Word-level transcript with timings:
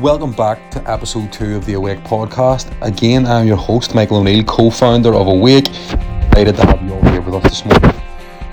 Welcome 0.00 0.32
back 0.32 0.70
to 0.70 0.90
episode 0.90 1.30
two 1.30 1.56
of 1.56 1.66
the 1.66 1.74
Awake 1.74 1.98
podcast. 1.98 2.74
Again, 2.80 3.26
I'm 3.26 3.46
your 3.46 3.58
host, 3.58 3.94
Michael 3.94 4.16
O'Neill, 4.16 4.42
co 4.44 4.70
founder 4.70 5.14
of 5.14 5.26
Awake. 5.26 5.66
Delighted 6.30 6.56
to 6.56 6.64
have 6.64 6.82
you 6.82 6.94
all 6.94 7.02
here 7.10 7.20
with 7.20 7.34
us 7.34 7.42
this 7.42 7.64
morning. 7.66 8.02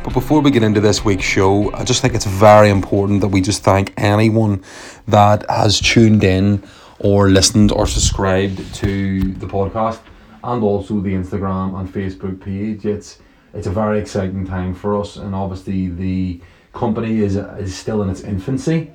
But 0.04 0.12
before 0.12 0.42
we 0.42 0.52
get 0.52 0.62
into 0.62 0.82
this 0.82 1.06
week's 1.06 1.24
show, 1.24 1.74
I 1.74 1.86
just 1.86 2.02
think 2.02 2.16
it's 2.16 2.26
very 2.26 2.70
important 2.70 3.22
that 3.22 3.30
we 3.30 3.40
just 3.40 3.64
thank 3.64 3.94
anyone 3.96 4.62
that 5.08 5.50
has 5.50 5.80
tuned 5.80 6.26
in 6.26 6.62
or 7.00 7.30
listened 7.30 7.72
or 7.72 7.88
subscribed 7.88 8.76
to 8.76 9.22
the 9.36 9.48
podcast 9.48 10.02
and 10.44 10.62
also 10.62 11.00
the 11.00 11.14
Instagram 11.14 11.80
and 11.80 11.88
Facebook 11.88 12.42
page. 12.42 12.86
It's 12.86 13.20
it's 13.54 13.68
a 13.68 13.72
very 13.72 14.00
exciting 14.00 14.46
time 14.46 14.76
for 14.76 15.00
us, 15.00 15.16
and 15.16 15.34
obviously 15.34 15.88
the 15.88 16.42
company 16.74 17.20
is 17.20 17.38
is 17.38 17.74
still 17.74 18.04
in 18.04 18.10
its 18.10 18.20
infancy. 18.20 18.92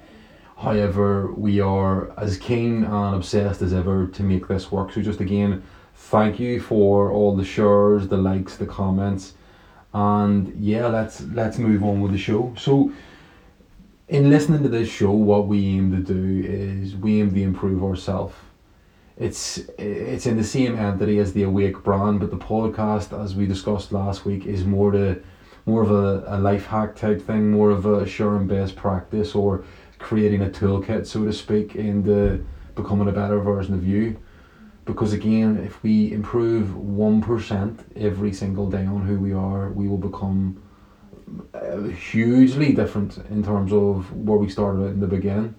However, 0.63 1.33
we 1.33 1.59
are 1.61 2.13
as 2.17 2.39
keen 2.39 2.85
and 2.85 3.17
obsessed 3.17 3.63
as 3.63 3.73
ever 3.73 4.07
to 4.07 4.23
make 4.23 4.47
this 4.47 4.71
work. 4.71 4.93
So 4.93 5.03
just 5.03 5.21
again, 5.21 5.65
thank 5.97 6.39
you 6.39 6.61
for 6.61 7.11
all 7.11 7.35
the 7.35 7.45
shares, 7.45 8.07
the 8.07 8.17
likes, 8.17 8.57
the 8.57 8.67
comments, 8.67 9.35
and 9.93 10.55
yeah, 10.61 10.87
let's 10.87 11.23
let's 11.33 11.59
move 11.59 11.83
on 11.83 12.01
with 12.01 12.13
the 12.13 12.19
show. 12.19 12.55
So 12.57 12.93
in 14.07 14.31
listening 14.31 14.63
to 14.63 14.69
this 14.69 14.89
show, 14.89 15.11
what 15.11 15.49
we 15.49 15.67
aim 15.67 15.91
to 15.97 16.01
do 16.15 16.49
is 16.49 16.95
we 16.95 17.21
aim 17.21 17.35
to 17.35 17.43
improve 17.43 17.83
ourselves. 17.83 18.37
It's 19.17 19.59
it's 19.79 20.27
in 20.27 20.37
the 20.37 20.45
same 20.45 20.79
entity 20.79 21.19
as 21.19 21.33
the 21.33 21.43
Awake 21.43 21.83
brand, 21.83 22.21
but 22.21 22.31
the 22.31 22.37
podcast, 22.37 23.21
as 23.21 23.35
we 23.35 23.47
discussed 23.47 23.91
last 23.91 24.25
week, 24.25 24.47
is 24.47 24.65
more 24.65 24.93
to 24.93 25.21
more 25.67 25.83
of 25.83 25.91
a, 25.91 26.25
a 26.27 26.39
life 26.39 26.67
hack 26.67 26.95
type 26.95 27.21
thing, 27.21 27.51
more 27.51 27.71
of 27.71 27.85
a 27.85 28.07
sharing 28.07 28.47
best 28.47 28.77
practice 28.77 29.35
or 29.35 29.65
creating 30.03 30.43
a 30.43 30.49
toolkit, 30.49 31.07
so 31.07 31.25
to 31.25 31.33
speak, 31.33 31.75
into 31.77 32.45
becoming 32.75 33.09
a 33.09 33.13
better 33.13 33.39
version 33.41 33.75
of 33.75 33.87
you. 33.87 34.19
Because 34.85 35.13
again, 35.13 35.59
if 35.59 35.83
we 35.83 36.13
improve 36.13 36.71
1% 36.71 37.79
every 37.97 38.33
single 38.33 38.69
day 38.69 38.85
on 38.85 39.07
who 39.07 39.19
we 39.19 39.33
are, 39.33 39.71
we 39.71 39.87
will 39.87 39.99
become 39.99 40.61
uh, 41.55 41.83
hugely 41.83 42.73
different 42.73 43.19
in 43.31 43.43
terms 43.45 43.73
of 43.73 44.13
where 44.13 44.39
we 44.39 44.49
started 44.49 44.83
in 44.87 45.01
the 45.01 45.07
beginning. 45.07 45.55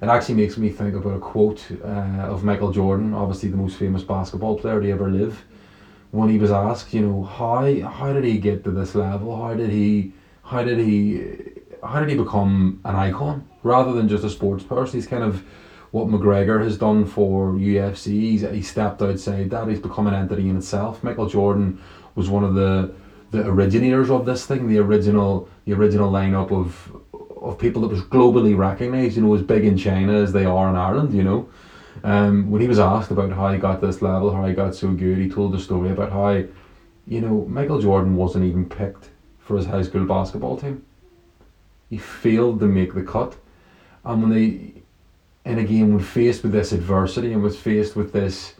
It 0.00 0.08
actually 0.08 0.34
makes 0.36 0.56
me 0.56 0.70
think 0.70 0.96
about 0.96 1.14
a 1.14 1.18
quote 1.18 1.64
uh, 1.84 2.32
of 2.32 2.42
Michael 2.42 2.72
Jordan, 2.72 3.14
obviously 3.14 3.50
the 3.50 3.56
most 3.56 3.76
famous 3.76 4.02
basketball 4.02 4.58
player 4.58 4.80
to 4.80 4.90
ever 4.90 5.08
live, 5.08 5.44
when 6.10 6.28
he 6.28 6.38
was 6.38 6.50
asked, 6.50 6.92
you 6.92 7.02
know, 7.02 7.22
how 7.22 7.62
how 7.88 8.12
did 8.12 8.24
he 8.24 8.38
get 8.38 8.64
to 8.64 8.70
this 8.70 8.94
level? 8.94 9.36
How 9.36 9.54
did 9.54 9.70
he 9.70 10.12
how 10.42 10.64
did 10.64 10.78
he 10.78 11.51
how 11.82 12.00
did 12.00 12.08
he 12.08 12.16
become 12.16 12.80
an 12.84 12.94
icon 12.94 13.48
rather 13.62 13.92
than 13.92 14.08
just 14.08 14.24
a 14.24 14.30
sports 14.30 14.62
person? 14.62 14.98
He's 14.98 15.06
kind 15.06 15.24
of 15.24 15.44
what 15.90 16.06
McGregor 16.06 16.62
has 16.62 16.76
done 16.76 17.04
for 17.06 17.52
UFC. 17.52 18.06
He's, 18.06 18.42
he 18.42 18.62
stepped 18.62 19.02
outside 19.02 19.50
that. 19.50 19.68
He's 19.68 19.80
become 19.80 20.06
an 20.06 20.14
entity 20.14 20.48
in 20.48 20.56
itself. 20.56 21.02
Michael 21.02 21.26
Jordan 21.26 21.80
was 22.14 22.28
one 22.28 22.44
of 22.44 22.54
the 22.54 22.94
the 23.30 23.46
originators 23.46 24.10
of 24.10 24.26
this 24.26 24.44
thing, 24.44 24.68
the 24.68 24.78
original 24.78 25.48
the 25.64 25.72
original 25.72 26.10
lineup 26.10 26.50
of 26.50 26.96
of 27.40 27.58
people 27.58 27.82
that 27.82 27.88
was 27.88 28.02
globally 28.02 28.56
recognized. 28.56 29.16
You 29.16 29.22
know, 29.22 29.34
as 29.34 29.42
big 29.42 29.64
in 29.64 29.76
China 29.76 30.12
as 30.12 30.32
they 30.32 30.44
are 30.44 30.68
in 30.68 30.76
Ireland. 30.76 31.12
You 31.12 31.24
know, 31.24 31.48
um, 32.04 32.50
when 32.50 32.60
he 32.60 32.68
was 32.68 32.78
asked 32.78 33.10
about 33.10 33.32
how 33.32 33.50
he 33.52 33.58
got 33.58 33.80
this 33.80 34.02
level, 34.02 34.32
how 34.32 34.46
he 34.46 34.54
got 34.54 34.74
so 34.74 34.92
good, 34.92 35.18
he 35.18 35.28
told 35.28 35.52
the 35.52 35.58
story 35.58 35.90
about 35.90 36.12
how, 36.12 36.44
you 37.06 37.20
know, 37.20 37.44
Michael 37.48 37.80
Jordan 37.80 38.16
wasn't 38.16 38.44
even 38.44 38.68
picked 38.68 39.10
for 39.38 39.56
his 39.56 39.66
high 39.66 39.82
school 39.82 40.04
basketball 40.04 40.56
team 40.56 40.84
he 41.92 41.98
failed 41.98 42.58
to 42.58 42.66
make 42.66 42.94
the 42.94 43.02
cut. 43.02 43.36
And 44.02 44.22
when 44.22 44.30
they, 44.30 44.72
and 45.44 45.60
again, 45.60 45.92
when 45.92 46.02
faced 46.02 46.42
with 46.42 46.52
this 46.52 46.72
adversity 46.72 47.34
and 47.34 47.42
was 47.42 47.58
faced 47.58 47.94
with 47.96 48.14
this 48.14 48.54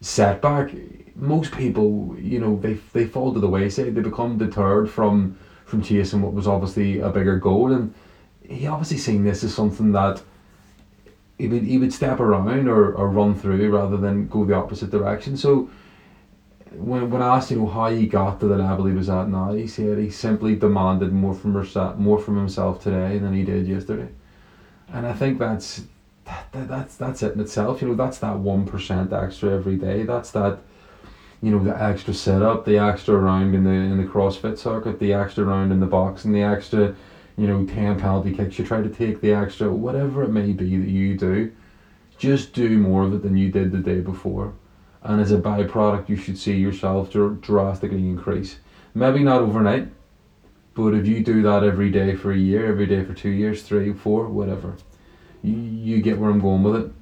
setback, 0.00 0.70
most 1.14 1.52
people, 1.52 2.16
you 2.18 2.40
know, 2.40 2.58
they 2.58 2.78
they 2.94 3.04
fall 3.04 3.34
to 3.34 3.40
the 3.40 3.50
wayside. 3.50 3.94
They 3.94 4.00
become 4.00 4.38
deterred 4.38 4.90
from 4.90 5.36
from 5.66 5.82
chasing 5.82 6.22
what 6.22 6.32
was 6.32 6.48
obviously 6.48 7.00
a 7.00 7.10
bigger 7.10 7.36
goal. 7.36 7.70
And 7.70 7.92
he 8.48 8.66
obviously 8.66 8.96
seen 8.96 9.24
this 9.24 9.44
as 9.44 9.54
something 9.54 9.92
that 9.92 10.22
he 11.36 11.48
would 11.48 11.64
he 11.64 11.76
would 11.76 11.92
step 11.92 12.18
around 12.18 12.66
or, 12.66 12.94
or 12.94 13.10
run 13.10 13.34
through 13.34 13.70
rather 13.76 13.98
than 13.98 14.26
go 14.26 14.46
the 14.46 14.54
opposite 14.54 14.88
direction. 14.90 15.36
So 15.36 15.68
when, 16.72 17.10
when 17.10 17.22
asked, 17.22 17.50
you 17.50 17.66
how 17.66 17.88
he 17.88 18.06
got 18.06 18.40
to 18.40 18.46
the 18.46 18.56
level 18.56 18.86
he 18.86 18.92
was 18.92 19.08
at 19.08 19.28
now, 19.28 19.52
he 19.52 19.66
said 19.66 19.98
he 19.98 20.10
simply 20.10 20.56
demanded 20.56 21.12
more 21.12 21.34
from 21.34 21.54
herself, 21.54 21.96
more 21.96 22.18
from 22.18 22.36
himself 22.36 22.82
today 22.82 23.18
than 23.18 23.32
he 23.32 23.44
did 23.44 23.66
yesterday, 23.66 24.08
and 24.92 25.06
I 25.06 25.12
think 25.12 25.38
that's 25.38 25.84
that, 26.24 26.52
that 26.52 26.68
that's 26.68 26.96
that's 26.96 27.22
it 27.22 27.34
in 27.34 27.40
itself. 27.40 27.80
You 27.80 27.88
know, 27.88 27.94
that's 27.94 28.18
that 28.18 28.38
one 28.38 28.66
percent 28.66 29.12
extra 29.12 29.54
every 29.54 29.76
day. 29.76 30.04
That's 30.04 30.30
that, 30.32 30.58
you 31.40 31.50
know, 31.50 31.62
the 31.62 31.80
extra 31.80 32.14
setup, 32.14 32.64
the 32.64 32.78
extra 32.78 33.16
round 33.16 33.54
in 33.54 33.64
the 33.64 33.70
in 33.70 33.98
the 33.98 34.04
CrossFit 34.04 34.58
circuit, 34.58 34.98
the 34.98 35.12
extra 35.12 35.44
round 35.44 35.72
in 35.72 35.80
the 35.80 35.86
box, 35.86 36.24
and 36.24 36.34
the 36.34 36.42
extra, 36.42 36.94
you 37.36 37.46
know, 37.46 37.64
ten 37.64 37.98
penalty 37.98 38.34
kicks 38.34 38.58
you 38.58 38.64
try 38.64 38.82
to 38.82 38.90
take, 38.90 39.20
the 39.20 39.32
extra 39.32 39.70
whatever 39.70 40.22
it 40.22 40.30
may 40.30 40.52
be 40.52 40.76
that 40.76 40.88
you 40.88 41.16
do, 41.16 41.52
just 42.18 42.52
do 42.52 42.78
more 42.78 43.04
of 43.04 43.14
it 43.14 43.22
than 43.22 43.36
you 43.36 43.50
did 43.50 43.72
the 43.72 43.78
day 43.78 44.00
before 44.00 44.52
and 45.02 45.20
as 45.20 45.32
a 45.32 45.38
byproduct, 45.38 46.08
you 46.08 46.16
should 46.16 46.38
see 46.38 46.56
yourself 46.56 47.10
dr- 47.10 47.40
drastically 47.40 48.08
increase. 48.08 48.56
Maybe 48.94 49.22
not 49.22 49.42
overnight, 49.42 49.88
but 50.74 50.94
if 50.94 51.06
you 51.06 51.22
do 51.22 51.42
that 51.42 51.64
every 51.64 51.90
day 51.90 52.14
for 52.16 52.32
a 52.32 52.36
year, 52.36 52.66
every 52.66 52.86
day 52.86 53.04
for 53.04 53.14
two 53.14 53.30
years, 53.30 53.62
three, 53.62 53.92
four, 53.92 54.28
whatever, 54.28 54.76
you, 55.42 55.54
you 55.54 56.02
get 56.02 56.18
where 56.18 56.30
I'm 56.30 56.40
going 56.40 56.62
with 56.62 56.76
it. 56.76 56.92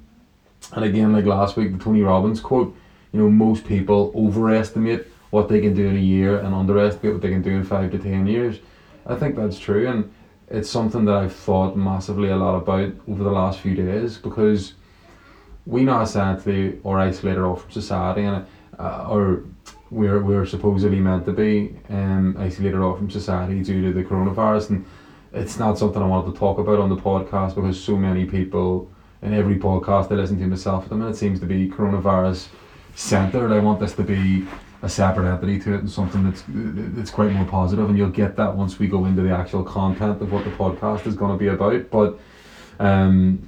And 0.73 0.83
again, 0.83 1.13
like 1.13 1.25
last 1.25 1.55
week, 1.55 1.71
the 1.71 1.83
Tony 1.83 2.01
Robbins 2.01 2.39
quote, 2.39 2.75
you 3.11 3.19
know, 3.19 3.29
most 3.29 3.65
people 3.65 4.11
overestimate 4.15 5.07
what 5.29 5.49
they 5.49 5.61
can 5.61 5.73
do 5.73 5.87
in 5.87 5.95
a 5.95 5.99
year 5.99 6.39
and 6.39 6.53
underestimate 6.53 7.13
what 7.13 7.21
they 7.21 7.29
can 7.29 7.41
do 7.41 7.51
in 7.51 7.63
five 7.63 7.91
to 7.91 7.99
ten 7.99 8.27
years. 8.27 8.59
I 9.05 9.15
think 9.15 9.35
that's 9.35 9.59
true, 9.59 9.87
and 9.87 10.11
it's 10.49 10.69
something 10.69 11.05
that 11.05 11.15
I've 11.15 11.35
thought 11.35 11.77
massively 11.77 12.29
a 12.29 12.37
lot 12.37 12.55
about 12.55 12.93
over 13.07 13.23
the 13.23 13.31
last 13.31 13.59
few 13.59 13.75
days 13.75 14.17
because 14.17 14.73
we 15.67 15.83
now 15.83 16.01
essentially 16.01 16.79
are 16.85 16.99
isolated 16.99 17.41
off 17.41 17.63
from 17.63 17.71
society 17.71 18.23
and 18.23 18.45
uh, 18.79 19.07
or 19.09 19.43
we're, 19.89 20.21
we're 20.21 20.45
supposedly 20.45 20.99
meant 20.99 21.25
to 21.25 21.31
be 21.31 21.75
um, 21.89 22.35
isolated 22.37 22.79
off 22.79 22.97
from 22.97 23.09
society 23.09 23.63
due 23.63 23.81
to 23.81 23.93
the 23.93 24.03
coronavirus. 24.03 24.69
And 24.69 24.85
it's 25.33 25.57
not 25.57 25.77
something 25.77 26.01
I 26.01 26.05
wanted 26.05 26.33
to 26.33 26.39
talk 26.39 26.57
about 26.57 26.79
on 26.79 26.89
the 26.89 26.95
podcast 26.95 27.55
because 27.55 27.81
so 27.81 27.95
many 27.95 28.25
people 28.25 28.89
in 29.21 29.33
every 29.33 29.55
podcast 29.55 30.11
I 30.11 30.15
listen 30.15 30.39
to 30.39 30.47
myself 30.47 30.83
at 30.83 30.89
the 30.89 30.95
minute 30.95 31.15
seems 31.15 31.39
to 31.39 31.45
be 31.45 31.69
coronavirus 31.69 32.47
centered. 32.95 33.51
I 33.51 33.59
want 33.59 33.79
this 33.79 33.93
to 33.93 34.03
be 34.03 34.45
a 34.83 34.89
separate 34.89 35.31
entity 35.31 35.59
to 35.59 35.73
it 35.73 35.79
and 35.79 35.89
something 35.89 36.23
that's 36.23 36.43
that's 36.47 37.09
quite 37.09 37.31
more 37.31 37.45
positive. 37.45 37.89
And 37.89 37.97
you'll 37.97 38.09
get 38.09 38.35
that 38.35 38.55
once 38.55 38.77
we 38.77 38.87
go 38.87 39.05
into 39.05 39.21
the 39.21 39.35
actual 39.35 39.63
content 39.63 40.21
of 40.21 40.31
what 40.31 40.43
the 40.43 40.51
podcast 40.51 41.07
is 41.07 41.15
going 41.15 41.31
to 41.31 41.37
be 41.37 41.47
about. 41.47 41.89
But 41.89 42.19
um, 42.79 43.41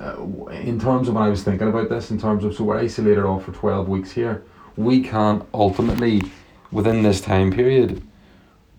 in 0.52 0.80
terms 0.80 1.08
of 1.08 1.14
when 1.14 1.24
I 1.24 1.30
was 1.30 1.44
thinking 1.44 1.68
about 1.68 1.90
this, 1.90 2.12
in 2.12 2.20
terms 2.20 2.44
of 2.44 2.56
so 2.56 2.64
we're 2.64 2.78
isolated 2.78 3.24
off 3.24 3.46
for 3.46 3.52
12 3.52 3.88
weeks 3.88 4.12
here, 4.12 4.44
we 4.76 5.02
can 5.02 5.46
ultimately, 5.54 6.24
within 6.72 7.04
this 7.04 7.22
time 7.22 7.52
period, 7.52 8.02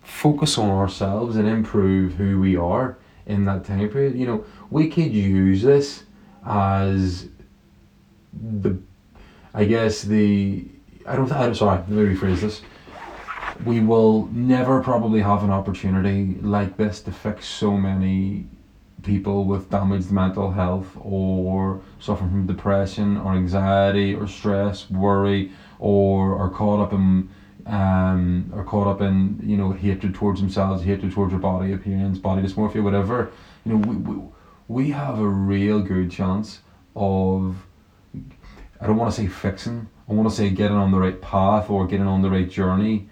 focus 0.01 0.57
on 0.57 0.69
ourselves 0.69 1.35
and 1.35 1.47
improve 1.47 2.15
who 2.15 2.39
we 2.39 2.55
are 2.57 2.97
in 3.25 3.45
that 3.45 3.63
time 3.63 3.87
period. 3.89 4.17
You 4.17 4.25
know, 4.25 4.45
we 4.69 4.89
could 4.89 5.13
use 5.13 5.61
this 5.61 6.03
as 6.45 7.29
the, 8.33 8.77
I 9.53 9.65
guess 9.65 10.01
the, 10.01 10.65
I 11.05 11.15
don't, 11.15 11.31
I'm 11.31 11.55
sorry, 11.55 11.77
let 11.77 11.89
me 11.89 12.15
rephrase 12.15 12.41
this. 12.41 12.61
We 13.63 13.79
will 13.79 14.25
never 14.27 14.81
probably 14.81 15.21
have 15.21 15.43
an 15.43 15.51
opportunity 15.51 16.35
like 16.41 16.77
this 16.77 17.01
to 17.03 17.11
fix 17.11 17.47
so 17.47 17.77
many 17.77 18.47
people 19.03 19.45
with 19.45 19.69
damaged 19.69 20.11
mental 20.11 20.51
health 20.51 20.95
or 20.99 21.81
suffering 21.99 22.29
from 22.29 22.47
depression 22.47 23.17
or 23.17 23.33
anxiety 23.33 24.13
or 24.13 24.27
stress, 24.27 24.89
worry, 24.89 25.51
or 25.79 26.37
are 26.37 26.49
caught 26.49 26.79
up 26.79 26.93
in 26.93 27.29
um, 27.65 28.51
are 28.55 28.63
caught 28.63 28.87
up 28.87 29.01
in 29.01 29.39
you 29.43 29.55
know 29.57 29.71
hatred 29.71 30.15
towards 30.15 30.39
themselves, 30.39 30.83
hatred 30.83 31.11
towards 31.11 31.31
their 31.31 31.39
body 31.39 31.73
appearance, 31.73 32.17
body 32.17 32.41
dysmorphia, 32.41 32.83
whatever. 32.83 33.31
You 33.65 33.73
know, 33.73 33.87
we, 33.87 33.95
we, 33.95 34.23
we 34.67 34.89
have 34.91 35.19
a 35.19 35.27
real 35.27 35.81
good 35.81 36.09
chance 36.11 36.61
of 36.95 37.55
I 38.79 38.87
don't 38.87 38.97
want 38.97 39.13
to 39.13 39.21
say 39.21 39.27
fixing. 39.27 39.89
I 40.09 40.13
want 40.13 40.29
to 40.29 40.35
say 40.35 40.49
getting 40.49 40.77
on 40.77 40.91
the 40.91 40.97
right 40.97 41.21
path 41.21 41.69
or 41.69 41.87
getting 41.87 42.07
on 42.07 42.21
the 42.21 42.29
right 42.29 42.49
journey 42.49 43.07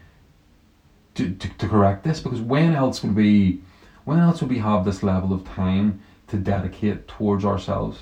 to, 1.16 1.34
to, 1.34 1.58
to 1.58 1.68
correct 1.68 2.04
this 2.04 2.20
because 2.20 2.42
when 2.42 2.74
else 2.76 3.04
would 3.04 3.16
we 3.16 3.62
when 4.10 4.18
else 4.18 4.42
would 4.42 4.50
we 4.50 4.58
have 4.58 4.86
this 4.86 5.04
level 5.04 5.32
of 5.32 5.46
time 5.46 6.02
to 6.26 6.36
dedicate 6.36 7.08
towards 7.08 7.46
ourselves? 7.46 8.00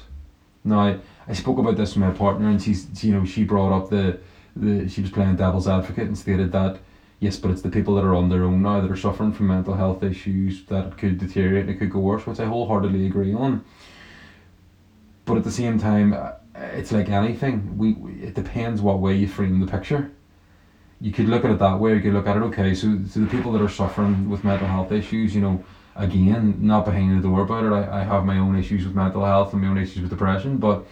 Now, 0.64 0.98
I 1.28 1.34
spoke 1.34 1.58
about 1.58 1.76
this 1.76 1.96
with 1.96 2.06
my 2.06 2.12
partner, 2.12 2.48
and 2.48 2.62
she's, 2.62 3.04
you 3.04 3.12
know, 3.12 3.26
she 3.26 3.44
brought 3.44 3.76
up 3.76 3.90
the, 3.90 4.18
the 4.56 4.88
she 4.88 5.02
was 5.02 5.12
playing 5.12 5.36
devil's 5.36 5.68
advocate 5.68 6.08
and 6.08 6.18
stated 6.18 6.54
that 6.54 6.80
yes, 7.20 7.36
but 7.36 7.52
it's 7.52 7.62
the 7.62 7.70
people 7.70 7.94
that 7.96 8.06
are 8.06 8.16
on 8.16 8.30
their 8.30 8.46
own 8.46 8.62
now 8.62 8.80
that 8.80 8.90
are 8.90 8.96
suffering 8.96 9.34
from 9.34 9.48
mental 9.48 9.74
health 9.74 10.02
issues 10.02 10.64
that 10.68 10.98
could 10.98 11.18
deteriorate 11.18 11.64
and 11.64 11.72
it 11.72 11.78
could 11.80 11.92
go 11.92 12.00
worse, 12.00 12.26
which 12.26 12.40
I 12.40 12.46
wholeheartedly 12.46 13.06
agree 13.06 13.34
on. 13.34 13.66
But 15.26 15.36
at 15.36 15.44
the 15.44 15.52
same 15.52 15.78
time, 15.78 16.14
uh, 16.14 16.32
it's 16.56 16.94
like 16.94 17.10
anything. 17.10 17.78
We, 17.78 17.92
we 17.94 18.12
it 18.14 18.34
depends 18.34 18.82
what 18.82 19.00
way 19.00 19.14
you 19.18 19.28
frame 19.28 19.60
the 19.60 19.68
picture. 19.68 20.12
You 21.02 21.12
could 21.12 21.28
look 21.28 21.44
at 21.44 21.52
it 21.52 21.60
that 21.60 21.80
way. 21.82 21.96
You 21.96 22.02
could 22.02 22.14
look 22.14 22.28
at 22.28 22.38
it. 22.38 22.44
Okay, 22.44 22.74
so 22.74 22.98
so 23.10 23.20
the 23.20 23.28
people 23.28 23.52
that 23.52 23.62
are 23.62 23.76
suffering 23.82 24.30
with 24.30 24.46
mental 24.46 24.68
health 24.68 24.94
issues, 24.94 25.36
you 25.36 25.42
know, 25.42 25.62
again, 25.98 26.58
not 26.62 26.86
behind 26.86 27.18
the 27.18 27.28
door 27.28 27.42
about 27.42 27.64
it. 27.64 27.74
I, 27.74 28.02
I 28.02 28.04
have 28.04 28.26
my 28.26 28.38
own 28.38 28.56
issues 28.56 28.86
with 28.86 28.96
mental 28.96 29.26
health 29.26 29.54
and 29.54 29.62
my 29.62 29.68
own 29.68 29.78
issues 29.78 30.02
with 30.02 30.10
depression, 30.10 30.58
but 30.58 30.86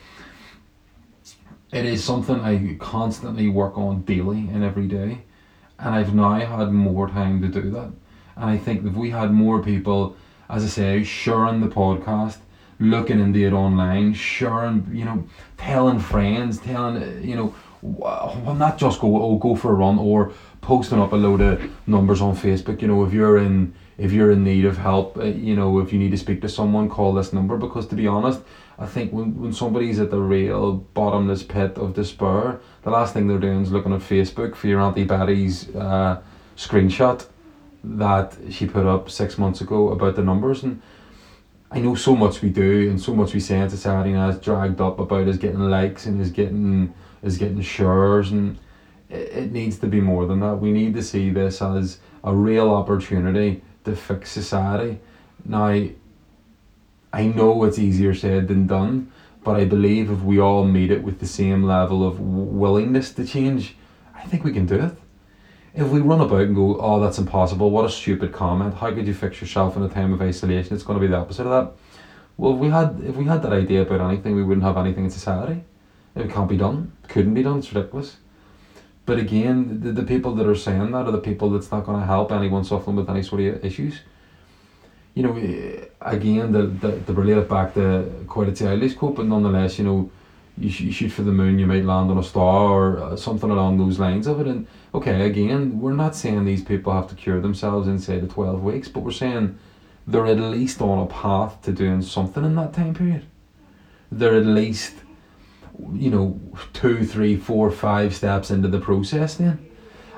it 1.71 1.85
is 1.85 2.03
something 2.03 2.39
I 2.39 2.75
constantly 2.79 3.49
work 3.49 3.77
on 3.77 4.01
daily 4.01 4.49
and 4.51 4.63
every 4.63 4.87
day. 4.87 5.23
And 5.77 5.93
I've 5.93 6.15
now 6.15 6.33
had 6.33 6.71
more 6.71 7.09
time 7.09 7.41
to 7.41 7.47
do 7.47 7.69
that. 7.71 7.91
And 8.35 8.45
I 8.45 8.57
think 8.57 8.85
if 8.85 8.93
we 8.93 9.09
had 9.09 9.31
more 9.31 9.61
people, 9.61 10.15
as 10.49 10.63
I 10.63 10.67
say, 10.67 11.03
sharing 11.03 11.61
the 11.61 11.67
podcast, 11.67 12.37
looking 12.79 13.19
into 13.19 13.45
it 13.45 13.53
online, 13.53 14.13
sharing, 14.13 14.89
you 14.93 15.05
know, 15.05 15.27
telling 15.57 15.99
friends, 15.99 16.59
telling, 16.59 17.23
you 17.23 17.35
know, 17.35 17.55
well, 17.81 18.55
not 18.57 18.77
just 18.77 18.99
go, 18.99 19.21
oh, 19.21 19.37
go 19.37 19.55
for 19.55 19.71
a 19.71 19.75
run 19.75 19.99
or 19.99 20.33
posting 20.61 20.99
up 20.99 21.13
a 21.13 21.15
load 21.15 21.41
of 21.41 21.87
numbers 21.87 22.21
on 22.21 22.35
Facebook. 22.35 22.81
You 22.81 22.87
know, 22.87 23.05
if 23.05 23.13
you're 23.13 23.37
in 23.37 23.73
if 23.97 24.11
you're 24.11 24.31
in 24.31 24.43
need 24.43 24.65
of 24.65 24.77
help, 24.77 25.17
uh, 25.17 25.23
you 25.23 25.55
know, 25.55 25.79
if 25.79 25.93
you 25.93 25.99
need 25.99 26.11
to 26.11 26.17
speak 26.17 26.41
to 26.41 26.49
someone, 26.49 26.89
call 26.89 27.13
this 27.13 27.31
number. 27.31 27.57
Because 27.57 27.87
to 27.87 27.95
be 27.95 28.07
honest, 28.07 28.41
I 28.77 28.85
think 28.85 29.13
when, 29.13 29.39
when 29.39 29.53
somebody's 29.53 29.99
at 29.99 30.11
the 30.11 30.19
real 30.19 30.73
bottomless 30.73 31.43
pit 31.43 31.77
of 31.77 31.93
despair, 31.93 32.59
the 32.83 32.91
last 32.91 33.13
thing 33.13 33.27
they're 33.27 33.39
doing 33.39 33.61
is 33.61 33.71
looking 33.71 33.93
at 33.93 34.01
Facebook 34.01 34.55
for 34.55 34.67
your 34.67 34.81
Auntie 34.81 35.05
Betty's 35.05 35.73
uh, 35.75 36.21
screenshot 36.57 37.25
that 37.83 38.35
she 38.49 38.65
put 38.65 38.85
up 38.85 39.09
six 39.09 39.37
months 39.37 39.61
ago 39.61 39.89
about 39.89 40.15
the 40.15 40.23
numbers. 40.23 40.63
And 40.63 40.81
I 41.71 41.79
know 41.79 41.95
so 41.95 42.15
much 42.15 42.41
we 42.41 42.49
do 42.49 42.89
and 42.89 42.99
so 42.99 43.13
much 43.13 43.33
we 43.33 43.39
say 43.39 43.59
in 43.59 43.69
society 43.69 44.11
now 44.11 44.29
is 44.29 44.39
dragged 44.39 44.81
up 44.81 44.99
about 44.99 45.27
is 45.27 45.37
getting 45.37 45.59
likes 45.59 46.05
and 46.05 46.19
is 46.21 46.31
getting 46.31 46.93
is 47.23 47.37
getting 47.37 47.61
shares 47.61 48.31
and 48.31 48.57
it, 49.09 49.31
it 49.31 49.51
needs 49.51 49.79
to 49.79 49.87
be 49.87 49.99
more 49.99 50.25
than 50.25 50.39
that. 50.41 50.55
We 50.55 50.71
need 50.71 50.93
to 50.95 51.03
see 51.03 51.31
this 51.31 51.61
as 51.61 51.99
a 52.23 52.33
real 52.33 52.69
opportunity 52.69 53.61
to 53.85 53.95
fix 53.95 54.31
society. 54.31 54.99
Now, 55.43 55.87
I 57.13 57.27
know 57.27 57.63
it's 57.63 57.79
easier 57.79 58.13
said 58.13 58.47
than 58.47 58.67
done, 58.67 59.11
but 59.43 59.55
I 59.55 59.65
believe 59.65 60.11
if 60.11 60.21
we 60.21 60.39
all 60.39 60.65
meet 60.65 60.91
it 60.91 61.03
with 61.03 61.19
the 61.19 61.27
same 61.27 61.63
level 61.63 62.05
of 62.05 62.19
willingness 62.19 63.13
to 63.13 63.25
change, 63.25 63.75
I 64.13 64.23
think 64.23 64.43
we 64.43 64.51
can 64.51 64.65
do 64.65 64.75
it. 64.75 64.97
If 65.73 65.89
we 65.89 65.99
run 65.99 66.21
about 66.21 66.41
and 66.41 66.55
go, 66.55 66.79
oh, 66.79 66.99
that's 66.99 67.17
impossible, 67.17 67.69
what 67.69 67.85
a 67.85 67.89
stupid 67.89 68.33
comment, 68.33 68.75
how 68.75 68.91
could 68.93 69.07
you 69.07 69.13
fix 69.13 69.39
yourself 69.41 69.77
in 69.77 69.83
a 69.83 69.89
time 69.89 70.13
of 70.13 70.21
isolation? 70.21 70.73
It's 70.73 70.83
going 70.83 70.99
to 70.99 71.05
be 71.05 71.11
the 71.11 71.17
opposite 71.17 71.45
of 71.45 71.51
that. 71.51 71.73
Well, 72.37 72.53
if 72.53 72.59
we 72.59 72.69
had 72.69 73.01
if 73.05 73.15
we 73.15 73.25
had 73.25 73.41
that 73.43 73.53
idea 73.53 73.83
about 73.83 74.01
anything, 74.01 74.35
we 74.35 74.43
wouldn't 74.43 74.65
have 74.65 74.77
anything 74.77 75.05
in 75.05 75.11
society. 75.11 75.63
It 76.15 76.29
can't 76.29 76.49
be 76.49 76.57
done, 76.57 76.93
couldn't 77.07 77.33
be 77.33 77.43
done, 77.43 77.59
it's 77.59 77.73
ridiculous. 77.73 78.17
But 79.05 79.19
again, 79.19 79.81
the, 79.81 79.91
the 79.91 80.03
people 80.03 80.33
that 80.35 80.47
are 80.47 80.55
saying 80.55 80.91
that 80.91 81.05
are 81.05 81.11
the 81.11 81.19
people 81.19 81.51
that's 81.51 81.71
not 81.71 81.85
going 81.85 81.99
to 81.99 82.05
help 82.05 82.31
anyone 82.31 82.63
suffering 82.63 82.95
with 82.95 83.09
any 83.09 83.21
sort 83.21 83.41
of 83.41 83.63
issues. 83.63 83.99
You 85.13 85.23
know, 85.23 85.35
eh, 85.37 85.85
again, 86.01 86.51
the, 86.51 86.63
the, 86.63 86.87
the 87.05 87.13
relate 87.13 87.37
it 87.37 87.47
back 87.47 87.73
to 87.75 88.25
quite 88.27 88.49
a 88.49 88.51
childish 88.51 88.95
quote, 88.95 89.15
but 89.15 89.27
nonetheless, 89.27 89.77
you 89.77 89.85
know, 89.85 90.11
you, 90.57 90.69
sh- 90.69 90.81
you 90.81 90.91
shoot 90.91 91.09
for 91.09 91.21
the 91.21 91.31
moon, 91.31 91.59
you 91.59 91.67
might 91.67 91.85
land 91.85 92.09
on 92.09 92.17
a 92.17 92.23
star 92.23 92.71
or 92.71 92.99
uh, 92.99 93.15
something 93.15 93.51
along 93.51 93.77
those 93.77 93.99
lines 93.99 94.25
of 94.25 94.39
it. 94.41 94.47
And 94.47 94.67
okay, 94.93 95.25
again, 95.25 95.79
we're 95.79 95.93
not 95.93 96.15
saying 96.15 96.45
these 96.45 96.63
people 96.63 96.93
have 96.93 97.07
to 97.09 97.15
cure 97.15 97.39
themselves 97.39 97.87
inside 97.87 98.23
of 98.23 98.33
12 98.33 98.63
weeks, 98.63 98.87
but 98.87 99.01
we're 99.01 99.11
saying 99.11 99.57
they're 100.07 100.25
at 100.25 100.39
least 100.39 100.81
on 100.81 100.99
a 100.99 101.05
path 101.05 101.61
to 101.63 101.71
doing 101.71 102.01
something 102.01 102.43
in 102.43 102.55
that 102.55 102.73
time 102.73 102.93
period. 102.93 103.25
They're 104.11 104.35
at 104.35 104.45
least 104.45 104.93
you 105.93 106.09
know, 106.09 106.39
two, 106.73 107.05
three, 107.05 107.35
four, 107.35 107.71
five 107.71 108.15
steps 108.15 108.51
into 108.51 108.67
the 108.67 108.79
process 108.79 109.35
then. 109.35 109.69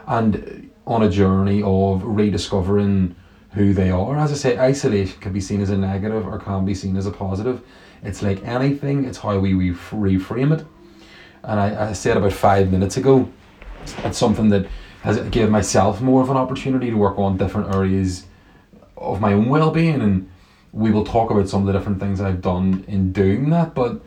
And 0.07 0.71
on 0.85 1.03
a 1.03 1.09
journey 1.09 1.61
of 1.63 2.03
rediscovering 2.03 3.15
who 3.51 3.73
they 3.73 3.89
are. 3.89 4.17
As 4.17 4.31
I 4.31 4.35
say, 4.35 4.57
isolation 4.57 5.19
can 5.19 5.33
be 5.33 5.41
seen 5.41 5.61
as 5.61 5.69
a 5.69 5.77
negative 5.77 6.27
or 6.27 6.39
can 6.39 6.65
be 6.65 6.75
seen 6.75 6.95
as 6.95 7.05
a 7.05 7.11
positive. 7.11 7.61
It's 8.03 8.21
like 8.21 8.43
anything, 8.43 9.05
it's 9.05 9.17
how 9.17 9.39
we 9.39 9.53
reframe 9.53 10.57
it. 10.57 10.65
And 11.43 11.59
I, 11.59 11.89
I 11.89 11.93
said 11.93 12.17
about 12.17 12.33
five 12.33 12.71
minutes 12.71 12.97
ago, 12.97 13.29
it's 14.03 14.17
something 14.17 14.49
that 14.49 14.67
has 15.01 15.19
given 15.29 15.51
myself 15.51 16.01
more 16.01 16.21
of 16.21 16.29
an 16.29 16.37
opportunity 16.37 16.89
to 16.89 16.97
work 16.97 17.17
on 17.17 17.37
different 17.37 17.73
areas 17.73 18.25
of 18.95 19.19
my 19.21 19.33
own 19.33 19.49
well 19.49 19.71
being. 19.71 20.01
And 20.01 20.29
we 20.71 20.91
will 20.91 21.05
talk 21.05 21.31
about 21.31 21.49
some 21.49 21.61
of 21.61 21.67
the 21.67 21.73
different 21.73 21.99
things 21.99 22.21
I've 22.21 22.41
done 22.41 22.85
in 22.87 23.11
doing 23.11 23.49
that. 23.49 23.73
But 23.73 24.01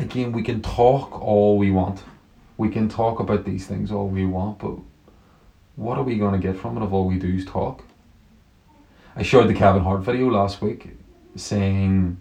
again, 0.00 0.32
we 0.32 0.42
can 0.42 0.62
talk 0.62 1.20
all 1.20 1.58
we 1.58 1.70
want. 1.70 2.02
We 2.56 2.68
can 2.68 2.88
talk 2.88 3.20
about 3.20 3.44
these 3.44 3.66
things 3.66 3.90
all 3.90 4.08
we 4.08 4.24
want, 4.26 4.58
but 4.58 4.76
what 5.76 5.98
are 5.98 6.02
we 6.02 6.18
going 6.18 6.38
to 6.38 6.46
get 6.46 6.60
from 6.60 6.76
it 6.76 6.84
if 6.84 6.92
all 6.92 7.06
we 7.06 7.18
do 7.18 7.28
is 7.28 7.44
talk? 7.44 7.84
I 9.16 9.22
showed 9.22 9.48
the 9.48 9.54
Kevin 9.54 9.82
Hart 9.82 10.00
video 10.00 10.28
last 10.30 10.60
week 10.62 10.90
saying 11.36 12.20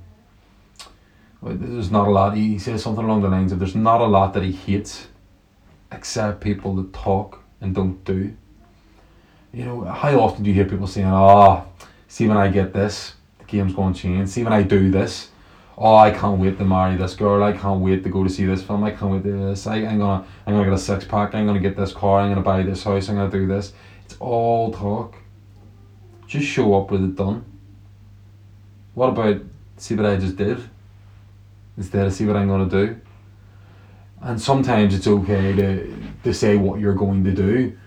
well, 1.41 1.55
there's 1.55 1.91
not 1.91 2.07
a 2.07 2.11
lot. 2.11 2.35
He 2.35 2.59
says 2.59 2.83
something 2.83 3.03
along 3.03 3.21
the 3.21 3.29
lines 3.29 3.51
of 3.51 3.59
there's 3.59 3.75
not 3.75 4.01
a 4.01 4.05
lot 4.05 4.33
that 4.33 4.43
he 4.43 4.51
hates 4.51 5.07
except 5.91 6.41
people 6.41 6.75
that 6.75 6.93
talk 6.93 7.41
and 7.61 7.73
don't 7.73 8.03
do. 8.03 8.35
You 9.53 9.65
know, 9.65 9.83
how 9.85 10.19
often 10.19 10.43
do 10.43 10.49
you 10.49 10.55
hear 10.55 10.65
people 10.65 10.87
saying, 10.87 11.07
oh, 11.07 11.65
see 12.07 12.27
when 12.27 12.37
I 12.37 12.49
get 12.49 12.73
this, 12.73 13.13
the 13.39 13.45
game's 13.45 13.73
going 13.73 13.93
to 13.93 13.99
change. 13.99 14.29
See 14.29 14.43
when 14.43 14.53
I 14.53 14.61
do 14.61 14.91
this, 14.91 15.28
oh, 15.79 15.95
I 15.95 16.11
can't 16.11 16.39
wait 16.39 16.57
to 16.57 16.65
marry 16.65 16.97
this 16.97 17.15
girl. 17.15 17.41
I 17.41 17.53
can't 17.53 17.79
wait 17.79 18.03
to 18.03 18.09
go 18.09 18.23
to 18.23 18.29
see 18.29 18.45
this 18.45 18.61
film. 18.61 18.83
I 18.83 18.91
can't 18.91 19.11
wait 19.11 19.23
to 19.23 19.31
this. 19.31 19.65
I, 19.65 19.77
I'm 19.77 19.99
gonna, 19.99 20.25
I'm 20.45 20.53
gonna 20.53 20.65
get 20.65 20.73
a 20.73 20.77
six 20.77 21.05
pack. 21.05 21.33
I'm 21.33 21.47
gonna 21.47 21.59
get 21.59 21.77
this 21.77 21.93
car. 21.93 22.19
I'm 22.19 22.29
gonna 22.29 22.41
buy 22.41 22.63
this 22.63 22.83
house. 22.83 23.07
I'm 23.07 23.15
gonna 23.15 23.31
do 23.31 23.47
this. 23.47 23.71
It's 24.05 24.17
all 24.19 24.73
talk. 24.73 25.15
Just 26.27 26.45
show 26.45 26.79
up 26.79 26.91
with 26.91 27.03
it 27.03 27.15
done. 27.15 27.45
What 28.93 29.09
about 29.09 29.41
see 29.77 29.95
what 29.95 30.05
I 30.05 30.17
just 30.17 30.35
did? 30.35 30.61
Instead 31.77 32.05
of 32.05 32.13
see 32.13 32.25
what 32.25 32.35
I'm 32.35 32.49
gonna 32.49 32.69
do. 32.69 32.99
And 34.21 34.39
sometimes 34.41 34.93
it's 34.93 35.07
okay 35.07 35.55
to 35.55 35.95
to 36.25 36.33
say 36.33 36.57
what 36.57 36.81
you're 36.81 36.93
going 36.93 37.23
to 37.23 37.31
do, 37.31 37.77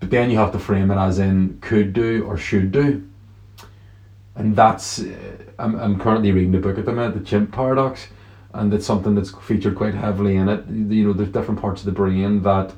but 0.00 0.10
then 0.10 0.30
you 0.30 0.36
have 0.36 0.52
to 0.52 0.58
frame 0.58 0.90
it 0.90 0.98
as 0.98 1.18
in 1.18 1.58
could 1.62 1.94
do 1.94 2.24
or 2.26 2.36
should 2.36 2.70
do. 2.70 3.08
And 4.34 4.54
that's 4.54 5.02
I'm, 5.58 5.74
I'm 5.76 5.98
currently 5.98 6.32
reading 6.32 6.52
the 6.52 6.58
book 6.58 6.78
at 6.78 6.84
the 6.84 6.92
minute, 6.92 7.14
The 7.14 7.24
Chimp 7.24 7.52
Paradox, 7.52 8.08
and 8.54 8.72
it's 8.72 8.86
something 8.86 9.14
that's 9.14 9.30
featured 9.30 9.76
quite 9.76 9.94
heavily 9.94 10.36
in 10.36 10.48
it. 10.48 10.66
You 10.68 11.08
know, 11.08 11.12
there's 11.12 11.32
different 11.32 11.60
parts 11.60 11.82
of 11.82 11.86
the 11.86 11.92
brain 11.92 12.42
that 12.42 12.72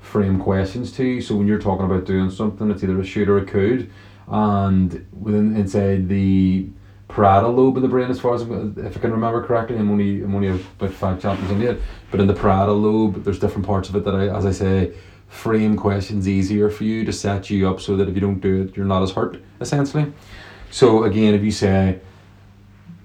frame 0.00 0.40
questions 0.40 0.92
to 0.92 1.04
you. 1.04 1.20
So 1.20 1.34
when 1.36 1.46
you're 1.46 1.58
talking 1.58 1.86
about 1.86 2.04
doing 2.04 2.30
something, 2.30 2.70
it's 2.70 2.82
either 2.82 3.00
a 3.00 3.04
should 3.04 3.28
or 3.28 3.38
a 3.38 3.44
could, 3.44 3.90
and 4.28 5.06
within 5.12 5.56
inside 5.56 6.08
the 6.08 6.68
parietal 7.08 7.52
lobe 7.52 7.76
of 7.76 7.82
the 7.82 7.88
brain, 7.88 8.10
as 8.10 8.20
far 8.20 8.34
as 8.34 8.42
if 8.42 8.96
I 8.96 9.00
can 9.00 9.12
remember 9.12 9.44
correctly, 9.44 9.76
I'm 9.76 9.90
only 9.90 10.22
I'm 10.22 10.34
only 10.34 10.48
about 10.48 10.90
five 10.90 11.20
chapters 11.20 11.50
into 11.50 11.70
it, 11.70 11.82
but 12.10 12.20
in 12.20 12.26
the 12.26 12.34
parietal 12.34 12.76
lobe, 12.76 13.24
there's 13.24 13.38
different 13.38 13.66
parts 13.66 13.88
of 13.88 13.96
it 13.96 14.04
that 14.04 14.14
I, 14.14 14.28
as 14.28 14.44
I 14.44 14.52
say, 14.52 14.94
frame 15.28 15.76
questions 15.76 16.28
easier 16.28 16.70
for 16.70 16.84
you 16.84 17.04
to 17.04 17.12
set 17.12 17.50
you 17.50 17.68
up 17.68 17.80
so 17.80 17.96
that 17.96 18.08
if 18.08 18.14
you 18.14 18.20
don't 18.20 18.40
do 18.40 18.62
it, 18.62 18.76
you're 18.76 18.86
not 18.86 19.02
as 19.02 19.12
hurt 19.12 19.40
essentially. 19.60 20.12
So 20.70 21.04
again, 21.04 21.34
if 21.34 21.42
you 21.42 21.50
say 21.50 22.00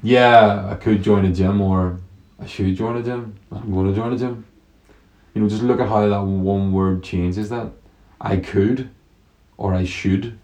yeah, 0.03 0.67
I 0.70 0.75
could 0.75 1.03
join 1.03 1.25
a 1.25 1.31
gym 1.31 1.62
or 1.62 2.00
I 2.39 2.46
should 2.46 2.75
join 2.75 2.98
a 2.98 3.03
gym. 3.03 3.38
I'm 3.51 3.72
going 3.72 3.88
to 3.88 3.96
join 3.96 4.13
a 4.13 4.17
gym. 4.17 4.46
You 5.34 5.41
know, 5.41 5.50
just 5.50 5.62
look 5.63 5.79
at 5.79 5.88
how 5.88 6.08
that 6.08 6.22
one 6.22 6.72
word 6.74 7.03
changes 7.03 7.50
that. 7.50 7.72
I 8.20 8.38
could 8.38 8.89
or 9.58 9.74
I 9.74 9.86
should. 9.86 10.38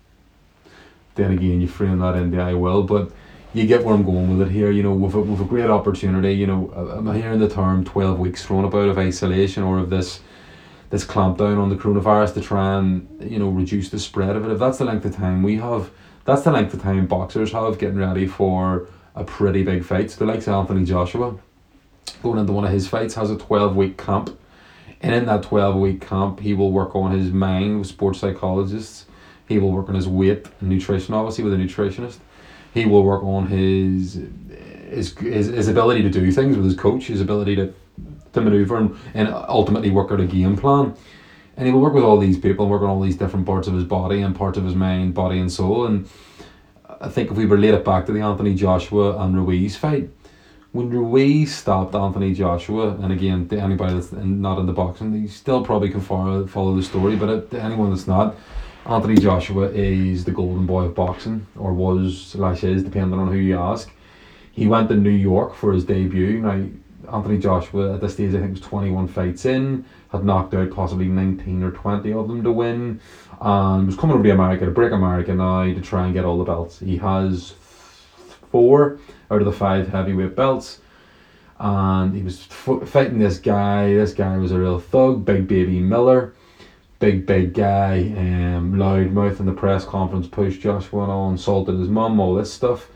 Then 1.16 1.32
again, 1.32 1.60
you 1.60 1.68
frame 1.68 2.00
that 2.00 2.16
into 2.16 2.40
I 2.40 2.54
will, 2.54 2.84
but 2.84 3.12
you 3.54 3.66
get 3.66 3.84
where 3.84 3.96
I'm 3.96 4.06
going 4.06 4.38
with 4.38 4.48
it 4.48 4.52
here. 4.52 4.70
You 4.70 4.84
know, 4.84 4.94
with 4.94 5.16
a, 5.16 5.20
with 5.20 5.42
a 5.42 5.46
great 5.46 5.70
opportunity, 5.70 6.34
you 6.34 6.46
know, 6.46 6.72
uh, 6.76 6.98
I'm 6.98 7.14
hearing 7.16 7.40
the 7.40 7.50
term 7.50 7.84
12 7.84 8.20
weeks 8.20 8.46
thrown 8.46 8.64
about 8.64 8.90
of 8.90 8.98
isolation 8.98 9.64
or 9.64 9.80
of 9.80 9.90
this 9.90 10.20
this 10.90 11.04
clampdown 11.04 11.58
on 11.58 11.68
the 11.68 11.76
coronavirus 11.76 12.34
to 12.36 12.42
try 12.42 12.78
and, 12.78 13.10
you 13.20 13.38
know, 13.38 13.50
reduce 13.50 13.90
the 13.90 14.00
spread 14.00 14.38
of 14.38 14.46
it. 14.46 14.52
If 14.52 14.60
that's 14.60 14.78
the 14.78 14.86
length 14.86 15.04
of 15.04 15.14
time 15.14 15.44
we 15.44 15.58
have, 15.58 15.90
that's 16.24 16.44
the 16.44 16.52
length 16.52 16.74
of 16.74 16.82
time 16.82 17.08
boxers 17.08 17.52
have 17.52 17.78
getting 17.78 17.98
ready 17.98 18.26
for 18.26 18.88
a 19.18 19.24
pretty 19.24 19.64
big 19.64 19.84
fight. 19.84 20.12
So 20.12 20.20
the 20.20 20.32
likes 20.32 20.48
of 20.48 20.54
Anthony 20.54 20.86
Joshua 20.86 21.38
going 22.24 22.40
into 22.40 22.54
one 22.54 22.66
of 22.66 22.72
his 22.72 22.88
fights 22.88 23.16
has 23.16 23.32
a 23.32 23.38
12 23.38 23.76
week 23.76 23.98
camp. 23.98 24.38
And 25.02 25.14
in 25.14 25.26
that 25.26 25.44
12 25.44 25.76
week 25.76 26.02
camp, 26.02 26.40
he 26.40 26.54
will 26.54 26.72
work 26.72 26.96
on 26.96 27.12
his 27.12 27.32
mind 27.32 27.80
with 27.80 27.88
sports 27.88 28.20
psychologists. 28.20 29.06
He 29.48 29.60
will 29.60 29.72
work 29.72 29.90
on 29.90 29.96
his 29.96 30.08
weight 30.08 30.48
and 30.60 30.70
nutrition, 30.70 31.14
obviously, 31.14 31.44
with 31.44 31.54
a 31.54 31.58
nutritionist. 31.58 32.18
He 32.74 32.86
will 32.86 33.04
work 33.04 33.24
on 33.24 33.48
his 33.48 34.22
his, 34.90 35.18
his, 35.18 35.48
his 35.48 35.68
ability 35.68 36.02
to 36.04 36.10
do 36.10 36.32
things 36.32 36.56
with 36.56 36.66
his 36.66 36.76
coach, 36.76 37.08
his 37.08 37.22
ability 37.22 37.56
to, 37.58 37.74
to 38.34 38.42
maneuver 38.42 38.78
and, 38.78 38.98
and 39.14 39.28
ultimately 39.30 39.90
work 39.90 40.12
out 40.12 40.20
a 40.20 40.26
game 40.26 40.56
plan. 40.56 40.96
And 41.58 41.66
he 41.66 41.74
will 41.74 41.82
work 41.82 41.94
with 41.94 42.04
all 42.04 42.18
these 42.18 42.38
people 42.38 42.66
and 42.66 42.72
work 42.72 42.84
on 42.84 42.90
all 42.90 43.02
these 43.02 43.18
different 43.18 43.46
parts 43.46 43.68
of 43.68 43.74
his 43.74 43.84
body 43.84 44.22
and 44.22 44.36
parts 44.36 44.58
of 44.58 44.64
his 44.64 44.76
mind, 44.76 45.14
body 45.14 45.40
and 45.40 45.52
soul. 45.52 45.88
And 45.88 46.08
I 47.00 47.10
think 47.10 47.32
if 47.32 47.38
we 47.38 47.46
relate 47.46 47.74
it 47.74 47.86
back 47.86 48.06
to 48.08 48.12
the 48.12 48.22
Anthony 48.22 48.56
Joshua 48.56 49.18
and 49.24 49.36
Ruiz 49.36 49.76
fight, 49.76 50.10
when 50.72 50.90
Ruiz 50.90 51.56
stopped 51.56 51.96
Anthony 51.96 52.34
Joshua, 52.34 52.96
and 52.96 53.12
again, 53.12 53.48
to 53.50 53.60
anybody 53.60 53.94
that's 53.94 54.12
not 54.12 54.60
in 54.60 54.66
the 54.66 54.74
boxing, 54.74 55.14
you 55.14 55.28
still 55.28 55.64
probably 55.64 55.90
can 55.90 56.02
follow, 56.02 56.46
follow 56.48 56.76
the 56.76 56.84
story, 56.84 57.16
but 57.16 57.30
uh, 57.30 57.42
to 57.42 57.62
anyone 57.62 57.90
that's 57.90 58.08
not, 58.08 58.36
Anthony 58.86 59.16
Joshua 59.16 59.70
is 59.70 60.24
the 60.24 60.32
golden 60.32 60.66
boy 60.66 60.84
of 60.84 60.96
boxing, 60.96 61.46
or 61.58 61.74
was 61.74 62.20
slash 62.20 62.64
is, 62.64 62.84
depending 62.84 63.20
on 63.20 63.28
who 63.28 63.38
you 63.38 63.58
ask. 63.58 63.92
He 64.52 64.68
went 64.68 64.90
to 64.90 64.96
New 64.96 65.10
York 65.10 65.56
for 65.56 65.74
his 65.74 65.86
debut. 65.86 66.42
Now, 66.42 66.68
Anthony 67.12 67.38
Joshua 67.38 67.94
at 67.94 68.02
this 68.02 68.14
stage, 68.14 68.34
I 68.34 68.40
think, 68.40 68.52
was 68.52 68.60
21 68.62 69.08
fights 69.08 69.46
in, 69.46 69.86
had 70.10 70.24
knocked 70.24 70.54
out 70.54 70.72
possibly 70.72 71.08
19 71.08 71.64
or 71.64 71.72
20 71.72 72.12
of 72.14 72.28
them 72.28 72.44
to 72.44 72.52
win, 72.52 73.00
and 73.42 73.86
was 73.86 73.96
coming 73.96 74.16
over 74.16 74.24
to 74.24 74.30
America 74.30 74.66
to 74.66 74.72
break 74.72 74.92
America 74.92 75.34
now 75.34 75.64
to 75.64 75.82
try 75.82 76.06
and 76.06 76.14
get 76.14 76.26
all 76.26 76.38
the 76.38 76.44
belts. 76.44 76.80
He 76.80 76.98
has 76.98 77.52
four 78.52 79.00
out 79.30 79.42
of 79.42 79.46
the 79.46 79.52
five 79.52 79.88
heavyweight 79.88 80.36
belts. 80.36 80.78
And 81.60 82.16
he 82.16 82.22
was 82.22 82.48
f- 82.50 82.88
fighting 82.88 83.18
this 83.18 83.38
guy. 83.38 83.94
This 83.94 84.12
guy 84.12 84.38
was 84.38 84.52
a 84.52 84.60
real 84.60 84.78
thug, 84.78 85.26
Big 85.26 85.48
Baby 85.48 85.80
Miller. 85.80 86.34
Big, 87.00 87.28
big 87.28 87.54
guy, 87.54 88.00
um, 88.00 88.74
loudmouth 88.74 89.40
in 89.40 89.46
the 89.46 89.54
press 89.54 89.84
conference, 89.84 90.26
pushed 90.26 90.62
Joshua 90.62 91.08
on, 91.08 91.34
insulted 91.34 91.76
his 91.78 91.88
mum, 91.88 92.20
all 92.20 92.34
this 92.34 92.52
stuff. 92.52 92.90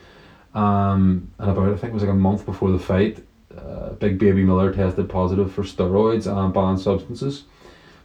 Um, 0.56 1.30
and 1.38 1.50
about, 1.52 1.72
I 1.72 1.76
think 1.76 1.92
it 1.92 1.94
was 1.94 2.02
like 2.02 2.10
a 2.10 2.16
month 2.16 2.44
before 2.44 2.72
the 2.72 2.80
fight, 2.80 3.24
uh, 3.58 3.94
Big 3.94 4.18
Baby 4.18 4.44
Miller 4.44 4.74
tested 4.74 5.10
positive 5.10 5.52
for 5.52 5.64
steroids 5.64 6.28
and 6.28 6.54
banned 6.54 6.80
substances. 6.80 7.44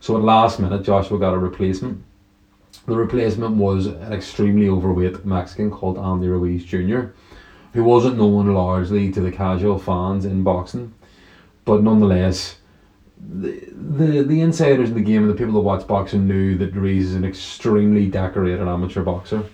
So 0.00 0.16
at 0.16 0.22
last 0.22 0.60
minute, 0.60 0.82
Joshua 0.82 1.18
got 1.18 1.34
a 1.34 1.38
replacement. 1.38 2.02
The 2.86 2.96
replacement 2.96 3.56
was 3.56 3.86
an 3.86 4.12
extremely 4.12 4.68
overweight 4.68 5.24
Mexican 5.24 5.70
called 5.70 5.98
Andy 5.98 6.28
Ruiz 6.28 6.64
Jr 6.64 7.06
who 7.76 7.84
wasn't 7.84 8.16
known 8.16 8.46
largely 8.54 9.12
to 9.12 9.20
the 9.20 9.30
casual 9.30 9.78
fans 9.78 10.24
in 10.24 10.42
boxing, 10.42 10.94
but 11.66 11.82
nonetheless, 11.82 12.56
the, 13.18 13.62
the 13.70 14.22
the 14.22 14.40
insiders 14.40 14.88
in 14.88 14.94
the 14.94 15.02
game 15.02 15.22
and 15.22 15.30
the 15.30 15.34
people 15.34 15.52
that 15.52 15.60
watch 15.60 15.86
boxing 15.86 16.26
knew 16.26 16.56
that 16.56 16.74
Ruiz 16.74 17.10
is 17.10 17.14
an 17.14 17.24
extremely 17.24 18.06
decorated 18.06 18.66
amateur 18.66 19.02
boxer, 19.02 19.44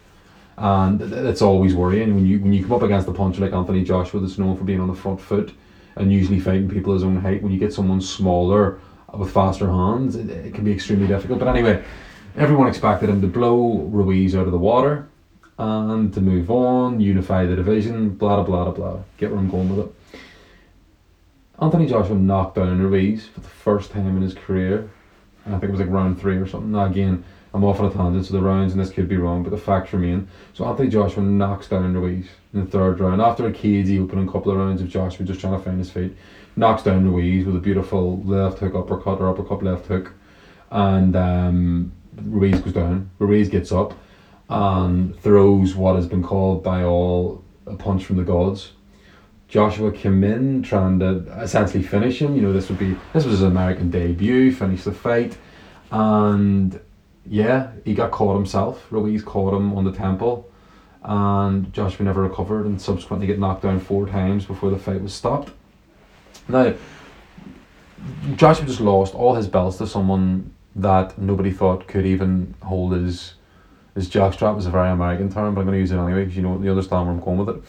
and 0.56 1.02
it's 1.02 1.42
always 1.42 1.74
worrying 1.74 2.14
when 2.14 2.24
you 2.24 2.38
when 2.38 2.52
you 2.52 2.62
come 2.62 2.74
up 2.74 2.82
against 2.82 3.08
a 3.08 3.12
puncher 3.12 3.40
like 3.40 3.52
Anthony 3.52 3.82
Joshua 3.82 4.20
that's 4.20 4.38
known 4.38 4.56
for 4.56 4.62
being 4.62 4.80
on 4.80 4.88
the 4.88 4.94
front 4.94 5.20
foot 5.20 5.52
and 5.96 6.12
usually 6.12 6.40
fighting 6.40 6.68
people 6.68 6.94
his 6.94 7.04
own 7.04 7.16
height. 7.16 7.42
When 7.42 7.52
you 7.52 7.58
get 7.58 7.72
someone 7.72 8.00
smaller 8.00 8.78
uh, 9.12 9.18
with 9.18 9.32
faster 9.32 9.68
hands, 9.68 10.16
it, 10.16 10.30
it 10.30 10.54
can 10.54 10.64
be 10.64 10.72
extremely 10.72 11.06
difficult. 11.06 11.38
But 11.38 11.48
anyway, 11.48 11.84
everyone 12.36 12.68
expected 12.68 13.08
him 13.08 13.20
to 13.20 13.26
blow 13.26 13.78
Ruiz 13.82 14.34
out 14.34 14.46
of 14.46 14.52
the 14.52 14.58
water 14.58 15.08
and 15.58 16.12
to 16.14 16.20
move 16.20 16.50
on, 16.50 17.00
unify 17.00 17.46
the 17.46 17.56
division, 17.56 18.10
blah 18.10 18.42
blah 18.42 18.64
blah 18.64 18.72
blah. 18.72 18.98
Get 19.18 19.30
where 19.30 19.38
I'm 19.38 19.50
going 19.50 19.74
with 19.74 19.86
it. 19.86 20.20
Anthony 21.60 21.86
Joshua 21.86 22.16
knocked 22.16 22.56
down 22.56 22.80
Ruiz 22.80 23.26
for 23.26 23.40
the 23.40 23.48
first 23.48 23.92
time 23.92 24.16
in 24.16 24.22
his 24.22 24.34
career. 24.34 24.90
I 25.46 25.50
think 25.50 25.64
it 25.64 25.70
was 25.70 25.80
like 25.80 25.90
round 25.90 26.20
three 26.20 26.36
or 26.36 26.46
something. 26.46 26.72
Now 26.72 26.86
again, 26.86 27.24
I'm 27.54 27.64
off 27.64 27.80
on 27.80 27.86
a 27.86 27.90
tangent, 27.90 28.26
so 28.26 28.32
the 28.32 28.40
rounds 28.40 28.72
and 28.72 28.80
this 28.80 28.90
could 28.90 29.08
be 29.08 29.18
wrong, 29.18 29.42
but 29.42 29.50
the 29.50 29.58
facts 29.58 29.92
remain. 29.92 30.28
So 30.54 30.64
Anthony 30.64 30.88
Joshua 30.88 31.22
knocks 31.22 31.68
down 31.68 31.94
Ruiz 31.94 32.26
in 32.54 32.64
the 32.64 32.70
third 32.70 32.98
round 32.98 33.20
after 33.20 33.46
a 33.46 33.52
cagey 33.52 33.98
opening 33.98 34.26
couple 34.26 34.52
of 34.52 34.58
rounds 34.58 34.80
of 34.80 34.88
Joshua 34.88 35.26
just 35.26 35.40
trying 35.40 35.58
to 35.58 35.62
find 35.62 35.78
his 35.78 35.90
feet. 35.90 36.16
Knocks 36.56 36.82
down 36.82 37.04
Ruiz 37.10 37.44
with 37.44 37.56
a 37.56 37.60
beautiful 37.60 38.22
left 38.22 38.58
hook 38.58 38.74
uppercut 38.74 39.20
or 39.20 39.28
uppercut 39.28 39.62
left 39.62 39.86
hook, 39.86 40.12
and 40.70 41.14
um, 41.14 41.92
Ruiz 42.22 42.60
goes 42.60 42.72
down. 42.72 43.10
Ruiz 43.18 43.48
gets 43.48 43.70
up 43.70 43.94
and 44.48 45.18
throws 45.20 45.74
what 45.74 45.96
has 45.96 46.06
been 46.06 46.22
called 46.22 46.62
by 46.62 46.82
all 46.82 47.44
a 47.66 47.74
punch 47.74 48.04
from 48.04 48.16
the 48.16 48.24
gods. 48.24 48.72
Joshua 49.48 49.92
came 49.92 50.24
in 50.24 50.62
trying 50.62 50.98
to 51.00 51.16
essentially 51.38 51.82
finish 51.82 52.20
him. 52.20 52.34
You 52.34 52.40
know, 52.40 52.52
this 52.54 52.70
would 52.70 52.78
be 52.78 52.96
this 53.12 53.24
was 53.24 53.34
his 53.34 53.42
American 53.42 53.90
debut, 53.90 54.54
finish 54.54 54.84
the 54.84 54.92
fight, 54.92 55.36
and 55.90 56.80
yeah, 57.26 57.70
he 57.84 57.94
got 57.94 58.10
caught 58.10 58.34
himself. 58.34 58.86
Ruiz 58.90 59.22
caught 59.22 59.54
him 59.54 59.74
on 59.74 59.84
the 59.84 59.92
temple, 59.92 60.50
and 61.02 61.72
Joshua 61.72 62.04
never 62.04 62.22
recovered 62.22 62.66
and 62.66 62.80
subsequently 62.80 63.26
get 63.26 63.38
knocked 63.38 63.62
down 63.62 63.80
four 63.80 64.06
times 64.06 64.44
before 64.44 64.70
the 64.70 64.78
fight 64.78 65.02
was 65.02 65.14
stopped. 65.14 65.52
Now, 66.48 66.74
Joshua 68.36 68.66
just 68.66 68.80
lost 68.80 69.14
all 69.14 69.34
his 69.34 69.46
belts 69.46 69.78
to 69.78 69.86
someone 69.86 70.52
that 70.74 71.18
nobody 71.18 71.50
thought 71.50 71.86
could 71.86 72.06
even 72.06 72.54
hold 72.62 72.92
his 72.92 73.34
his 73.94 74.08
jockstrap 74.08 74.58
is 74.58 74.64
a 74.64 74.70
very 74.70 74.90
American 74.90 75.30
term, 75.30 75.54
but 75.54 75.60
I'm 75.60 75.66
going 75.66 75.76
to 75.76 75.80
use 75.80 75.92
it 75.92 75.98
anyway 75.98 76.24
because 76.24 76.36
you 76.36 76.42
know 76.42 76.60
you 76.62 76.70
understand 76.70 77.06
where 77.06 77.14
I'm 77.14 77.20
going 77.20 77.44
with 77.44 77.56
it. 77.56 77.62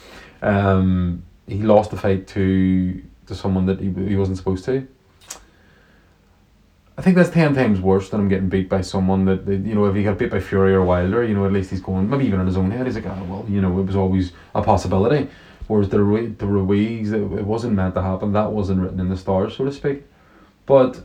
Um, 0.45 1.23
he 1.47 1.61
lost 1.61 1.91
the 1.91 1.97
fight 1.97 2.27
to 2.27 3.03
to 3.27 3.35
someone 3.35 3.65
that 3.65 3.79
he, 3.79 3.91
he 4.07 4.15
wasn't 4.15 4.37
supposed 4.37 4.65
to. 4.65 4.87
I 6.97 7.01
think 7.01 7.15
that's 7.15 7.29
ten 7.29 7.55
times 7.55 7.81
worse 7.81 8.09
than 8.09 8.21
him 8.21 8.29
getting 8.29 8.49
beat 8.49 8.69
by 8.69 8.81
someone 8.81 9.25
that, 9.25 9.47
you 9.47 9.73
know 9.73 9.85
if 9.85 9.95
he 9.95 10.03
got 10.03 10.17
beat 10.19 10.29
by 10.29 10.39
Fury 10.39 10.73
or 10.73 10.83
Wilder, 10.83 11.23
you 11.23 11.33
know 11.33 11.45
at 11.45 11.51
least 11.51 11.71
he's 11.71 11.81
going 11.81 12.09
maybe 12.09 12.25
even 12.25 12.39
in 12.39 12.45
his 12.45 12.57
own 12.57 12.71
head 12.71 12.85
he's 12.85 12.95
like 12.95 13.07
oh 13.07 13.25
well 13.27 13.45
you 13.49 13.61
know 13.61 13.79
it 13.79 13.83
was 13.83 13.95
always 13.95 14.31
a 14.53 14.61
possibility. 14.61 15.27
Whereas 15.67 15.89
the 15.89 15.97
the 16.37 16.45
Ruiz 16.45 17.11
it, 17.11 17.21
it 17.21 17.45
wasn't 17.45 17.73
meant 17.73 17.95
to 17.95 18.01
happen. 18.01 18.33
That 18.33 18.51
wasn't 18.51 18.81
written 18.81 18.99
in 18.99 19.09
the 19.09 19.17
stars 19.17 19.57
so 19.57 19.65
to 19.65 19.71
speak, 19.71 20.03
but 20.65 21.01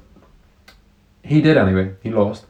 he 1.23 1.41
did 1.41 1.57
anyway. 1.57 1.95
He 2.03 2.11
lost 2.11 2.45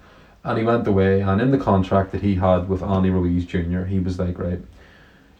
and 0.45 0.59
he 0.59 0.65
went 0.65 0.87
away. 0.87 1.21
And 1.21 1.41
in 1.41 1.51
the 1.51 1.59
contract 1.59 2.13
that 2.13 2.23
he 2.23 2.37
had 2.37 2.69
with 2.69 2.83
Andy 2.83 3.11
Ruiz 3.11 3.45
Jr., 3.45 3.85
he 3.85 3.99
was 3.99 4.19
like, 4.19 4.39
right, 4.39 4.61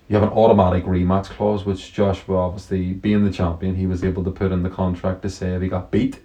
you 0.09 0.17
have 0.17 0.23
an 0.23 0.31
automatic 0.31 0.85
rematch 0.85 1.27
clause, 1.27 1.65
which 1.65 1.93
Joshua, 1.93 2.37
obviously 2.37 2.93
being 2.93 3.25
the 3.25 3.33
champion, 3.33 3.77
he 3.77 3.87
was 3.87 4.05
able 4.05 4.25
to 4.25 4.31
put 4.31 4.53
in 4.53 4.63
the 4.63 4.71
contract 4.71 5.23
to 5.23 5.31
say 5.31 5.55
if 5.55 5.63
he 5.63 5.69
got 5.69 5.91
beat, 5.91 6.21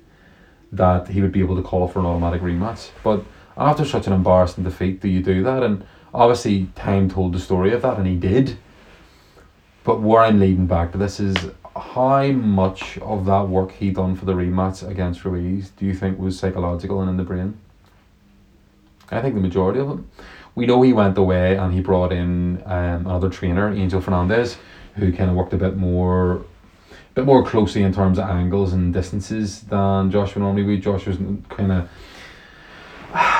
that 0.75 1.07
he 1.07 1.21
would 1.21 1.31
be 1.31 1.39
able 1.39 1.55
to 1.55 1.61
call 1.61 1.87
for 1.87 1.99
an 1.99 2.05
automatic 2.05 2.41
rematch. 2.41 2.89
But 3.03 3.23
after 3.57 3.85
such 3.85 4.07
an 4.07 4.13
embarrassing 4.13 4.63
defeat, 4.63 5.01
do 5.01 5.07
you 5.07 5.21
do 5.21 5.43
that? 5.43 5.63
And 5.63 5.85
obviously, 6.13 6.67
time 6.75 7.09
told 7.09 7.33
the 7.33 7.39
story 7.39 7.73
of 7.73 7.81
that, 7.83 7.97
and 7.97 8.07
he 8.07 8.15
did. 8.15 8.57
But 9.83 10.01
where 10.01 10.21
I'm 10.21 10.39
leading 10.39 10.65
back 10.65 10.91
to 10.93 10.97
this 10.97 11.19
is 11.19 11.35
how 11.75 12.27
much 12.31 12.97
of 12.99 13.25
that 13.25 13.47
work 13.47 13.71
he 13.71 13.91
done 13.91 14.15
for 14.15 14.25
the 14.25 14.33
rematch 14.33 14.87
against 14.87 15.25
Ruiz 15.25 15.71
do 15.71 15.85
you 15.85 15.93
think 15.93 16.19
was 16.19 16.37
psychological 16.37 17.01
and 17.01 17.09
in 17.09 17.17
the 17.17 17.23
brain? 17.23 17.59
I 19.11 19.21
think 19.21 19.35
the 19.35 19.41
majority 19.41 19.79
of 19.79 19.87
them. 19.87 20.09
We 20.55 20.65
know 20.65 20.81
he 20.81 20.93
went 20.93 21.17
away 21.17 21.55
and 21.55 21.73
he 21.73 21.81
brought 21.81 22.11
in 22.11 22.61
um, 22.65 23.07
another 23.07 23.29
trainer, 23.29 23.73
Angel 23.73 24.01
Fernandez, 24.01 24.57
who 24.95 25.11
kind 25.11 25.29
of 25.29 25.35
worked 25.35 25.53
a 25.53 25.57
bit 25.57 25.75
more, 25.75 26.45
bit 27.13 27.25
more 27.25 27.43
closely 27.45 27.83
in 27.83 27.93
terms 27.93 28.17
of 28.17 28.29
angles 28.29 28.73
and 28.73 28.93
distances 28.93 29.61
than 29.61 30.09
Joshua 30.11 30.41
normally 30.41 30.63
would. 30.63 30.81
Joshua's 30.81 31.17
kind 31.49 31.71
of 31.71 31.89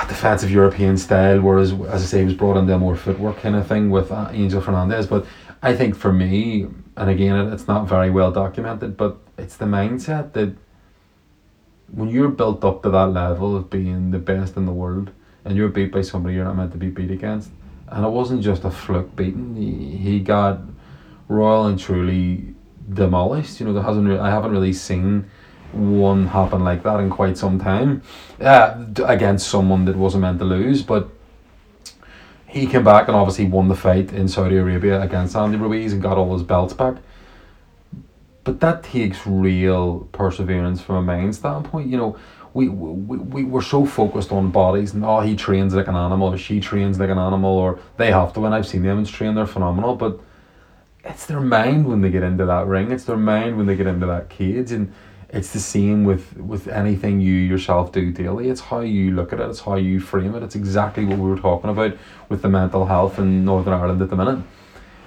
defensive 0.08 0.50
European 0.50 0.96
style, 0.96 1.40
whereas 1.40 1.72
as 1.72 2.02
I 2.02 2.06
say, 2.06 2.18
he 2.20 2.24
was 2.24 2.34
brought 2.34 2.56
into 2.56 2.74
a 2.74 2.78
more 2.78 2.96
footwork 2.96 3.38
kind 3.40 3.56
of 3.56 3.66
thing 3.66 3.90
with 3.90 4.12
uh, 4.12 4.28
Angel 4.32 4.60
Fernandez. 4.60 5.06
But 5.06 5.26
I 5.62 5.74
think 5.74 5.96
for 5.96 6.12
me, 6.12 6.66
and 6.96 7.10
again, 7.10 7.52
it's 7.52 7.66
not 7.66 7.88
very 7.88 8.10
well 8.10 8.30
documented, 8.30 8.96
but 8.96 9.16
it's 9.36 9.56
the 9.56 9.64
mindset 9.64 10.32
that 10.34 10.54
when 11.92 12.08
you're 12.08 12.28
built 12.28 12.64
up 12.64 12.82
to 12.82 12.90
that 12.90 13.06
level 13.06 13.56
of 13.56 13.70
being 13.70 14.10
the 14.10 14.18
best 14.18 14.56
in 14.56 14.66
the 14.66 14.72
world 14.72 15.10
and 15.44 15.56
you're 15.56 15.68
beat 15.68 15.92
by 15.92 16.00
somebody 16.00 16.34
you're 16.34 16.44
not 16.44 16.56
meant 16.56 16.72
to 16.72 16.78
be 16.78 16.88
beat 16.88 17.10
against. 17.10 17.50
And 17.88 18.04
it 18.04 18.08
wasn't 18.08 18.42
just 18.42 18.64
a 18.64 18.70
fluke 18.70 19.14
beating. 19.14 19.54
He, 19.56 19.96
he 19.96 20.20
got 20.20 20.60
royal 21.28 21.66
and 21.66 21.78
truly 21.78 22.53
demolished. 22.92 23.60
You 23.60 23.66
know, 23.66 23.72
there 23.72 23.82
hasn't 23.82 24.08
re- 24.08 24.18
I 24.18 24.30
haven't 24.30 24.52
really 24.52 24.72
seen 24.72 25.30
one 25.72 26.28
happen 26.28 26.62
like 26.62 26.82
that 26.84 27.00
in 27.00 27.10
quite 27.10 27.36
some 27.36 27.58
time 27.58 28.02
uh, 28.40 28.84
against 29.04 29.48
someone 29.48 29.84
that 29.86 29.96
wasn't 29.96 30.22
meant 30.22 30.38
to 30.38 30.44
lose. 30.44 30.82
But 30.82 31.08
he 32.46 32.66
came 32.66 32.84
back 32.84 33.08
and 33.08 33.16
obviously 33.16 33.46
won 33.46 33.68
the 33.68 33.74
fight 33.74 34.12
in 34.12 34.28
Saudi 34.28 34.56
Arabia 34.56 35.00
against 35.00 35.34
Andy 35.34 35.56
Ruiz 35.56 35.92
and 35.92 36.00
got 36.00 36.16
all 36.16 36.32
his 36.34 36.42
belts 36.42 36.72
back. 36.72 36.96
But 38.44 38.60
that 38.60 38.84
takes 38.84 39.26
real 39.26 40.08
perseverance 40.12 40.80
from 40.80 40.96
a 40.96 41.02
mind 41.02 41.34
standpoint. 41.34 41.88
You 41.88 41.96
know, 41.96 42.18
we, 42.54 42.68
we, 42.68 43.18
we 43.18 43.44
we're 43.44 43.62
so 43.62 43.84
focused 43.84 44.30
on 44.30 44.52
bodies 44.52 44.94
and 44.94 45.04
oh 45.04 45.20
he 45.20 45.34
trains 45.34 45.74
like 45.74 45.88
an 45.88 45.96
animal 45.96 46.28
or 46.28 46.38
she 46.38 46.60
trains 46.60 47.00
like 47.00 47.10
an 47.10 47.18
animal 47.18 47.50
or 47.50 47.80
they 47.96 48.12
have 48.12 48.32
to 48.34 48.46
and 48.46 48.54
I've 48.54 48.66
seen 48.66 48.82
them 48.82 49.04
train 49.04 49.34
they're 49.34 49.44
phenomenal 49.44 49.96
but 49.96 50.20
it's 51.04 51.26
their 51.26 51.40
mind 51.40 51.86
when 51.86 52.00
they 52.00 52.10
get 52.10 52.22
into 52.22 52.46
that 52.46 52.66
ring. 52.66 52.90
It's 52.90 53.04
their 53.04 53.16
mind 53.16 53.56
when 53.56 53.66
they 53.66 53.76
get 53.76 53.86
into 53.86 54.06
that 54.06 54.30
cage. 54.30 54.72
And 54.72 54.92
it's 55.28 55.52
the 55.52 55.60
same 55.60 56.04
with 56.04 56.36
with 56.36 56.68
anything 56.68 57.20
you 57.20 57.34
yourself 57.34 57.92
do 57.92 58.12
daily. 58.12 58.48
It's 58.48 58.60
how 58.60 58.80
you 58.80 59.10
look 59.10 59.32
at 59.32 59.40
it. 59.40 59.50
It's 59.50 59.60
how 59.60 59.76
you 59.76 60.00
frame 60.00 60.34
it. 60.34 60.42
It's 60.42 60.54
exactly 60.54 61.04
what 61.04 61.18
we 61.18 61.28
were 61.28 61.38
talking 61.38 61.70
about 61.70 61.96
with 62.28 62.42
the 62.42 62.48
mental 62.48 62.86
health 62.86 63.18
in 63.18 63.44
Northern 63.44 63.74
Ireland 63.74 64.00
at 64.00 64.10
the 64.10 64.16
minute. 64.16 64.44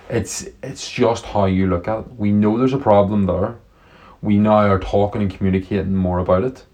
It's 0.10 0.48
it's 0.62 0.90
just 0.90 1.26
how 1.26 1.46
you 1.46 1.68
look 1.68 1.88
at 1.88 2.00
it. 2.00 2.12
We 2.16 2.32
know 2.32 2.58
there's 2.58 2.74
a 2.74 2.78
problem 2.78 3.26
there. 3.26 3.58
We 4.22 4.38
now 4.38 4.70
are 4.70 4.80
talking 4.80 5.22
and 5.22 5.32
communicating 5.32 5.96
more 5.96 6.20
about 6.20 6.44
it. 6.44 6.66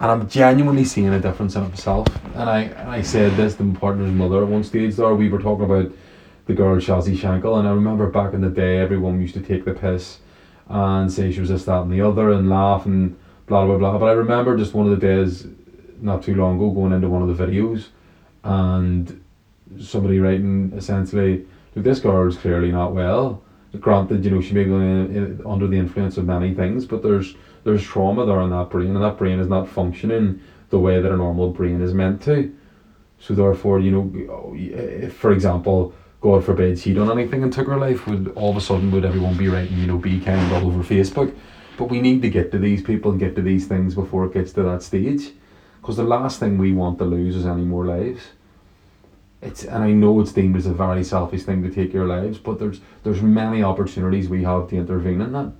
And 0.00 0.10
I'm 0.12 0.28
genuinely 0.28 0.84
seeing 0.84 1.08
a 1.08 1.20
difference 1.20 1.56
in 1.56 1.68
myself. 1.68 2.06
And 2.34 2.48
I 2.48 2.60
and 2.60 2.90
I 2.90 3.02
said 3.02 3.36
this 3.36 3.56
to 3.56 3.64
my 3.64 3.78
partner's 3.78 4.12
mother 4.12 4.42
at 4.42 4.48
one 4.48 4.64
stage 4.64 4.96
there. 4.96 5.14
We 5.14 5.28
were 5.28 5.42
talking 5.42 5.64
about 5.64 5.90
the 6.48 6.54
girl 6.54 6.76
Shazzy 6.76 7.14
Shankle, 7.14 7.58
and 7.58 7.68
I 7.68 7.72
remember 7.72 8.08
back 8.08 8.32
in 8.32 8.40
the 8.40 8.48
day, 8.48 8.78
everyone 8.78 9.20
used 9.20 9.34
to 9.34 9.40
take 9.40 9.66
the 9.66 9.74
piss 9.74 10.18
and 10.66 11.12
say 11.12 11.30
she 11.30 11.40
was 11.40 11.50
this, 11.50 11.66
that, 11.66 11.82
and 11.82 11.92
the 11.92 12.00
other, 12.00 12.32
and 12.32 12.48
laugh 12.48 12.86
and 12.86 13.16
blah 13.46 13.66
blah 13.66 13.76
blah. 13.76 13.98
But 13.98 14.06
I 14.06 14.12
remember 14.12 14.56
just 14.56 14.74
one 14.74 14.90
of 14.90 14.98
the 14.98 15.06
days, 15.06 15.46
not 16.00 16.22
too 16.22 16.34
long 16.34 16.56
ago, 16.56 16.70
going 16.70 16.92
into 16.92 17.08
one 17.08 17.22
of 17.22 17.36
the 17.36 17.46
videos, 17.46 17.88
and 18.44 19.22
somebody 19.78 20.18
writing 20.18 20.72
essentially, 20.74 21.46
look, 21.74 21.84
this 21.84 22.00
girl's 22.00 22.38
clearly 22.38 22.72
not 22.72 22.94
well. 22.94 23.42
Granted, 23.78 24.24
you 24.24 24.30
know 24.30 24.40
she 24.40 24.54
may 24.54 24.64
be 24.64 24.72
under 25.44 25.66
the 25.66 25.76
influence 25.76 26.16
of 26.16 26.24
many 26.24 26.54
things, 26.54 26.86
but 26.86 27.02
there's 27.02 27.36
there's 27.64 27.82
trauma 27.82 28.24
there 28.24 28.40
in 28.40 28.50
that 28.50 28.70
brain, 28.70 28.96
and 28.96 29.04
that 29.04 29.18
brain 29.18 29.38
is 29.38 29.48
not 29.48 29.68
functioning 29.68 30.40
the 30.70 30.78
way 30.78 30.98
that 31.02 31.12
a 31.12 31.16
normal 31.16 31.50
brain 31.50 31.82
is 31.82 31.92
meant 31.92 32.22
to. 32.22 32.54
So 33.18 33.34
therefore, 33.34 33.80
you 33.80 33.90
know, 33.90 35.10
for 35.10 35.32
example, 35.32 35.92
God 36.20 36.44
forbid 36.44 36.78
she 36.78 36.94
done 36.94 37.10
anything 37.16 37.42
and 37.42 37.52
took 37.52 37.68
her 37.68 37.76
life, 37.76 38.06
would 38.06 38.32
all 38.34 38.50
of 38.50 38.56
a 38.56 38.60
sudden 38.60 38.90
would 38.90 39.04
everyone 39.04 39.36
be 39.36 39.48
writing, 39.48 39.78
you 39.78 39.86
know, 39.86 39.98
be 39.98 40.20
kind 40.20 40.52
all 40.52 40.66
over 40.66 40.82
Facebook? 40.82 41.34
But 41.76 41.90
we 41.90 42.00
need 42.00 42.22
to 42.22 42.30
get 42.30 42.50
to 42.50 42.58
these 42.58 42.82
people 42.82 43.12
and 43.12 43.20
get 43.20 43.36
to 43.36 43.42
these 43.42 43.68
things 43.68 43.94
before 43.94 44.26
it 44.26 44.34
gets 44.34 44.52
to 44.54 44.62
that 44.64 44.82
stage, 44.82 45.30
because 45.80 45.96
the 45.96 46.02
last 46.02 46.40
thing 46.40 46.58
we 46.58 46.72
want 46.72 46.98
to 46.98 47.04
lose 47.04 47.36
is 47.36 47.46
any 47.46 47.62
more 47.62 47.84
lives. 47.86 48.22
It's 49.40 49.62
and 49.62 49.84
I 49.84 49.92
know 49.92 50.20
it's 50.20 50.32
deemed 50.32 50.56
as 50.56 50.66
a 50.66 50.72
very 50.72 51.04
selfish 51.04 51.44
thing 51.44 51.62
to 51.62 51.70
take 51.70 51.92
your 51.92 52.06
lives, 52.06 52.38
but 52.38 52.58
there's 52.58 52.80
there's 53.04 53.22
many 53.22 53.62
opportunities 53.62 54.28
we 54.28 54.42
have 54.42 54.68
to 54.70 54.76
intervene 54.76 55.20
in 55.20 55.32
that. 55.32 55.52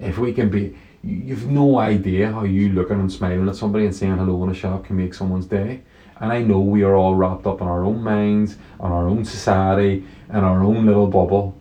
If 0.00 0.18
we 0.18 0.32
can 0.32 0.50
be, 0.50 0.76
you've 1.04 1.46
no 1.46 1.78
idea 1.78 2.32
how 2.32 2.42
you 2.42 2.70
looking 2.70 2.98
and 2.98 3.12
smiling 3.12 3.48
at 3.48 3.54
somebody 3.54 3.84
and 3.84 3.94
saying 3.94 4.16
hello 4.16 4.42
in 4.42 4.50
a 4.50 4.54
shop 4.54 4.86
can 4.86 4.96
make 4.96 5.14
someone's 5.14 5.46
day. 5.46 5.82
And 6.20 6.32
I 6.32 6.42
know 6.42 6.60
we 6.60 6.82
are 6.82 6.94
all 6.94 7.14
wrapped 7.14 7.46
up 7.46 7.60
in 7.60 7.66
our 7.66 7.84
own 7.84 8.02
minds, 8.02 8.56
on 8.78 8.92
our 8.92 9.08
own 9.08 9.24
society, 9.24 10.04
and 10.28 10.44
our 10.44 10.62
own 10.62 10.86
little 10.86 11.06
bubble. 11.06 11.56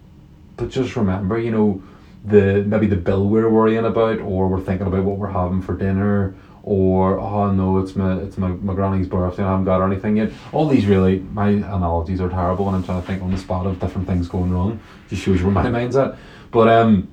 But 0.57 0.69
just 0.69 0.95
remember, 0.95 1.39
you 1.39 1.51
know, 1.51 1.83
the 2.25 2.63
maybe 2.63 2.87
the 2.87 2.95
bill 2.95 3.27
we're 3.27 3.49
worrying 3.49 3.85
about, 3.85 4.19
or 4.19 4.47
we're 4.47 4.61
thinking 4.61 4.87
about 4.87 5.03
what 5.03 5.17
we're 5.17 5.29
having 5.29 5.61
for 5.61 5.75
dinner, 5.75 6.35
or 6.63 7.19
oh 7.19 7.51
no, 7.51 7.79
it's 7.79 7.95
my 7.95 8.15
it's 8.19 8.37
my, 8.37 8.49
my 8.49 8.73
granny's 8.73 9.07
birthday, 9.07 9.43
I 9.43 9.51
haven't 9.51 9.65
got 9.65 9.85
anything 9.85 10.17
yet. 10.17 10.31
All 10.51 10.67
these 10.67 10.85
really 10.85 11.19
my 11.19 11.49
analogies 11.49 12.21
are 12.21 12.29
terrible, 12.29 12.67
and 12.67 12.77
I'm 12.77 12.83
trying 12.83 13.01
to 13.01 13.07
think 13.07 13.21
on 13.21 13.31
the 13.31 13.37
spot 13.37 13.65
of 13.65 13.79
different 13.79 14.07
things 14.07 14.27
going 14.27 14.51
wrong. 14.51 14.79
Just 15.09 15.23
shows 15.23 15.41
where 15.41 15.51
my 15.51 15.69
mind's 15.69 15.95
at. 15.97 16.15
But 16.51 16.69
um, 16.69 17.09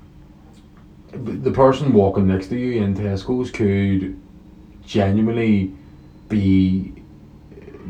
the 1.12 1.50
person 1.50 1.92
walking 1.92 2.28
next 2.28 2.48
to 2.48 2.56
you 2.56 2.82
in 2.82 2.94
Tesco's 2.94 3.50
could 3.50 4.20
genuinely 4.84 5.74
be 6.28 6.99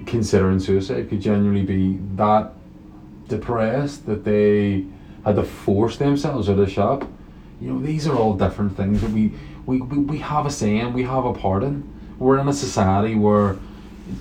considering 0.07 0.61
suicide 0.61 1.09
could 1.09 1.21
genuinely 1.21 1.62
be 1.62 1.99
that 2.16 2.52
depressed 3.28 4.07
that 4.07 4.25
they 4.25 4.85
had 5.25 5.37
to 5.37 5.45
force 5.45 5.97
themselves 5.97 6.49
out 6.49 6.59
of 6.59 6.59
the 6.59 6.71
shop. 6.71 7.07
You 7.61 7.73
know, 7.73 7.80
these 7.80 8.07
are 8.07 8.16
all 8.16 8.35
different 8.35 8.76
things 8.76 9.00
that 9.02 9.11
we, 9.11 9.33
we, 9.66 9.80
we, 9.80 9.99
we 9.99 10.19
have 10.19 10.47
a 10.47 10.50
saying, 10.50 10.92
we 10.92 11.02
have 11.04 11.25
a 11.25 11.33
pardon. 11.33 11.87
We're 12.19 12.38
in 12.38 12.49
a 12.49 12.52
society 12.52 13.14
where 13.14 13.57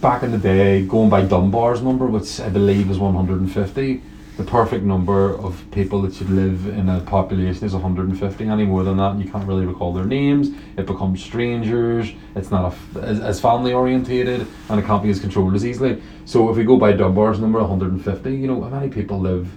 back 0.02 0.24
in 0.24 0.32
the 0.32 0.38
day, 0.38 0.86
going 0.86 1.10
by 1.10 1.24
Dunbar's 1.24 1.82
number, 1.82 2.06
which 2.06 2.40
I 2.40 2.50
believe 2.50 2.90
is 2.90 3.00
150, 3.00 4.02
the 4.40 4.46
perfect 4.46 4.86
number 4.86 5.36
of 5.36 5.62
people 5.70 6.02
that 6.02 6.14
should 6.14 6.30
live 6.30 6.66
in 6.68 6.88
a 6.88 7.02
population 7.02 7.66
is 7.66 7.74
150. 7.74 8.48
Any 8.48 8.64
more 8.64 8.86
than 8.86 8.96
that, 8.96 9.18
you 9.18 9.30
can't 9.30 9.46
really 9.46 9.66
recall 9.66 9.92
their 9.92 10.06
names. 10.06 10.52
It 10.78 10.86
becomes 10.86 11.22
strangers. 11.22 12.14
It's 12.38 12.50
not 12.50 12.74
as, 13.02 13.20
as 13.20 13.42
family 13.42 13.74
orientated, 13.74 14.48
and 14.70 14.80
it 14.80 14.86
can't 14.86 15.04
be 15.04 15.10
as 15.10 15.20
controlled 15.20 15.56
as 15.56 15.66
easily. 15.66 16.02
So 16.24 16.50
if 16.50 16.56
we 16.56 16.64
go 16.64 16.78
by 16.78 16.94
Dunbar's 16.94 17.42
number, 17.42 17.60
150, 17.60 18.34
you 18.34 18.48
know 18.48 18.62
how 18.62 18.70
many 18.70 18.88
people 18.88 19.20
live 19.20 19.52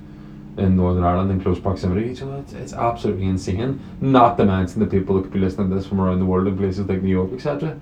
in 0.56 0.76
Northern 0.76 1.04
Ireland 1.04 1.30
in 1.30 1.40
close 1.40 1.60
proximity 1.60 2.06
to 2.06 2.10
each 2.10 2.22
other? 2.22 2.38
It's, 2.38 2.52
it's 2.52 2.72
absolutely 2.72 3.26
insane. 3.26 3.78
Not 4.00 4.36
to 4.38 4.44
mention 4.44 4.80
the 4.80 4.86
people 4.88 5.14
that 5.14 5.22
could 5.22 5.32
be 5.32 5.38
listening 5.38 5.68
to 5.68 5.76
this 5.76 5.86
from 5.86 6.00
around 6.00 6.18
the 6.18 6.26
world 6.26 6.48
in 6.48 6.58
places 6.58 6.88
like 6.88 7.02
New 7.02 7.10
York, 7.10 7.32
etc. 7.32 7.78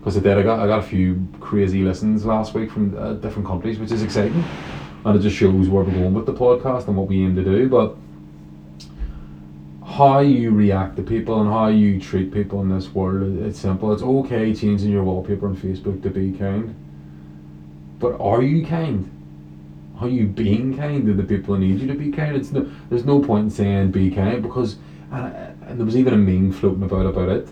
Because 0.00 0.16
I 0.16 0.20
did, 0.20 0.36
I 0.36 0.42
got 0.42 0.58
I 0.58 0.66
got 0.66 0.80
a 0.80 0.82
few 0.82 1.28
crazy 1.38 1.84
listens 1.84 2.24
last 2.24 2.54
week 2.54 2.72
from 2.72 2.98
uh, 2.98 3.12
different 3.12 3.46
countries, 3.46 3.78
which 3.78 3.92
is 3.92 4.02
exciting 4.02 4.44
and 5.04 5.16
it 5.16 5.20
just 5.20 5.36
shows 5.36 5.68
where 5.68 5.84
we're 5.84 5.92
going 5.92 6.14
with 6.14 6.26
the 6.26 6.32
podcast 6.32 6.88
and 6.88 6.96
what 6.96 7.06
we 7.08 7.22
aim 7.22 7.34
to 7.36 7.44
do. 7.44 7.68
But 7.68 7.96
how 9.84 10.20
you 10.20 10.52
react 10.52 10.96
to 10.96 11.02
people 11.02 11.40
and 11.40 11.50
how 11.50 11.66
you 11.66 12.00
treat 12.00 12.32
people 12.32 12.60
in 12.60 12.68
this 12.68 12.94
world, 12.94 13.38
it's 13.38 13.58
simple. 13.58 13.92
It's 13.92 14.02
okay 14.02 14.54
changing 14.54 14.90
your 14.90 15.02
wallpaper 15.02 15.46
on 15.46 15.56
Facebook 15.56 16.02
to 16.02 16.10
be 16.10 16.32
kind, 16.32 16.74
but 17.98 18.20
are 18.20 18.42
you 18.42 18.64
kind? 18.64 19.10
Are 20.00 20.08
you 20.08 20.26
being 20.26 20.76
kind 20.76 21.04
to 21.06 21.14
the 21.14 21.24
people 21.24 21.54
who 21.54 21.60
need 21.60 21.80
you 21.80 21.86
to 21.88 21.94
be 21.94 22.10
kind? 22.10 22.34
It's 22.34 22.52
no, 22.52 22.70
there's 22.88 23.04
no 23.04 23.20
point 23.20 23.44
in 23.44 23.50
saying 23.50 23.90
be 23.90 24.10
kind 24.10 24.42
because, 24.42 24.76
and, 25.10 25.34
and 25.66 25.78
there 25.78 25.84
was 25.84 25.96
even 25.96 26.14
a 26.14 26.16
meme 26.16 26.52
floating 26.52 26.82
about 26.82 27.06
about 27.06 27.28
it 27.28 27.48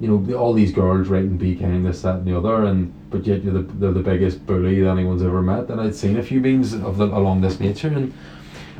you 0.00 0.08
know, 0.08 0.36
all 0.36 0.52
these 0.52 0.72
girls 0.72 1.08
writing 1.08 1.36
be 1.36 1.54
kind, 1.54 1.84
this, 1.84 2.02
that, 2.02 2.16
and 2.16 2.26
the 2.26 2.36
other, 2.36 2.64
and 2.64 2.92
but 3.10 3.26
yet 3.26 3.42
you're 3.42 3.54
the, 3.54 3.62
they're 3.74 3.92
the 3.92 4.00
biggest 4.00 4.46
bully 4.46 4.80
that 4.80 4.90
anyone's 4.90 5.22
ever 5.22 5.42
met. 5.42 5.68
And 5.68 5.80
I'd 5.80 5.94
seen 5.94 6.18
a 6.18 6.22
few 6.22 6.40
memes 6.40 6.74
of 6.74 6.98
the, 6.98 7.04
along 7.04 7.40
this 7.40 7.60
nature, 7.60 7.88
and 7.88 8.12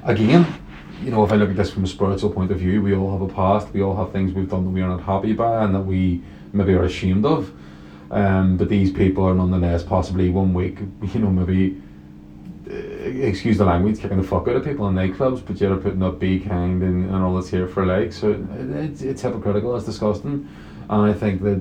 again, 0.04 0.46
you 1.02 1.10
know, 1.10 1.24
if 1.24 1.32
I 1.32 1.36
look 1.36 1.50
at 1.50 1.56
this 1.56 1.70
from 1.70 1.84
a 1.84 1.86
spiritual 1.86 2.30
point 2.30 2.50
of 2.50 2.58
view, 2.58 2.80
we 2.82 2.94
all 2.94 3.12
have 3.12 3.20
a 3.20 3.32
past, 3.32 3.72
we 3.72 3.82
all 3.82 3.94
have 3.96 4.12
things 4.12 4.32
we've 4.32 4.48
done 4.48 4.64
that 4.64 4.70
we 4.70 4.80
are 4.80 4.88
not 4.88 5.02
happy 5.02 5.32
by, 5.32 5.64
and 5.64 5.74
that 5.74 5.82
we 5.82 6.22
maybe 6.52 6.72
are 6.72 6.84
ashamed 6.84 7.26
of. 7.26 7.52
Um, 8.10 8.56
but 8.56 8.68
these 8.68 8.92
people 8.92 9.24
are 9.24 9.34
nonetheless 9.34 9.82
possibly 9.82 10.30
one 10.30 10.54
week, 10.54 10.78
you 11.12 11.20
know, 11.20 11.30
maybe 11.30 11.82
uh, 12.70 12.74
excuse 12.74 13.58
the 13.58 13.64
language, 13.64 14.00
kicking 14.00 14.16
the 14.16 14.26
fuck 14.26 14.48
out 14.48 14.56
of 14.56 14.64
people 14.64 14.88
in 14.88 14.94
nightclubs, 14.94 15.44
but 15.44 15.60
yet 15.60 15.72
are 15.72 15.76
putting 15.76 16.02
up 16.02 16.18
be 16.18 16.38
kind 16.40 16.82
and, 16.82 17.10
and 17.10 17.16
all 17.16 17.36
this 17.36 17.50
here 17.50 17.66
for 17.66 17.84
likes. 17.84 18.16
So 18.16 18.32
it, 18.32 18.40
it's, 18.76 19.02
it's 19.02 19.22
hypocritical, 19.22 19.76
it's 19.76 19.86
disgusting. 19.86 20.48
And 20.88 21.02
I 21.02 21.12
think 21.12 21.42
that 21.42 21.60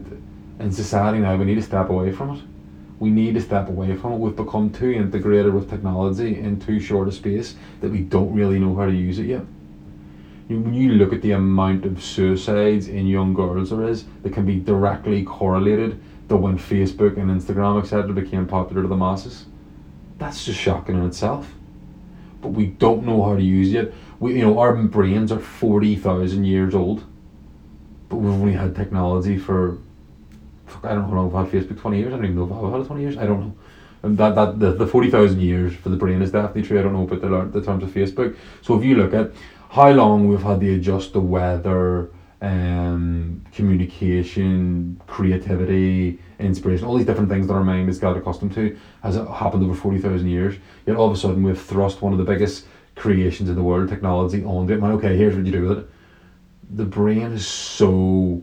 in 0.59 0.71
society 0.71 1.19
now 1.19 1.35
we 1.35 1.45
need 1.45 1.55
to 1.55 1.61
step 1.61 1.89
away 1.89 2.11
from 2.11 2.37
it. 2.37 2.43
We 3.05 3.11
need 3.11 3.35
to 3.35 3.41
step 3.41 3.69
away 3.69 3.95
from 3.95 4.13
it. 4.13 4.17
We've 4.17 4.35
become 4.35 4.71
too 4.71 4.89
integrated 4.89 5.53
with 5.53 5.69
technology 5.69 6.39
in 6.39 6.59
too 6.59 6.79
short 6.79 7.07
a 7.07 7.11
space 7.11 7.55
that 7.81 7.91
we 7.91 7.99
don't 7.99 8.33
really 8.33 8.57
know 8.57 8.73
how 8.75 8.87
to 8.87 8.91
use 8.91 9.19
it 9.19 9.27
yet. 9.27 9.43
When 10.47 10.73
you 10.73 10.93
look 10.93 11.13
at 11.13 11.21
the 11.21 11.33
amount 11.33 11.85
of 11.85 12.03
suicides 12.03 12.87
in 12.87 13.05
young 13.05 13.35
girls 13.35 13.69
there 13.69 13.87
is, 13.87 14.05
that 14.23 14.33
can 14.33 14.43
be 14.43 14.55
directly 14.55 15.23
correlated 15.23 16.01
to 16.29 16.35
when 16.35 16.57
Facebook 16.57 17.15
and 17.17 17.29
Instagram 17.29 17.79
etc. 17.79 18.11
became 18.11 18.47
popular 18.47 18.81
to 18.81 18.87
the 18.87 18.95
masses. 18.95 19.45
That's 20.17 20.43
just 20.43 20.59
shocking 20.59 20.95
in 20.95 21.05
itself. 21.05 21.53
But 22.41 22.53
we 22.53 22.65
don't 22.65 23.05
know 23.05 23.23
how 23.23 23.35
to 23.35 23.43
use 23.43 23.71
it. 23.75 23.93
We, 24.19 24.33
you 24.33 24.41
know, 24.41 24.57
our 24.57 24.73
brains 24.73 25.31
are 25.31 25.39
forty 25.39 25.95
thousand 25.95 26.45
years 26.45 26.73
old 26.73 27.03
but 28.09 28.15
we've 28.17 28.33
only 28.33 28.53
had 28.53 28.75
technology 28.75 29.37
for 29.37 29.77
I 30.83 30.89
don't 30.89 31.03
know 31.03 31.07
how 31.07 31.15
long 31.15 31.31
we've 31.31 31.51
had 31.51 31.63
Facebook. 31.63 31.79
Twenty 31.79 31.99
years. 31.99 32.13
I 32.13 32.17
don't 32.17 32.25
even 32.25 32.35
know 32.35 32.45
if 32.45 32.51
I've 32.51 32.71
had 32.71 32.81
it 32.81 32.87
twenty 32.87 33.01
years. 33.01 33.17
I 33.17 33.25
don't 33.25 33.39
know. 33.39 33.57
And 34.03 34.17
that 34.17 34.35
that 34.35 34.59
the, 34.59 34.73
the 34.73 34.87
forty 34.87 35.09
thousand 35.09 35.41
years 35.41 35.73
for 35.73 35.89
the 35.89 35.97
brain 35.97 36.21
is 36.21 36.31
definitely 36.31 36.63
true. 36.63 36.79
I 36.79 36.81
don't 36.81 36.93
know 36.93 37.03
about 37.03 37.21
the 37.21 37.59
the 37.59 37.65
terms 37.65 37.83
of 37.83 37.89
Facebook. 37.89 38.35
So 38.61 38.77
if 38.77 38.83
you 38.83 38.95
look 38.95 39.13
at 39.13 39.31
how 39.69 39.89
long 39.91 40.27
we've 40.27 40.41
had 40.41 40.59
to 40.59 40.73
adjust 40.75 41.13
the 41.13 41.19
weather, 41.19 42.11
um, 42.41 43.43
communication, 43.51 45.01
creativity, 45.07 46.19
inspiration, 46.39 46.85
all 46.85 46.95
these 46.95 47.05
different 47.05 47.29
things 47.29 47.47
that 47.47 47.53
our 47.53 47.63
mind 47.63 47.87
has 47.87 47.99
got 47.99 48.15
accustomed 48.15 48.53
to, 48.53 48.77
has 49.01 49.15
happened 49.15 49.63
over 49.63 49.73
forty 49.73 49.99
thousand 49.99 50.27
years. 50.27 50.55
Yet 50.85 50.95
all 50.95 51.07
of 51.07 51.13
a 51.13 51.17
sudden 51.17 51.43
we've 51.43 51.59
thrust 51.59 52.01
one 52.01 52.11
of 52.11 52.19
the 52.19 52.25
biggest 52.25 52.65
creations 52.95 53.49
in 53.49 53.55
the 53.55 53.63
world, 53.63 53.89
technology, 53.89 54.43
onto 54.43 54.73
it. 54.73 54.79
Man, 54.79 54.91
okay, 54.91 55.17
here's 55.17 55.35
what 55.35 55.45
you 55.45 55.51
do 55.51 55.67
with 55.67 55.79
it 55.79 55.89
the 56.69 56.85
brain 56.85 57.31
is 57.31 57.47
so 57.47 58.41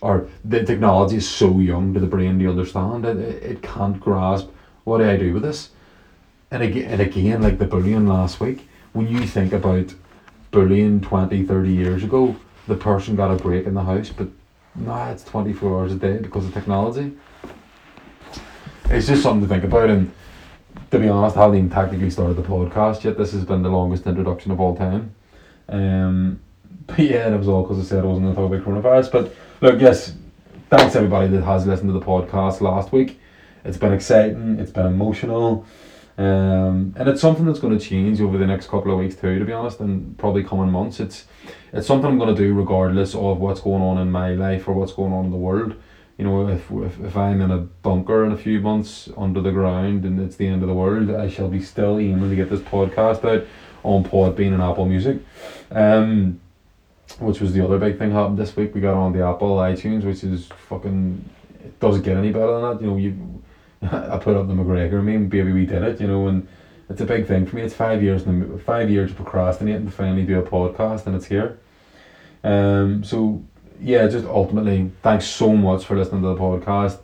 or 0.00 0.26
the 0.44 0.64
technology 0.64 1.16
is 1.16 1.28
so 1.28 1.58
young 1.58 1.92
to 1.94 2.00
the 2.00 2.06
brain 2.06 2.38
to 2.38 2.48
understand 2.48 3.04
it, 3.04 3.18
it, 3.18 3.62
can't 3.62 4.00
grasp 4.00 4.48
what 4.84 4.98
do 4.98 5.08
I 5.08 5.16
do 5.16 5.34
with 5.34 5.42
this? 5.42 5.70
And 6.50 6.62
again 6.62 6.90
and 6.90 7.00
again 7.00 7.42
like 7.42 7.58
the 7.58 7.66
bullying 7.66 8.06
last 8.06 8.40
week 8.40 8.68
when 8.92 9.08
you 9.08 9.26
think 9.26 9.52
about 9.52 9.94
bullying 10.50 11.00
20 11.00 11.44
30 11.44 11.70
years 11.70 12.02
ago 12.02 12.34
the 12.66 12.74
person 12.74 13.14
got 13.14 13.30
a 13.30 13.36
break 13.36 13.66
in 13.66 13.74
the 13.74 13.84
house 13.84 14.10
but 14.10 14.26
now 14.74 15.10
it's 15.10 15.22
24 15.24 15.78
hours 15.78 15.92
a 15.92 15.96
day 15.96 16.18
because 16.18 16.46
of 16.46 16.54
technology. 16.54 17.12
It's 18.86 19.06
just 19.06 19.22
something 19.22 19.48
to 19.48 19.54
think 19.54 19.64
about 19.64 19.90
and 19.90 20.12
to 20.90 20.98
be 20.98 21.08
honest 21.08 21.36
I 21.36 21.42
haven't 21.42 21.58
even 21.58 21.70
technically 21.70 22.10
started 22.10 22.34
the 22.34 22.42
podcast 22.42 23.04
yet. 23.04 23.16
This 23.16 23.32
has 23.32 23.44
been 23.44 23.62
the 23.62 23.68
longest 23.68 24.06
introduction 24.06 24.50
of 24.50 24.60
all 24.60 24.74
time. 24.74 25.14
Um 25.68 26.40
but 26.86 26.98
yeah, 26.98 27.32
it 27.32 27.38
was 27.38 27.48
all 27.48 27.62
because 27.62 27.78
I 27.78 27.82
said 27.82 28.04
I 28.04 28.06
wasn't 28.06 28.34
going 28.34 28.34
to 28.34 28.40
talk 28.40 28.52
about 28.52 28.82
coronavirus. 28.82 29.12
But 29.12 29.34
look, 29.60 29.80
yes, 29.80 30.14
thanks 30.70 30.96
everybody 30.96 31.28
that 31.28 31.42
has 31.42 31.66
listened 31.66 31.88
to 31.88 31.98
the 31.98 32.04
podcast 32.04 32.60
last 32.60 32.92
week. 32.92 33.20
It's 33.64 33.76
been 33.76 33.92
exciting, 33.92 34.58
it's 34.58 34.70
been 34.70 34.86
emotional, 34.86 35.66
um, 36.16 36.94
and 36.96 37.08
it's 37.08 37.20
something 37.20 37.44
that's 37.44 37.58
going 37.58 37.78
to 37.78 37.84
change 37.84 38.20
over 38.22 38.38
the 38.38 38.46
next 38.46 38.68
couple 38.68 38.90
of 38.90 38.98
weeks 38.98 39.14
too. 39.14 39.38
To 39.38 39.44
be 39.44 39.52
honest, 39.52 39.80
and 39.80 40.16
probably 40.16 40.44
coming 40.44 40.70
months. 40.70 40.98
It's 40.98 41.26
it's 41.72 41.86
something 41.86 42.10
I'm 42.10 42.18
going 42.18 42.34
to 42.34 42.42
do 42.42 42.54
regardless 42.54 43.14
of 43.14 43.38
what's 43.38 43.60
going 43.60 43.82
on 43.82 43.98
in 43.98 44.10
my 44.10 44.30
life 44.30 44.66
or 44.66 44.72
what's 44.72 44.94
going 44.94 45.12
on 45.12 45.26
in 45.26 45.30
the 45.30 45.36
world. 45.36 45.74
You 46.16 46.24
know, 46.24 46.48
if, 46.48 46.70
if, 46.70 47.00
if 47.00 47.16
I'm 47.16 47.40
in 47.40 47.50
a 47.50 47.58
bunker 47.58 48.26
in 48.26 48.32
a 48.32 48.36
few 48.36 48.60
months 48.60 49.08
under 49.16 49.40
the 49.40 49.52
ground 49.52 50.04
and 50.04 50.20
it's 50.20 50.36
the 50.36 50.48
end 50.48 50.62
of 50.62 50.68
the 50.68 50.74
world, 50.74 51.10
I 51.10 51.28
shall 51.28 51.48
be 51.48 51.62
still 51.62 51.98
aiming 51.98 52.28
to 52.28 52.36
get 52.36 52.50
this 52.50 52.60
podcast 52.60 53.24
out 53.24 53.46
on 53.82 54.04
Podbean 54.04 54.52
and 54.52 54.62
Apple 54.62 54.84
Music. 54.84 55.18
Um, 55.70 56.40
which 57.18 57.40
was 57.40 57.52
the 57.52 57.64
other 57.64 57.78
big 57.78 57.98
thing 57.98 58.12
happened 58.12 58.38
this 58.38 58.56
week. 58.56 58.74
We 58.74 58.80
got 58.80 58.94
on 58.94 59.12
the 59.12 59.24
Apple 59.24 59.56
iTunes, 59.56 60.04
which 60.04 60.24
is 60.24 60.48
fucking. 60.68 61.28
It 61.64 61.78
doesn't 61.80 62.02
get 62.02 62.16
any 62.16 62.32
better 62.32 62.60
than 62.60 62.62
that. 62.62 62.80
You 62.82 62.90
know, 62.90 62.96
you. 62.96 63.42
I 63.82 64.18
put 64.18 64.36
up 64.36 64.46
the 64.46 64.54
McGregor 64.54 65.02
meme, 65.02 65.28
baby, 65.28 65.52
we 65.52 65.64
did 65.64 65.82
it. 65.82 66.00
You 66.00 66.06
know, 66.06 66.26
and 66.28 66.46
it's 66.90 67.00
a 67.00 67.06
big 67.06 67.26
thing 67.26 67.46
for 67.46 67.56
me. 67.56 67.62
It's 67.62 67.74
five 67.74 68.02
years, 68.02 68.24
five 68.64 68.90
years 68.90 69.12
procrastinating 69.12 69.86
to 69.86 69.92
finally 69.92 70.24
do 70.24 70.38
a 70.38 70.42
podcast, 70.42 71.06
and 71.06 71.16
it's 71.16 71.26
here. 71.26 71.58
Um. 72.44 73.02
So 73.04 73.42
yeah, 73.80 74.06
just 74.08 74.26
ultimately, 74.26 74.90
thanks 75.02 75.26
so 75.26 75.54
much 75.54 75.84
for 75.84 75.96
listening 75.96 76.22
to 76.22 76.28
the 76.28 76.36
podcast. 76.36 76.98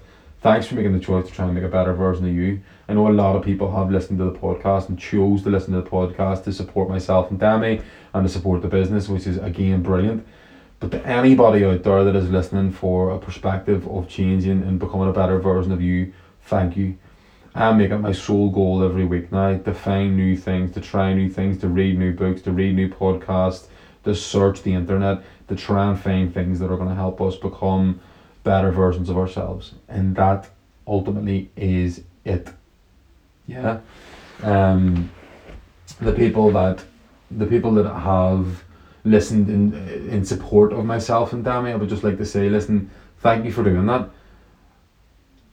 Thanks 0.47 0.69
for 0.69 0.77
making 0.77 0.93
the 0.93 1.01
choice 1.01 1.27
to 1.27 1.33
try 1.33 1.47
and 1.47 1.57
make 1.57 1.65
a 1.65 1.69
better 1.69 1.93
version 1.93 2.25
of 2.25 2.33
you. 2.33 2.61
I 2.89 2.95
know 2.95 3.09
a 3.09 3.11
lot 3.11 3.35
of 3.35 3.43
people 3.43 3.69
have 3.75 3.91
listened 3.91 4.21
to 4.21 4.27
the 4.27 4.39
podcast 4.39 4.89
and 4.89 4.97
chose 4.97 5.43
to 5.43 5.51
listen 5.51 5.75
to 5.75 5.81
the 5.81 5.91
podcast 5.91 6.45
to 6.45 6.53
support 6.53 6.89
myself 6.89 7.33
and 7.33 7.41
Dami 7.41 7.83
and 8.15 8.25
to 8.25 8.33
support 8.33 8.63
the 8.63 8.69
business, 8.69 9.09
which 9.09 9.27
is 9.27 9.39
again 9.39 9.83
brilliant. 9.83 10.25
But 10.79 10.93
to 10.93 11.05
anybody 11.05 11.65
out 11.65 11.83
there 11.83 12.05
that 12.05 12.15
is 12.15 12.31
listening 12.31 12.71
for 12.71 13.11
a 13.11 13.19
perspective 13.19 13.89
of 13.89 14.09
changing 14.09 14.63
and 14.63 14.79
becoming 14.79 15.09
a 15.09 15.13
better 15.13 15.41
version 15.41 15.73
of 15.73 15.83
you, 15.83 16.13
thank 16.43 16.77
you. 16.77 16.97
I 17.53 17.73
make 17.73 17.91
it 17.91 17.99
my 17.99 18.13
sole 18.13 18.51
goal 18.51 18.85
every 18.85 19.05
week 19.05 19.33
now 19.33 19.59
to 19.59 19.75
find 19.75 20.17
new 20.17 20.37
things, 20.37 20.73
to 20.75 20.81
try 20.81 21.13
new 21.13 21.29
things, 21.29 21.59
to 21.63 21.69
read 21.69 21.99
new 21.99 22.13
books, 22.15 22.43
to 22.43 22.53
read 22.53 22.77
new 22.77 22.89
podcasts, 22.89 23.67
to 24.05 24.15
search 24.15 24.63
the 24.63 24.75
internet, 24.75 25.25
to 25.49 25.57
try 25.57 25.89
and 25.91 26.01
find 26.01 26.33
things 26.33 26.61
that 26.61 26.71
are 26.71 26.77
going 26.77 26.89
to 26.89 26.95
help 26.95 27.21
us 27.21 27.35
become 27.35 28.01
better 28.47 28.71
versions 28.71 29.11
of 29.11 29.19
ourselves. 29.19 29.75
And 29.89 30.15
that 30.17 30.49
ultimately 30.87 31.51
is 31.57 32.03
it. 32.25 32.49
Yeah. 33.47 33.81
Um, 34.43 35.11
the 36.01 36.13
people 36.13 36.51
that 36.53 36.85
the 37.31 37.47
people 37.47 37.73
that 37.75 37.89
have 37.93 38.65
listened 39.05 39.49
in 39.57 39.63
in 40.15 40.25
support 40.25 40.73
of 40.73 40.85
myself 40.85 41.33
and 41.33 41.45
Dami, 41.45 41.73
I 41.73 41.77
would 41.77 41.89
just 41.89 42.05
like 42.05 42.19
to 42.19 42.27
say, 42.35 42.49
listen, 42.49 42.91
thank 43.19 43.45
you 43.45 43.53
for 43.53 43.65
doing 43.65 43.87
that. 43.87 44.09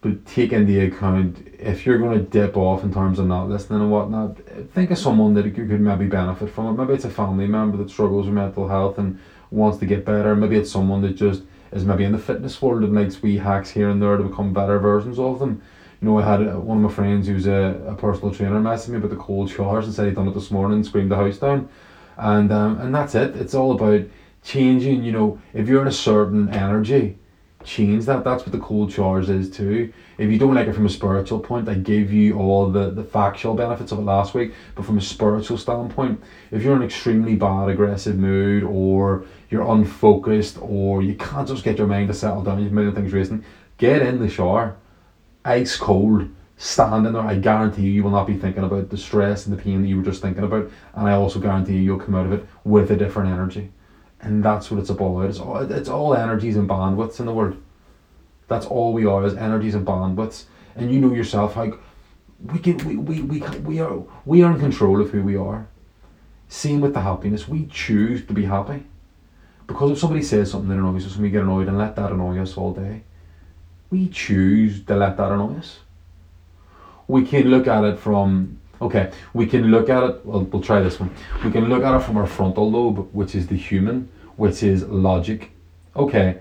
But 0.02 0.26
take 0.26 0.52
into 0.52 0.86
account 0.86 1.48
if 1.60 1.86
you're 1.86 1.98
going 1.98 2.18
to 2.20 2.26
dip 2.38 2.58
off 2.58 2.84
in 2.84 2.94
terms 2.94 3.20
of 3.20 3.26
not 3.26 3.50
listening 3.50 3.82
and 3.82 3.92
whatnot, 3.92 4.38
think 4.76 4.92
of 4.92 4.98
someone 4.98 5.34
that 5.36 5.44
could 5.56 5.80
maybe 5.80 6.08
benefit 6.08 6.50
from 6.50 6.68
it. 6.68 6.74
Maybe 6.74 6.94
it's 6.94 7.06
a 7.06 7.10
family 7.10 7.48
member 7.48 7.78
that 7.78 7.90
struggles 7.90 8.26
with 8.26 8.36
mental 8.36 8.68
health 8.68 8.98
and 8.98 9.18
wants 9.50 9.78
to 9.80 9.86
get 9.86 10.06
better. 10.06 10.36
Maybe 10.36 10.58
it's 10.58 10.72
someone 10.72 11.02
that 11.04 11.16
just 11.16 11.44
is 11.74 11.86
maybe 11.86 12.04
in 12.04 12.12
the 12.12 12.18
fitness 12.18 12.62
world 12.62 12.84
and 12.84 12.94
likes 12.94 13.22
wee 13.22 13.38
hacks 13.38 13.70
here 13.72 13.90
and 13.90 14.02
there 14.02 14.18
to 14.18 14.24
become 14.24 14.54
better 14.54 14.80
versions 14.80 15.20
of 15.20 15.40
them. 15.40 15.62
You 16.02 16.10
know, 16.10 16.20
I 16.20 16.24
had 16.24 16.48
uh, 16.48 16.60
one 16.60 16.78
of 16.78 16.84
my 16.84 16.92
friends 16.92 17.28
who's 17.28 17.48
a, 17.48 17.82
a 17.88 17.96
personal 17.96 18.34
trainer 18.34 18.60
message 18.60 18.92
me 18.92 18.98
about 18.98 19.10
the 19.10 19.16
cold 19.16 19.50
showers 19.50 19.86
and 19.86 19.94
said 19.94 20.06
he'd 20.06 20.16
done 20.16 20.28
it 20.28 20.34
this 20.34 20.52
morning 20.52 20.78
and 20.78 20.86
screamed 20.86 21.12
the 21.12 21.16
house 21.16 21.38
down. 21.38 21.70
And 22.18 22.52
um, 22.52 22.80
and 22.80 22.94
that's 22.94 23.16
it. 23.16 23.36
It's 23.36 23.56
all 23.56 23.72
about 23.72 24.06
changing, 24.44 25.04
you 25.04 25.12
know, 25.12 25.40
if 25.54 25.68
you're 25.68 25.82
in 25.82 25.88
a 25.88 25.92
certain 25.92 26.50
energy, 26.50 27.18
change 27.64 28.06
that. 28.06 28.24
That's 28.24 28.44
what 28.44 28.52
the 28.52 28.60
cold 28.60 28.92
showers 28.92 29.30
is 29.30 29.50
too. 29.50 29.92
If 30.18 30.30
you 30.30 30.38
don't 30.38 30.54
like 30.54 30.68
it 30.68 30.74
from 30.74 30.86
a 30.86 30.90
spiritual 30.90 31.40
point, 31.40 31.68
I 31.70 31.76
gave 31.76 32.12
you 32.12 32.38
all 32.38 32.70
the, 32.70 32.92
the 32.92 33.04
factual 33.04 33.56
benefits 33.56 33.92
of 33.92 34.00
it 34.00 34.04
last 34.04 34.34
week. 34.34 34.54
But 34.76 34.86
from 34.86 34.98
a 34.98 35.02
spiritual 35.02 35.58
standpoint, 35.58 36.22
if 36.52 36.62
you're 36.62 36.76
in 36.76 36.82
an 36.82 36.86
extremely 36.86 37.36
bad, 37.36 37.70
aggressive 37.70 38.18
mood, 38.18 38.64
or 38.64 39.26
you're 39.54 39.72
unfocused, 39.72 40.58
or 40.60 41.02
you 41.02 41.16
can't 41.16 41.48
just 41.48 41.64
get 41.64 41.78
your 41.78 41.88
mind 41.88 42.10
to 42.10 42.14
settle 42.14 42.44
down, 42.44 42.62
you've 42.62 42.72
a 42.72 42.76
million 42.76 42.94
things 42.94 43.14
racing, 43.14 43.46
get 43.78 44.02
in 44.02 44.20
the 44.20 44.28
shower 44.28 44.76
ice 45.46 45.76
cold, 45.76 46.30
stand 46.58 47.06
in 47.06 47.14
there, 47.14 47.22
I 47.22 47.36
guarantee 47.36 47.84
you, 47.84 47.92
you 47.92 48.04
will 48.04 48.12
not 48.12 48.28
be 48.28 48.38
thinking 48.38 48.64
about 48.64 48.90
the 48.90 48.98
stress 48.98 49.46
and 49.46 49.58
the 49.58 49.62
pain 49.62 49.82
that 49.82 49.88
you 49.88 49.98
were 49.98 50.04
just 50.04 50.22
thinking 50.22 50.44
about. 50.44 50.70
And 50.96 51.08
I 51.08 51.14
also 51.14 51.40
guarantee 51.40 51.74
you, 51.74 51.82
you'll 51.82 52.00
come 52.00 52.16
out 52.16 52.26
of 52.26 52.34
it 52.34 52.46
with 52.64 52.92
a 52.92 52.96
different 52.96 53.32
energy. 53.32 53.72
And 54.22 54.44
that's 54.44 54.72
what 54.72 54.80
it's 54.80 54.90
about. 54.90 55.26
It's 55.26 55.40
all, 55.40 55.58
it's 55.70 55.90
all 55.90 56.16
energies 56.16 56.56
and 56.56 56.70
bandwidths 56.70 57.20
in 57.20 57.26
the 57.26 57.34
world. 57.34 57.62
That's 58.48 58.66
all 58.66 58.94
we 58.94 59.06
are, 59.06 59.26
is 59.26 59.36
energies 59.36 59.76
and 59.76 59.86
bandwidths. 59.86 60.46
And 60.76 60.92
you 60.92 61.00
know 61.00 61.14
yourself 61.14 61.56
like 61.56 61.74
we 62.52 62.60
can 62.60 62.78
we, 62.80 62.96
we, 62.98 63.22
we, 63.22 63.40
we 63.60 63.80
are 63.80 64.04
we 64.26 64.44
are 64.44 64.52
in 64.52 64.60
control 64.60 65.02
of 65.02 65.12
who 65.12 65.22
we 65.22 65.36
are. 65.36 65.68
Same 66.48 66.82
with 66.82 66.94
the 66.94 67.02
happiness. 67.02 67.48
We 67.48 67.68
choose 67.68 68.26
to 68.26 68.34
be 68.34 68.46
happy. 68.46 68.86
Because 69.68 69.92
if 69.92 70.00
somebody 70.00 70.22
says 70.22 70.52
something 70.52 70.70
that 70.70 70.78
annoys 70.78 71.06
us 71.06 71.16
and 71.16 71.24
we 71.24 71.30
get 71.30 71.44
annoyed 71.44 71.68
and 71.68 71.78
let 71.78 71.96
that 71.96 72.12
annoy 72.12 72.40
us 72.40 72.58
all 72.58 72.74
day, 72.74 73.04
we 73.90 74.10
choose 74.10 74.84
to 74.86 74.96
let 74.96 75.18
that 75.18 75.32
annoy 75.32 75.58
us. 75.58 75.80
We 77.08 77.26
can 77.26 77.50
look 77.50 77.68
at 77.68 77.84
it 77.84 78.00
from, 78.00 78.60
okay, 78.82 79.12
we 79.34 79.46
can 79.46 79.72
look 79.72 79.90
at 79.90 80.04
it, 80.04 80.26
well, 80.26 80.42
we'll 80.42 80.62
try 80.62 80.82
this 80.82 81.00
one. 81.00 81.12
We 81.44 81.52
can 81.52 81.70
look 81.70 81.84
at 81.84 81.96
it 81.96 82.04
from 82.04 82.18
our 82.18 82.26
frontal 82.26 82.70
lobe, 82.70 83.10
which 83.14 83.36
is 83.36 83.48
the 83.48 83.58
human, 83.58 84.10
which 84.36 84.64
is 84.64 84.84
logic. 84.84 85.52
Okay, 85.96 86.40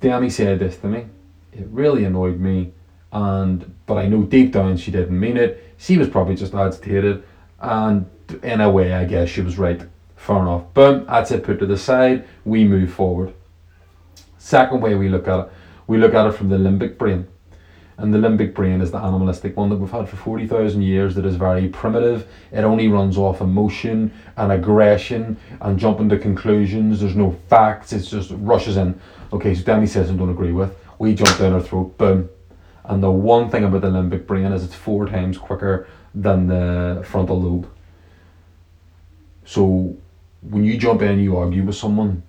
Dami 0.00 0.30
said 0.30 0.60
this 0.60 0.76
to 0.78 0.86
me. 0.86 1.06
It 1.52 1.66
really 1.70 2.04
annoyed 2.04 2.38
me, 2.38 2.72
and 3.12 3.74
but 3.86 3.98
I 3.98 4.06
know 4.06 4.22
deep 4.22 4.52
down 4.52 4.76
she 4.76 4.90
didn't 4.90 5.18
mean 5.18 5.36
it. 5.36 5.74
She 5.76 5.98
was 5.98 6.08
probably 6.08 6.36
just 6.36 6.54
agitated, 6.54 7.24
and 7.60 8.08
in 8.42 8.60
a 8.60 8.70
way, 8.70 8.94
I 8.94 9.04
guess 9.04 9.28
she 9.28 9.40
was 9.40 9.58
right. 9.58 9.82
Fair 10.22 10.38
enough. 10.38 10.72
Boom, 10.72 11.04
that's 11.06 11.30
it 11.30 11.42
put 11.42 11.58
to 11.58 11.66
the 11.66 11.76
side. 11.76 12.26
We 12.44 12.64
move 12.64 12.92
forward. 12.92 13.34
Second 14.38 14.80
way 14.80 14.94
we 14.94 15.08
look 15.08 15.28
at 15.28 15.46
it 15.46 15.52
we 15.86 15.98
look 15.98 16.14
at 16.14 16.26
it 16.26 16.32
from 16.32 16.48
the 16.48 16.56
limbic 16.56 16.96
brain. 16.96 17.26
And 17.98 18.12
the 18.14 18.18
limbic 18.18 18.54
brain 18.54 18.80
is 18.80 18.90
the 18.90 18.98
animalistic 18.98 19.56
one 19.56 19.68
that 19.68 19.76
we've 19.76 19.90
had 19.90 20.08
for 20.08 20.16
40,000 20.16 20.80
years 20.80 21.14
that 21.14 21.26
is 21.26 21.36
very 21.36 21.68
primitive. 21.68 22.26
It 22.50 22.64
only 22.64 22.88
runs 22.88 23.18
off 23.18 23.40
emotion 23.40 24.12
and 24.36 24.50
aggression 24.50 25.36
and 25.60 25.78
jumping 25.78 26.08
to 26.08 26.18
conclusions. 26.18 27.00
There's 27.00 27.14
no 27.14 27.36
facts, 27.48 27.92
it 27.92 28.00
just 28.00 28.30
rushes 28.36 28.76
in. 28.76 28.98
Okay, 29.32 29.54
so 29.54 29.62
Demi 29.64 29.86
says 29.86 30.10
I 30.10 30.14
don't 30.14 30.30
agree 30.30 30.52
with. 30.52 30.74
We 30.98 31.14
jump 31.14 31.36
down 31.38 31.52
our 31.52 31.60
throat, 31.60 31.98
boom. 31.98 32.30
And 32.84 33.02
the 33.02 33.10
one 33.10 33.50
thing 33.50 33.64
about 33.64 33.82
the 33.82 33.88
limbic 33.88 34.26
brain 34.26 34.52
is 34.52 34.64
it's 34.64 34.74
four 34.74 35.06
times 35.06 35.36
quicker 35.36 35.86
than 36.14 36.46
the 36.46 37.02
frontal 37.04 37.40
lobe. 37.40 37.70
So 39.44 39.96
when 40.42 40.64
you 40.64 40.76
jump 40.76 41.02
in, 41.02 41.18
you 41.18 41.36
argue 41.36 41.62
with 41.62 41.74
someone, 41.74 42.20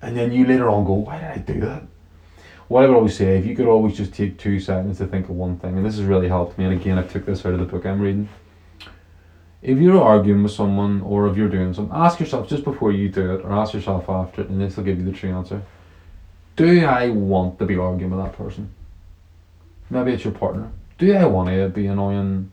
and 0.00 0.16
then 0.16 0.30
you 0.30 0.44
later 0.44 0.68
on 0.68 0.84
go, 0.84 0.92
Why 0.94 1.18
did 1.18 1.28
I 1.28 1.36
do 1.38 1.60
that? 1.60 1.82
what 2.68 2.82
I 2.82 2.86
would 2.86 2.94
always 2.94 3.14
say, 3.14 3.36
if 3.36 3.44
you 3.44 3.54
could 3.54 3.66
always 3.66 3.92
just 3.92 4.12
take 4.12 4.36
two 4.36 4.58
seconds 4.58 4.96
to 4.98 5.06
think 5.06 5.28
of 5.28 5.34
one 5.34 5.54
thing, 5.54 5.76
and 5.76 5.84
this 5.84 5.96
has 5.96 6.04
really 6.04 6.26
helped 6.26 6.56
me, 6.56 6.64
and 6.64 6.72
again, 6.72 6.96
I 6.96 7.02
took 7.02 7.24
this 7.24 7.44
out 7.44 7.52
of 7.52 7.58
the 7.58 7.64
book 7.64 7.84
I'm 7.84 8.00
reading. 8.00 8.26
If 9.60 9.78
you're 9.78 10.00
arguing 10.00 10.42
with 10.42 10.52
someone 10.52 11.00
or 11.02 11.26
if 11.26 11.36
you're 11.36 11.48
doing 11.48 11.72
something, 11.72 11.94
ask 11.94 12.18
yourself 12.18 12.46
just 12.46 12.64
before 12.64 12.90
you 12.90 13.08
do 13.08 13.32
it, 13.32 13.40
or 13.42 13.52
ask 13.52 13.72
yourself 13.72 14.08
after 14.08 14.40
it, 14.40 14.48
and 14.48 14.60
this 14.60 14.76
will 14.76 14.82
give 14.82 14.98
you 14.98 15.04
the 15.04 15.10
true 15.10 15.30
answer. 15.30 15.62
Do 16.56 16.84
I 16.84 17.08
want 17.08 17.58
to 17.58 17.64
be 17.64 17.76
arguing 17.76 18.10
with 18.10 18.18
that 18.24 18.32
person? 18.32 18.68
Maybe 19.90 20.12
it's 20.12 20.24
your 20.24 20.32
partner. 20.32 20.70
Do 20.98 21.12
I 21.12 21.24
want 21.24 21.48
to 21.48 21.66
be 21.68 21.86
annoying? 21.86 22.46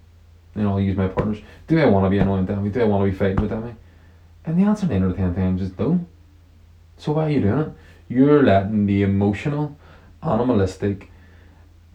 You 0.55 0.63
know, 0.63 0.71
I'll 0.71 0.79
use 0.79 0.95
my 0.95 1.07
partners. 1.07 1.39
Do 1.67 1.77
I 1.77 1.85
want 1.85 2.03
to 2.03 2.09
be 2.09 2.17
annoying 2.17 2.45
them? 2.45 2.67
Do 2.69 2.81
I 2.81 2.83
want 2.83 3.01
to 3.01 3.05
be 3.05 3.11
fighting 3.11 3.37
with 3.37 3.49
them? 3.49 3.73
And 4.45 4.59
the 4.59 4.63
answer 4.63 4.87
nine 4.87 5.03
out 5.03 5.11
of 5.11 5.17
ten 5.17 5.35
times 5.35 5.61
is 5.61 5.77
no. 5.77 6.05
So 6.97 7.13
why 7.13 7.27
are 7.27 7.29
you 7.29 7.41
doing 7.41 7.59
it? 7.59 7.71
You're 8.07 8.43
letting 8.43 8.85
the 8.85 9.03
emotional 9.03 9.77
animalistic 10.23 11.11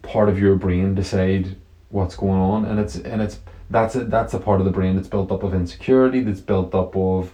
part 0.01 0.29
of 0.29 0.39
your 0.39 0.55
brain 0.55 0.95
decide 0.95 1.55
what's 1.89 2.15
going 2.15 2.39
on 2.39 2.65
and 2.65 2.79
it's 2.79 2.95
and 2.95 3.21
it's 3.21 3.39
that's 3.69 3.95
a, 3.95 4.03
that's 4.05 4.33
a 4.33 4.39
part 4.39 4.59
of 4.59 4.65
the 4.65 4.71
brain 4.71 4.95
that's 4.95 5.07
built 5.07 5.31
up 5.31 5.43
of 5.43 5.53
insecurity 5.53 6.21
that's 6.21 6.41
built 6.41 6.73
up 6.75 6.95
of 6.95 7.33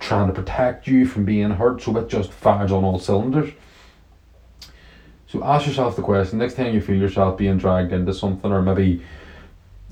trying 0.00 0.26
to 0.26 0.32
protect 0.32 0.86
you 0.86 1.06
from 1.06 1.24
being 1.24 1.50
hurt 1.50 1.80
so 1.80 1.96
it 1.96 2.08
just 2.08 2.30
fires 2.30 2.72
on 2.72 2.84
all 2.84 2.98
cylinders 2.98 3.52
so 5.26 5.42
ask 5.44 5.66
yourself 5.66 5.96
the 5.96 6.02
question 6.02 6.38
next 6.38 6.54
time 6.54 6.74
you 6.74 6.80
feel 6.80 6.96
yourself 6.96 7.38
being 7.38 7.56
dragged 7.56 7.92
into 7.92 8.12
something 8.12 8.52
or 8.52 8.62
maybe 8.62 9.02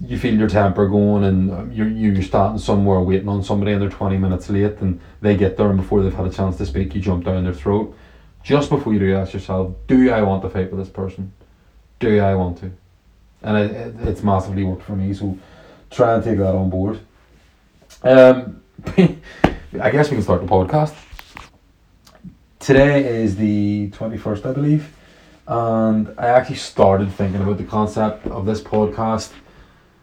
you 0.01 0.19
feel 0.19 0.35
your 0.35 0.49
temper 0.49 0.89
going 0.89 1.25
and 1.25 1.75
you're, 1.75 1.89
you're 1.89 2.23
starting 2.23 2.59
somewhere 2.59 3.01
waiting 3.01 3.29
on 3.29 3.43
somebody 3.43 3.73
and 3.73 3.81
they're 3.81 3.89
20 3.89 4.19
minutes 4.19 4.51
late 4.51 4.79
and 4.81 5.01
they 5.21 5.37
get 5.37 5.57
there 5.57 5.71
and 5.71 5.77
before 5.77 6.03
they've 6.03 6.15
had 6.15 6.27
a 6.27 6.31
chance 6.31 6.57
to 6.57 6.67
speak 6.67 6.95
you 6.95 7.01
jump 7.01 7.25
down 7.25 7.45
their 7.45 7.53
throat 7.53 7.97
just 8.45 8.69
before 8.69 8.93
you 8.93 8.99
do, 8.99 9.17
ask 9.17 9.33
yourself, 9.33 9.75
do 9.87 10.13
I 10.13 10.21
want 10.21 10.43
to 10.43 10.51
fight 10.51 10.71
with 10.71 10.79
this 10.79 10.91
person? 10.91 11.33
Do 11.99 12.21
I 12.21 12.35
want 12.35 12.59
to? 12.59 12.71
And 13.43 13.57
it, 13.57 13.71
it, 13.71 13.95
it's 14.07 14.23
massively 14.23 14.65
worked 14.65 14.83
for 14.83 14.95
me, 14.95 15.15
so 15.15 15.39
try 15.91 16.15
and 16.15 16.23
take 16.23 16.37
that 16.37 16.55
on 16.55 16.69
board. 16.69 17.01
Um, 18.03 18.61
I 18.87 19.91
guess 19.91 20.11
we 20.11 20.17
can 20.17 20.23
start 20.23 20.43
the 20.43 20.47
podcast. 20.47 20.95
Today 22.59 23.23
is 23.23 23.37
the 23.37 23.91
21st, 23.93 24.47
I 24.47 24.53
believe, 24.53 24.95
and 25.47 26.15
I 26.19 26.27
actually 26.27 26.57
started 26.57 27.11
thinking 27.13 27.41
about 27.41 27.57
the 27.57 27.65
concept 27.65 28.27
of 28.27 28.45
this 28.45 28.61
podcast. 28.61 29.33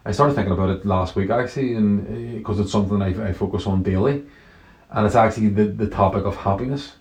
I 0.04 0.12
started 0.12 0.34
thinking 0.34 0.52
about 0.52 0.70
it 0.70 0.84
last 0.84 1.14
week 1.14 1.30
actually, 1.30 1.74
and 1.74 2.36
because 2.38 2.58
uh, 2.58 2.62
it's 2.62 2.72
something 2.72 3.00
I, 3.00 3.28
I 3.28 3.32
focus 3.32 3.66
on 3.66 3.82
daily, 3.82 4.24
and 4.90 5.06
it's 5.06 5.14
actually 5.14 5.48
the, 5.48 5.64
the 5.64 5.88
topic 5.88 6.24
of 6.24 6.36
happiness 6.36 6.92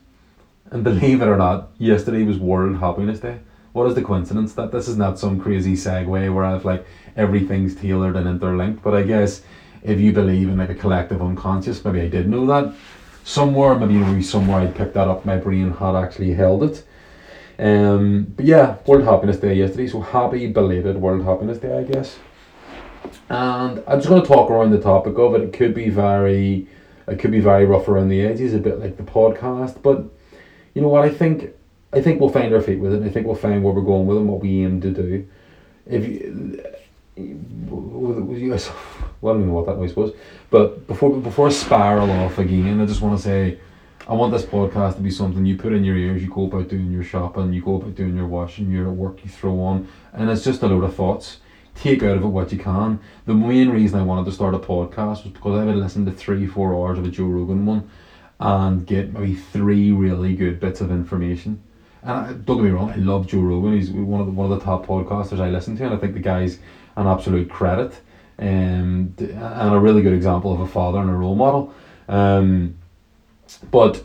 and 0.71 0.83
believe 0.89 1.21
it 1.21 1.27
or 1.27 1.37
not, 1.37 1.69
yesterday 1.77 2.23
was 2.23 2.37
World 2.37 2.77
Happiness 2.77 3.19
Day. 3.19 3.39
What 3.73 3.87
is 3.87 3.95
the 3.95 4.01
coincidence 4.01 4.53
that 4.53 4.71
this 4.71 4.87
is 4.87 4.97
not 4.97 5.17
some 5.17 5.39
crazy 5.39 5.73
segue 5.73 6.33
where 6.33 6.43
I've 6.43 6.65
like 6.65 6.85
everything's 7.15 7.75
tailored 7.75 8.15
and 8.17 8.27
interlinked? 8.27 8.83
But 8.83 8.93
I 8.93 9.03
guess 9.03 9.41
if 9.81 9.99
you 9.99 10.11
believe 10.11 10.49
in 10.49 10.57
like 10.57 10.69
a 10.69 10.75
collective 10.75 11.21
unconscious, 11.21 11.83
maybe 11.83 12.01
I 12.01 12.07
did 12.07 12.27
know 12.27 12.45
that. 12.47 12.73
somewhere, 13.23 13.75
maybe 13.75 13.93
maybe 13.93 14.21
somewhere 14.21 14.61
I 14.61 14.67
picked 14.67 14.95
that 14.95 15.07
up, 15.07 15.25
my 15.25 15.37
brain 15.37 15.71
had 15.71 15.95
actually 15.95 16.33
held 16.33 16.63
it. 16.63 16.83
Um, 17.59 18.33
but 18.35 18.45
yeah, 18.45 18.77
World 18.87 19.05
Happiness 19.05 19.37
Day 19.37 19.53
yesterday, 19.55 19.87
so 19.87 20.01
happy 20.01 20.47
belated 20.47 20.97
World 20.97 21.23
Happiness 21.23 21.59
Day, 21.59 21.77
I 21.77 21.83
guess. 21.83 22.17
And 23.29 23.83
I'm 23.87 23.99
just 23.99 24.09
going 24.09 24.21
to 24.21 24.27
talk 24.27 24.49
around 24.49 24.71
the 24.71 24.79
topic 24.79 25.17
of 25.17 25.35
it. 25.35 25.41
It 25.41 25.53
could 25.53 25.73
be 25.73 25.89
very, 25.89 26.67
it 27.07 27.19
could 27.19 27.31
be 27.31 27.39
very 27.39 27.65
rough 27.65 27.87
around 27.87 28.09
the 28.09 28.21
edges, 28.21 28.53
a 28.53 28.59
bit 28.59 28.79
like 28.79 28.97
the 28.97 29.03
podcast. 29.03 29.81
But 29.81 30.05
you 30.73 30.81
know 30.81 30.89
what? 30.89 31.03
I 31.03 31.09
think, 31.09 31.53
I 31.93 32.01
think 32.01 32.19
we'll 32.19 32.29
find 32.29 32.53
our 32.53 32.61
feet 32.61 32.79
with 32.79 32.93
it. 32.93 33.03
I 33.03 33.09
think 33.09 33.25
we'll 33.25 33.35
find 33.35 33.63
where 33.63 33.73
we're 33.73 33.81
going 33.81 34.05
with 34.05 34.17
it 34.17 34.21
and 34.21 34.29
what 34.29 34.41
we 34.41 34.63
aim 34.63 34.81
to 34.81 34.91
do. 34.91 35.27
If 35.85 36.05
you, 36.05 36.63
well, 39.21 39.35
I 39.35 39.37
don't 39.37 39.47
know 39.47 39.53
what 39.53 39.65
that 39.65 39.77
noise 39.77 39.95
was, 39.95 40.11
but 40.49 40.87
before 40.87 41.17
before 41.19 41.47
I 41.47 41.51
spiral 41.51 42.11
off 42.11 42.37
again, 42.37 42.81
I 42.81 42.85
just 42.85 43.01
want 43.01 43.17
to 43.17 43.23
say 43.23 43.59
I 44.07 44.13
want 44.13 44.33
this 44.33 44.43
podcast 44.43 44.95
to 44.95 45.01
be 45.01 45.11
something 45.11 45.45
you 45.45 45.57
put 45.57 45.73
in 45.73 45.83
your 45.83 45.95
ears, 45.95 46.23
you 46.23 46.29
go 46.29 46.45
about 46.45 46.69
doing 46.69 46.91
your 46.91 47.03
shopping, 47.03 47.53
you 47.53 47.61
go 47.61 47.75
about 47.75 47.95
doing 47.95 48.15
your 48.15 48.27
washing, 48.27 48.71
you're 48.71 48.87
at 48.87 48.93
work, 48.93 49.23
you 49.23 49.29
throw 49.29 49.61
on, 49.61 49.87
and 50.13 50.29
it's 50.29 50.43
just 50.43 50.63
a 50.63 50.67
load 50.67 50.83
of 50.83 50.95
thoughts. 50.95 51.37
Take 51.75 52.03
out 52.03 52.17
of 52.17 52.23
it 52.23 52.27
what 52.27 52.51
you 52.51 52.57
can. 52.57 52.99
The 53.25 53.33
main 53.33 53.69
reason 53.69 53.99
I 53.99 54.03
wanted 54.03 54.25
to 54.25 54.31
start 54.31 54.53
a 54.53 54.59
podcast 54.59 55.23
was 55.23 55.33
because 55.33 55.59
I 55.59 55.65
would 55.65 55.75
listen 55.75 56.05
to 56.05 56.11
three, 56.11 56.45
four 56.45 56.75
hours 56.75 56.97
of 56.97 57.05
a 57.05 57.09
Joe 57.09 57.25
Rogan 57.25 57.65
one 57.65 57.89
and 58.39 58.85
get 58.85 59.13
maybe 59.13 59.35
three 59.35 59.91
really 59.91 60.35
good 60.35 60.59
bits 60.59 60.81
of 60.81 60.91
information. 60.91 61.61
And 62.01 62.11
I, 62.11 62.33
don't 62.33 62.57
get 62.57 62.65
me 62.65 62.69
wrong, 62.71 62.89
I 62.89 62.95
love 62.95 63.27
Joe 63.27 63.41
Rogan. 63.41 63.73
He's 63.73 63.91
one 63.91 64.19
of 64.19 64.25
the 64.25 64.33
one 64.33 64.51
of 64.51 64.59
the 64.59 64.65
top 64.65 64.85
podcasters 64.85 65.39
I 65.39 65.49
listen 65.49 65.77
to, 65.77 65.85
and 65.85 65.93
I 65.93 65.97
think 65.97 66.13
the 66.13 66.19
guy's 66.19 66.57
an 66.95 67.07
absolute 67.07 67.49
credit 67.49 67.99
um, 68.39 69.13
and 69.19 69.73
a 69.73 69.79
really 69.79 70.01
good 70.01 70.13
example 70.13 70.51
of 70.51 70.59
a 70.59 70.67
father 70.67 70.99
and 70.99 71.09
a 71.09 71.13
role 71.13 71.35
model. 71.35 71.73
Um, 72.09 72.75
but 73.69 74.03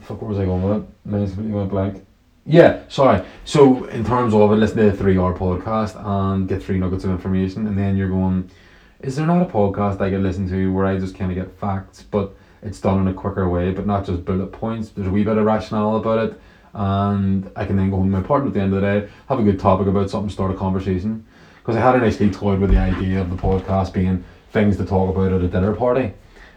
fuck, 0.00 0.22
where 0.22 0.28
was 0.30 0.38
I 0.38 0.46
going 0.46 0.62
with 0.62 1.38
it? 1.38 1.44
You 1.44 1.54
went 1.54 1.70
blank. 1.70 2.06
Yeah, 2.50 2.80
sorry. 2.88 3.24
So 3.44 3.84
in 3.84 4.04
terms 4.04 4.34
of 4.34 4.50
it, 4.50 4.56
listen 4.56 4.78
to 4.78 4.88
a 4.88 4.92
three-hour 4.92 5.38
podcast 5.38 5.94
and 6.04 6.48
get 6.48 6.60
three 6.60 6.80
nuggets 6.80 7.04
of 7.04 7.10
information, 7.10 7.68
and 7.68 7.78
then 7.78 7.96
you're 7.96 8.08
going, 8.08 8.50
is 8.98 9.14
there 9.14 9.24
not 9.24 9.40
a 9.40 9.44
podcast 9.44 10.00
I 10.00 10.10
can 10.10 10.24
listen 10.24 10.48
to 10.48 10.72
where 10.72 10.84
I 10.84 10.98
just 10.98 11.14
kind 11.14 11.30
of 11.30 11.36
get 11.36 11.56
facts, 11.60 12.02
but 12.02 12.34
it's 12.62 12.80
done 12.80 12.98
in 13.02 13.06
a 13.06 13.14
quicker 13.14 13.48
way, 13.48 13.70
but 13.70 13.86
not 13.86 14.04
just 14.04 14.24
bullet 14.24 14.48
points. 14.48 14.88
There's 14.88 15.06
a 15.06 15.12
wee 15.12 15.22
bit 15.22 15.36
of 15.36 15.44
rationale 15.44 15.94
about 15.94 16.30
it, 16.30 16.40
and 16.74 17.48
I 17.54 17.64
can 17.66 17.76
then 17.76 17.88
go 17.88 17.98
home 17.98 18.10
with 18.10 18.20
my 18.20 18.26
partner 18.26 18.48
at 18.48 18.54
the 18.54 18.60
end 18.60 18.74
of 18.74 18.80
the 18.80 19.00
day, 19.00 19.08
have 19.28 19.38
a 19.38 19.44
good 19.44 19.60
topic 19.60 19.86
about 19.86 20.10
something, 20.10 20.28
start 20.28 20.50
a 20.50 20.54
conversation. 20.54 21.24
Because 21.58 21.76
I 21.76 21.80
had 21.80 22.02
initially 22.02 22.32
toyed 22.32 22.58
with 22.58 22.70
the 22.70 22.78
idea 22.78 23.20
of 23.20 23.30
the 23.30 23.36
podcast 23.36 23.92
being 23.92 24.24
things 24.50 24.76
to 24.78 24.84
talk 24.84 25.14
about 25.14 25.32
at 25.32 25.40
a 25.40 25.46
dinner 25.46 25.72
party 25.72 26.14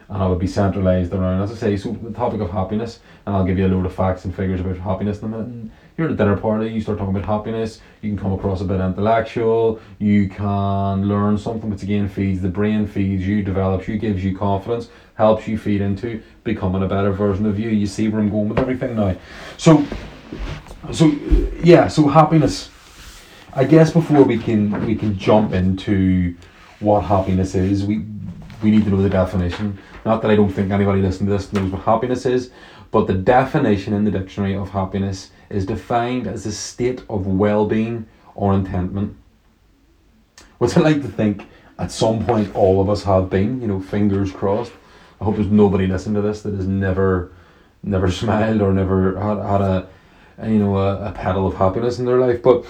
and 0.09 0.21
I 0.21 0.27
would 0.27 0.39
be 0.39 0.47
centralised 0.47 1.13
around, 1.13 1.41
as 1.41 1.51
I 1.51 1.55
say, 1.55 1.77
so 1.77 1.91
the 1.91 2.11
topic 2.11 2.39
of 2.41 2.51
happiness, 2.51 2.99
and 3.25 3.35
I'll 3.35 3.45
give 3.45 3.57
you 3.57 3.65
a 3.65 3.69
load 3.69 3.85
of 3.85 3.95
facts 3.95 4.25
and 4.25 4.35
figures 4.35 4.59
about 4.59 4.77
happiness 4.77 5.19
in 5.19 5.25
a 5.25 5.29
minute. 5.29 5.47
Mm. 5.47 5.69
You're 5.95 6.07
at 6.07 6.13
a 6.13 6.15
dinner 6.15 6.35
party, 6.35 6.71
you 6.71 6.81
start 6.81 6.97
talking 6.97 7.15
about 7.15 7.27
happiness, 7.27 7.79
you 8.01 8.09
can 8.09 8.17
come 8.17 8.33
across 8.33 8.61
a 8.61 8.65
bit 8.65 8.79
intellectual, 8.79 9.79
you 9.99 10.27
can 10.27 11.07
learn 11.07 11.37
something 11.37 11.69
which 11.69 11.83
again 11.83 12.09
feeds 12.09 12.41
the 12.41 12.49
brain, 12.49 12.87
feeds 12.87 13.27
you, 13.27 13.43
develops 13.43 13.87
you, 13.87 13.99
gives 13.99 14.23
you 14.23 14.35
confidence, 14.35 14.89
helps 15.13 15.47
you 15.47 15.55
feed 15.55 15.81
into 15.81 16.23
becoming 16.43 16.81
a 16.81 16.87
better 16.87 17.11
version 17.11 17.45
of 17.45 17.59
you. 17.59 17.69
You 17.69 17.85
see 17.85 18.07
where 18.07 18.19
I'm 18.19 18.31
going 18.31 18.49
with 18.49 18.57
everything 18.57 18.95
now. 18.95 19.15
So, 19.57 19.85
so 20.91 21.11
yeah, 21.63 21.87
so 21.87 22.07
happiness. 22.07 22.71
I 23.53 23.63
guess 23.63 23.91
before 23.91 24.23
we 24.23 24.39
can 24.39 24.83
we 24.87 24.95
can 24.95 25.15
jump 25.15 25.53
into 25.53 26.35
what 26.79 27.01
happiness 27.01 27.53
is, 27.53 27.83
we 27.83 28.03
we 28.63 28.71
need 28.71 28.83
to 28.85 28.89
know 28.89 29.03
the 29.03 29.09
definition. 29.09 29.77
Not 30.05 30.23
that 30.23 30.31
I 30.31 30.35
don't 30.35 30.49
think 30.49 30.71
anybody 30.71 31.03
listening 31.03 31.29
to 31.29 31.37
this 31.37 31.53
knows 31.53 31.71
what 31.71 31.83
happiness 31.83 32.25
is, 32.25 32.49
but 32.89 33.05
the 33.05 33.13
definition 33.13 33.93
in 33.93 34.05
the 34.05 34.11
dictionary 34.11 34.55
of 34.55 34.71
happiness 34.71 35.29
is 35.53 35.65
defined 35.65 36.27
as 36.27 36.45
a 36.45 36.51
state 36.51 37.03
of 37.09 37.27
well 37.27 37.65
being 37.65 38.07
or 38.35 38.53
contentment. 38.53 39.15
Which 40.57 40.75
I 40.75 40.81
like 40.81 41.01
to 41.01 41.07
think 41.07 41.47
at 41.77 41.91
some 41.91 42.25
point 42.25 42.55
all 42.55 42.81
of 42.81 42.89
us 42.89 43.03
have 43.03 43.29
been, 43.29 43.61
you 43.61 43.67
know, 43.67 43.79
fingers 43.79 44.31
crossed. 44.31 44.71
I 45.21 45.25
hope 45.25 45.35
there's 45.35 45.47
nobody 45.47 45.87
listening 45.87 46.15
to 46.15 46.21
this 46.21 46.41
that 46.41 46.53
has 46.53 46.67
never 46.67 47.31
never 47.83 48.09
smiled 48.21 48.61
or 48.61 48.73
never 48.73 49.19
had, 49.19 49.37
had 49.37 49.61
a, 49.61 49.87
a 50.39 50.49
you 50.49 50.59
know 50.59 50.77
a, 50.77 51.09
a 51.09 51.11
petal 51.11 51.47
of 51.47 51.55
happiness 51.55 51.99
in 51.99 52.05
their 52.05 52.19
life. 52.19 52.41
But 52.41 52.65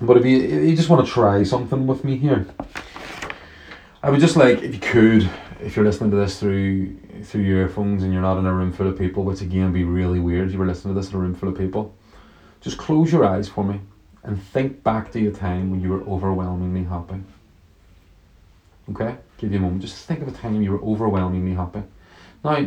but 0.00 0.16
if 0.16 0.24
you 0.24 0.38
you 0.38 0.76
just 0.76 0.88
want 0.88 1.06
to 1.06 1.12
try 1.12 1.42
something 1.44 1.86
with 1.86 2.04
me 2.04 2.16
here, 2.16 2.46
I 4.02 4.10
would 4.10 4.20
just 4.20 4.36
like 4.36 4.62
if 4.62 4.74
you 4.74 4.80
could 4.80 5.30
if 5.60 5.76
you're 5.76 5.84
listening 5.84 6.10
to 6.10 6.16
this 6.16 6.38
through 6.38 6.96
through 7.24 7.42
your 7.42 7.58
earphones 7.58 8.02
and 8.02 8.12
you're 8.12 8.22
not 8.22 8.38
in 8.38 8.46
a 8.46 8.52
room 8.52 8.72
full 8.72 8.88
of 8.88 8.98
people, 8.98 9.24
which 9.24 9.40
again 9.40 9.72
be 9.72 9.84
really 9.84 10.20
weird, 10.20 10.50
you 10.50 10.58
were 10.58 10.66
listening 10.66 10.94
to 10.94 11.00
this 11.00 11.10
in 11.10 11.16
a 11.16 11.18
room 11.18 11.34
full 11.34 11.48
of 11.48 11.56
people, 11.56 11.94
just 12.60 12.78
close 12.78 13.12
your 13.12 13.24
eyes 13.24 13.48
for 13.48 13.64
me 13.64 13.80
and 14.22 14.42
think 14.42 14.82
back 14.82 15.12
to 15.12 15.26
a 15.28 15.30
time 15.30 15.70
when 15.70 15.80
you 15.80 15.90
were 15.90 16.02
overwhelmingly 16.02 16.84
happy. 16.84 17.20
Okay? 18.90 19.16
Give 19.38 19.52
you 19.52 19.58
a 19.58 19.62
moment. 19.62 19.82
Just 19.82 20.06
think 20.06 20.20
of 20.22 20.28
a 20.28 20.32
time 20.32 20.62
you 20.62 20.72
were 20.72 20.82
overwhelmingly 20.82 21.54
happy. 21.54 21.82
Now, 22.44 22.66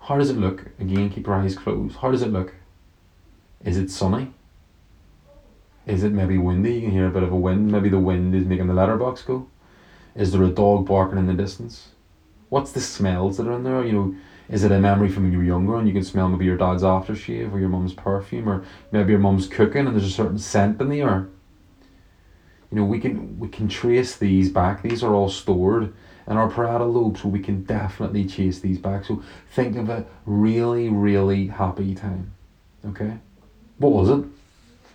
how 0.00 0.18
does 0.18 0.30
it 0.30 0.36
look? 0.36 0.66
Again, 0.78 1.10
keep 1.10 1.26
your 1.26 1.36
eyes 1.36 1.56
closed. 1.56 1.96
How 1.96 2.10
does 2.10 2.22
it 2.22 2.32
look? 2.32 2.54
Is 3.64 3.78
it 3.78 3.90
sunny? 3.90 4.32
Is 5.86 6.02
it 6.02 6.12
maybe 6.12 6.38
windy? 6.38 6.74
You 6.74 6.80
can 6.82 6.90
hear 6.90 7.06
a 7.06 7.10
bit 7.10 7.22
of 7.22 7.32
a 7.32 7.36
wind. 7.36 7.70
Maybe 7.70 7.88
the 7.88 7.98
wind 7.98 8.34
is 8.34 8.46
making 8.46 8.66
the 8.66 8.74
letterbox 8.74 9.22
go. 9.22 9.48
Is 10.14 10.32
there 10.32 10.42
a 10.42 10.48
dog 10.48 10.86
barking 10.86 11.18
in 11.18 11.26
the 11.26 11.34
distance? 11.34 11.88
What's 12.54 12.70
the 12.70 12.80
smells 12.80 13.36
that 13.38 13.48
are 13.48 13.52
in 13.54 13.64
there? 13.64 13.84
You 13.84 13.92
know, 13.92 14.14
is 14.48 14.62
it 14.62 14.70
a 14.70 14.78
memory 14.78 15.08
from 15.08 15.24
when 15.24 15.32
you 15.32 15.38
were 15.38 15.44
younger 15.44 15.76
and 15.76 15.88
you 15.88 15.92
can 15.92 16.04
smell 16.04 16.28
maybe 16.28 16.44
your 16.44 16.56
dad's 16.56 16.84
aftershave 16.84 17.52
or 17.52 17.58
your 17.58 17.68
mum's 17.68 17.92
perfume 17.92 18.48
or 18.48 18.64
maybe 18.92 19.10
your 19.10 19.18
mum's 19.18 19.48
cooking 19.48 19.88
and 19.88 19.96
there's 19.96 20.06
a 20.06 20.10
certain 20.12 20.38
scent 20.38 20.80
in 20.80 20.88
the 20.88 21.00
air? 21.00 21.26
You 22.70 22.78
know, 22.78 22.84
we 22.84 23.00
can 23.00 23.40
we 23.40 23.48
can 23.48 23.66
trace 23.66 24.16
these 24.16 24.50
back. 24.50 24.82
These 24.82 25.02
are 25.02 25.16
all 25.16 25.28
stored 25.28 25.92
in 26.28 26.36
our 26.36 26.48
parietal 26.48 26.92
lobe, 26.92 27.18
so 27.18 27.26
we 27.26 27.40
can 27.40 27.64
definitely 27.64 28.24
chase 28.24 28.60
these 28.60 28.78
back. 28.78 29.04
So 29.04 29.20
think 29.50 29.76
of 29.76 29.88
a 29.88 30.06
really, 30.24 30.88
really 30.88 31.48
happy 31.48 31.92
time. 31.96 32.34
Okay? 32.86 33.18
What 33.78 33.92
was 33.94 34.10
it? 34.10 34.24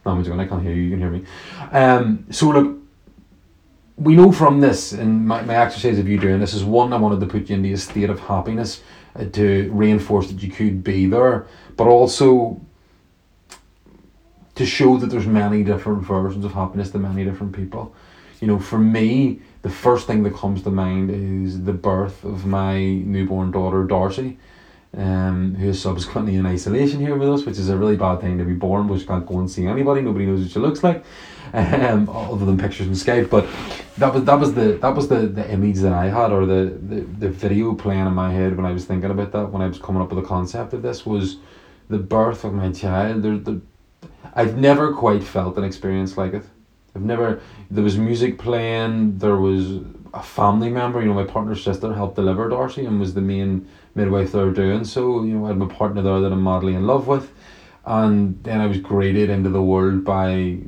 No, 0.05 0.11
I'm 0.13 0.23
joking, 0.23 0.39
I 0.39 0.47
can't 0.47 0.63
hear 0.63 0.71
you, 0.71 0.83
you 0.83 0.91
can 0.91 0.99
hear 0.99 1.11
me. 1.11 1.25
Um 1.73 2.25
so 2.31 2.51
look 2.51 2.78
we 3.99 4.15
know 4.15 4.31
from 4.31 4.61
this, 4.61 4.93
and 4.93 5.27
my, 5.27 5.41
my 5.41 5.55
exercise 5.55 5.99
of 5.99 6.07
you 6.07 6.17
doing 6.17 6.39
this 6.39 6.53
is 6.53 6.63
one, 6.63 6.93
I 6.93 6.97
wanted 6.97 7.19
to 7.19 7.25
put 7.25 7.49
you 7.49 7.55
into 7.57 7.73
a 7.73 7.77
state 7.77 8.09
of 8.09 8.19
happiness 8.21 8.81
uh, 9.15 9.25
to 9.25 9.69
reinforce 9.73 10.29
that 10.29 10.41
you 10.41 10.49
could 10.49 10.83
be 10.83 11.05
there, 11.05 11.47
but 11.75 11.87
also 11.87 12.61
to 14.55 14.65
show 14.65 14.97
that 14.97 15.07
there's 15.07 15.27
many 15.27 15.63
different 15.63 16.01
versions 16.01 16.45
of 16.45 16.53
happiness 16.53 16.91
to 16.91 16.97
many 16.97 17.25
different 17.25 17.53
people. 17.53 17.93
You 18.39 18.47
know, 18.47 18.59
for 18.59 18.79
me, 18.79 19.41
the 19.63 19.69
first 19.69 20.07
thing 20.07 20.23
that 20.23 20.33
comes 20.33 20.63
to 20.63 20.71
mind 20.71 21.11
is 21.11 21.63
the 21.65 21.73
birth 21.73 22.23
of 22.23 22.45
my 22.45 22.79
newborn 22.79 23.51
daughter, 23.51 23.83
Darcy 23.83 24.37
um, 24.97 25.55
who 25.55 25.69
is 25.69 25.81
subsequently 25.81 26.35
in 26.35 26.45
isolation 26.45 26.99
here 26.99 27.15
with 27.15 27.29
us, 27.29 27.45
which 27.45 27.57
is 27.57 27.69
a 27.69 27.77
really 27.77 27.95
bad 27.95 28.21
thing 28.21 28.37
to 28.37 28.43
be 28.43 28.53
born, 28.53 28.97
she 28.97 29.05
can't 29.05 29.25
go 29.25 29.39
and 29.39 29.49
see 29.49 29.67
anybody. 29.67 30.01
Nobody 30.01 30.25
knows 30.25 30.41
what 30.41 30.51
she 30.51 30.59
looks 30.59 30.83
like, 30.83 31.05
um, 31.53 32.09
other 32.09 32.45
than 32.45 32.57
pictures 32.57 32.87
and 32.87 32.95
Skype. 32.95 33.29
But 33.29 33.47
that 33.97 34.13
was 34.13 34.23
that 34.23 34.39
was 34.39 34.53
the 34.55 34.79
that 34.81 34.95
was 34.95 35.07
the, 35.07 35.27
the 35.27 35.51
image 35.51 35.77
that 35.77 35.93
I 35.93 36.05
had, 36.05 36.31
or 36.31 36.45
the, 36.45 36.77
the 36.81 37.01
the 37.01 37.29
video 37.29 37.75
playing 37.75 38.07
in 38.07 38.13
my 38.13 38.31
head 38.31 38.57
when 38.57 38.65
I 38.65 38.71
was 38.71 38.85
thinking 38.85 39.11
about 39.11 39.31
that, 39.31 39.51
when 39.51 39.61
I 39.61 39.67
was 39.67 39.77
coming 39.77 40.01
up 40.01 40.11
with 40.11 40.23
the 40.23 40.27
concept 40.27 40.73
of 40.73 40.81
this, 40.81 41.05
was 41.05 41.37
the 41.89 41.99
birth 41.99 42.43
of 42.43 42.53
my 42.53 42.71
child. 42.71 43.21
There, 43.21 43.37
the, 43.37 43.61
I've 44.33 44.57
never 44.57 44.93
quite 44.93 45.23
felt 45.23 45.57
an 45.57 45.63
experience 45.63 46.17
like 46.17 46.33
it. 46.33 46.43
I've 46.95 47.03
never. 47.03 47.41
There 47.69 47.83
was 47.83 47.97
music 47.97 48.39
playing. 48.39 49.19
There 49.19 49.37
was 49.37 49.81
a 50.13 50.23
family 50.23 50.69
member. 50.69 50.99
You 50.99 51.09
know, 51.09 51.13
my 51.13 51.25
partner's 51.25 51.63
sister 51.63 51.93
helped 51.93 52.15
deliver 52.15 52.49
Darcy 52.49 52.85
and 52.85 52.99
was 52.99 53.13
the 53.13 53.21
main 53.21 53.67
midwife 53.95 54.31
there 54.31 54.51
doing 54.51 54.83
so. 54.85 55.23
You 55.23 55.35
know, 55.35 55.45
I 55.45 55.49
had 55.49 55.57
my 55.57 55.67
partner 55.67 56.01
there 56.01 56.19
that 56.21 56.31
I'm 56.31 56.43
madly 56.43 56.75
in 56.75 56.85
love 56.87 57.07
with, 57.07 57.31
and 57.85 58.43
then 58.43 58.61
I 58.61 58.67
was 58.67 58.77
greeted 58.77 59.29
into 59.29 59.49
the 59.49 59.61
world 59.61 60.03
by 60.03 60.59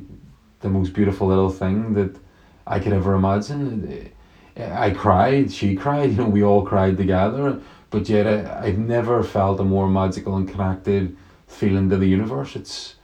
the 0.60 0.68
most 0.68 0.92
beautiful 0.92 1.28
little 1.28 1.50
thing 1.50 1.94
that 1.94 2.16
I 2.66 2.78
could 2.78 2.92
ever 2.92 3.14
imagine. 3.14 4.10
I 4.56 4.90
cried, 4.90 5.52
she 5.52 5.74
cried, 5.74 6.10
you 6.10 6.16
know, 6.16 6.28
we 6.28 6.42
all 6.42 6.64
cried 6.64 6.96
together, 6.96 7.60
but 7.90 8.08
yet 8.08 8.26
I, 8.26 8.66
I've 8.66 8.78
never 8.78 9.22
felt 9.22 9.60
a 9.60 9.64
more 9.64 9.88
magical 9.88 10.36
and 10.36 10.48
connected 10.48 11.16
feeling 11.46 11.88
to 11.90 11.96
the 11.96 12.06
universe. 12.06 12.56
It's 12.56 12.96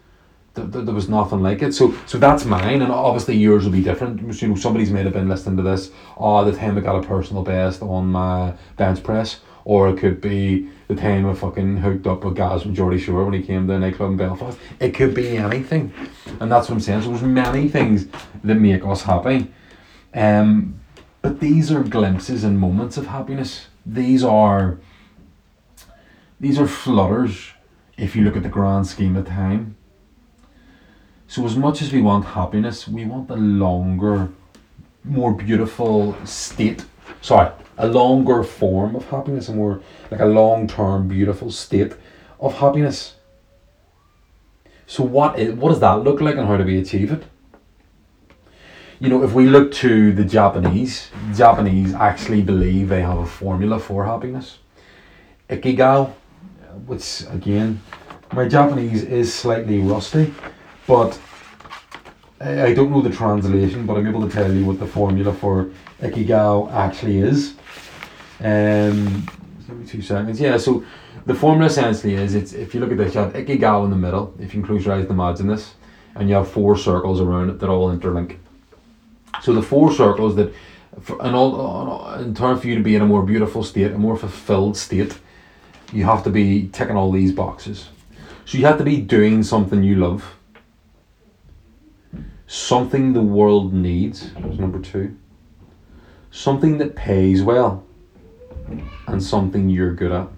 there, 0.54 0.82
there 0.82 0.94
was 0.94 1.08
nothing 1.08 1.42
like 1.42 1.62
it. 1.62 1.72
So 1.74 1.94
so 2.06 2.18
that's 2.18 2.44
mine, 2.44 2.82
and 2.82 2.92
obviously 2.92 3.36
yours 3.36 3.64
will 3.64 3.72
be 3.72 3.82
different. 3.82 4.20
You 4.42 4.48
know, 4.48 4.56
somebody's 4.56 4.90
may 4.90 5.02
have 5.04 5.12
been 5.12 5.28
listening 5.28 5.56
to 5.58 5.62
this. 5.62 5.90
Oh, 6.16 6.44
the 6.44 6.56
time 6.56 6.76
I 6.76 6.80
got 6.80 7.02
a 7.02 7.06
personal 7.06 7.42
best 7.42 7.82
on 7.82 8.06
my 8.06 8.54
bench 8.76 9.02
press, 9.02 9.40
or 9.64 9.88
it 9.88 9.98
could 9.98 10.20
be 10.20 10.68
the 10.88 10.94
time 10.94 11.28
I 11.28 11.34
fucking 11.34 11.78
hooked 11.78 12.06
up 12.06 12.24
with 12.24 12.36
Gaz 12.36 12.62
from 12.62 12.74
Geordie 12.74 12.98
Shore 12.98 13.24
when 13.24 13.34
he 13.34 13.42
came 13.42 13.66
to 13.66 13.74
the 13.74 13.78
nightclub 13.78 14.12
in 14.12 14.16
Belfast. 14.16 14.58
It 14.80 14.94
could 14.94 15.14
be 15.14 15.36
anything, 15.36 15.92
and 16.40 16.50
that's 16.50 16.68
what 16.68 16.76
I'm 16.76 16.80
saying. 16.80 17.02
So 17.02 17.10
there's 17.10 17.22
many 17.22 17.68
things 17.68 18.06
that 18.42 18.54
make 18.54 18.84
us 18.84 19.02
happy, 19.02 19.52
um, 20.14 20.80
but 21.22 21.40
these 21.40 21.70
are 21.70 21.82
glimpses 21.82 22.44
and 22.44 22.58
moments 22.58 22.96
of 22.96 23.08
happiness. 23.08 23.66
these 23.84 24.22
are 24.22 24.78
these 26.40 26.58
are 26.58 26.68
flutters 26.68 27.52
if 27.96 28.14
you 28.14 28.22
look 28.22 28.36
at 28.36 28.42
the 28.44 28.48
grand 28.48 28.86
scheme 28.86 29.16
of 29.16 29.26
time. 29.26 29.76
So 31.26 31.44
as 31.44 31.56
much 31.56 31.82
as 31.82 31.92
we 31.92 32.00
want 32.00 32.24
happiness, 32.24 32.88
we 32.88 33.04
want 33.04 33.28
a 33.28 33.36
longer, 33.36 34.30
more 35.04 35.34
beautiful 35.34 36.16
state. 36.24 36.84
Sorry, 37.20 37.50
a 37.78 37.86
longer 37.86 38.42
form 38.42 38.96
of 38.96 39.08
happiness, 39.08 39.48
a 39.48 39.54
more 39.54 39.80
like 40.10 40.20
a 40.20 40.26
long-term 40.26 41.08
beautiful 41.08 41.50
state 41.50 41.94
of 42.40 42.54
happiness. 42.58 43.14
So 44.86 45.04
what 45.04 45.38
is 45.38 45.54
what 45.54 45.70
does 45.70 45.80
that 45.80 46.02
look 46.02 46.20
like 46.20 46.36
and 46.36 46.46
how 46.46 46.56
do 46.56 46.64
we 46.64 46.78
achieve 46.78 47.12
it? 47.12 47.24
You 49.00 49.08
know, 49.08 49.22
if 49.22 49.32
we 49.32 49.46
look 49.46 49.70
to 49.74 50.12
the 50.12 50.24
Japanese, 50.24 51.10
Japanese 51.34 51.94
actually 51.94 52.42
believe 52.42 52.88
they 52.88 53.02
have 53.02 53.18
a 53.18 53.26
formula 53.26 53.78
for 53.78 54.04
happiness. 54.04 54.58
Ikigai, 55.48 56.10
which 56.86 57.24
again, 57.30 57.80
my 58.32 58.48
Japanese 58.48 59.04
is 59.04 59.32
slightly 59.32 59.78
rusty, 59.78 60.34
but 60.86 61.18
I 62.40 62.74
don't 62.74 62.90
know 62.90 63.02
the 63.02 63.10
translation, 63.10 63.86
but 63.86 63.96
I'm 63.96 64.06
able 64.06 64.26
to 64.26 64.32
tell 64.32 64.52
you 64.52 64.64
what 64.64 64.78
the 64.80 64.86
formula 64.86 65.32
for 65.32 65.70
Ikigai 66.00 66.72
actually 66.72 67.18
is. 67.18 67.54
Um, 68.40 69.26
give 69.66 69.78
me 69.78 69.86
two 69.86 70.02
seconds. 70.02 70.40
Yeah, 70.40 70.56
so 70.56 70.84
the 71.26 71.34
formula 71.34 71.66
essentially 71.66 72.14
is 72.14 72.34
it's 72.34 72.52
if 72.52 72.74
you 72.74 72.80
look 72.80 72.90
at 72.92 72.98
this, 72.98 73.14
you 73.14 73.20
have 73.20 73.32
Ikigai 73.32 73.84
in 73.84 73.90
the 73.90 73.96
middle. 73.96 74.34
If 74.38 74.54
you 74.54 74.60
can 74.60 74.62
close 74.62 74.84
your 74.84 74.94
eyes 74.94 75.02
and 75.02 75.10
imagine 75.10 75.46
this, 75.46 75.74
and 76.14 76.28
you 76.28 76.34
have 76.36 76.48
four 76.48 76.76
circles 76.76 77.20
around 77.20 77.50
it 77.50 77.58
that 77.60 77.68
all 77.68 77.94
interlink. 77.94 78.38
So 79.42 79.52
the 79.52 79.62
four 79.62 79.92
circles 79.92 80.36
that, 80.36 80.52
for, 81.00 81.20
and 81.22 81.34
all 81.34 82.14
in 82.14 82.34
turn 82.34 82.58
for 82.58 82.66
you 82.66 82.74
to 82.74 82.82
be 82.82 82.94
in 82.94 83.02
a 83.02 83.06
more 83.06 83.22
beautiful 83.22 83.62
state, 83.62 83.92
a 83.92 83.98
more 83.98 84.16
fulfilled 84.16 84.76
state, 84.76 85.18
you 85.92 86.04
have 86.04 86.22
to 86.24 86.30
be 86.30 86.68
ticking 86.68 86.96
all 86.96 87.12
these 87.12 87.32
boxes. 87.32 87.88
So 88.44 88.58
you 88.58 88.64
have 88.66 88.78
to 88.78 88.84
be 88.84 89.00
doing 89.00 89.42
something 89.42 89.82
you 89.82 89.96
love. 89.96 90.34
Something 92.46 93.12
the 93.12 93.22
world 93.22 93.74
needs 93.74 94.34
number 94.34 94.80
two. 94.80 95.16
Something 96.30 96.78
that 96.78 96.96
pays 96.96 97.42
well. 97.42 97.84
And 99.06 99.22
something 99.22 99.68
you're 99.68 99.94
good 99.94 100.12
at. 100.12 100.28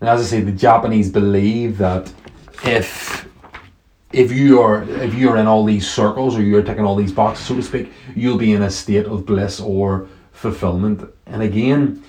And 0.00 0.08
as 0.08 0.20
I 0.20 0.24
say, 0.24 0.40
the 0.40 0.52
Japanese 0.52 1.10
believe 1.10 1.78
that 1.78 2.12
if 2.64 3.28
if 4.12 4.30
you 4.30 4.60
are 4.60 4.82
if 4.82 5.14
you're 5.14 5.36
in 5.36 5.46
all 5.46 5.64
these 5.64 5.90
circles 5.90 6.36
or 6.36 6.42
you're 6.42 6.62
ticking 6.62 6.84
all 6.84 6.96
these 6.96 7.12
boxes, 7.12 7.46
so 7.46 7.54
to 7.56 7.62
speak, 7.62 7.92
you'll 8.14 8.38
be 8.38 8.52
in 8.52 8.62
a 8.62 8.70
state 8.70 9.06
of 9.06 9.26
bliss 9.26 9.60
or 9.60 10.08
fulfillment. 10.32 11.08
And 11.26 11.42
again, 11.42 12.02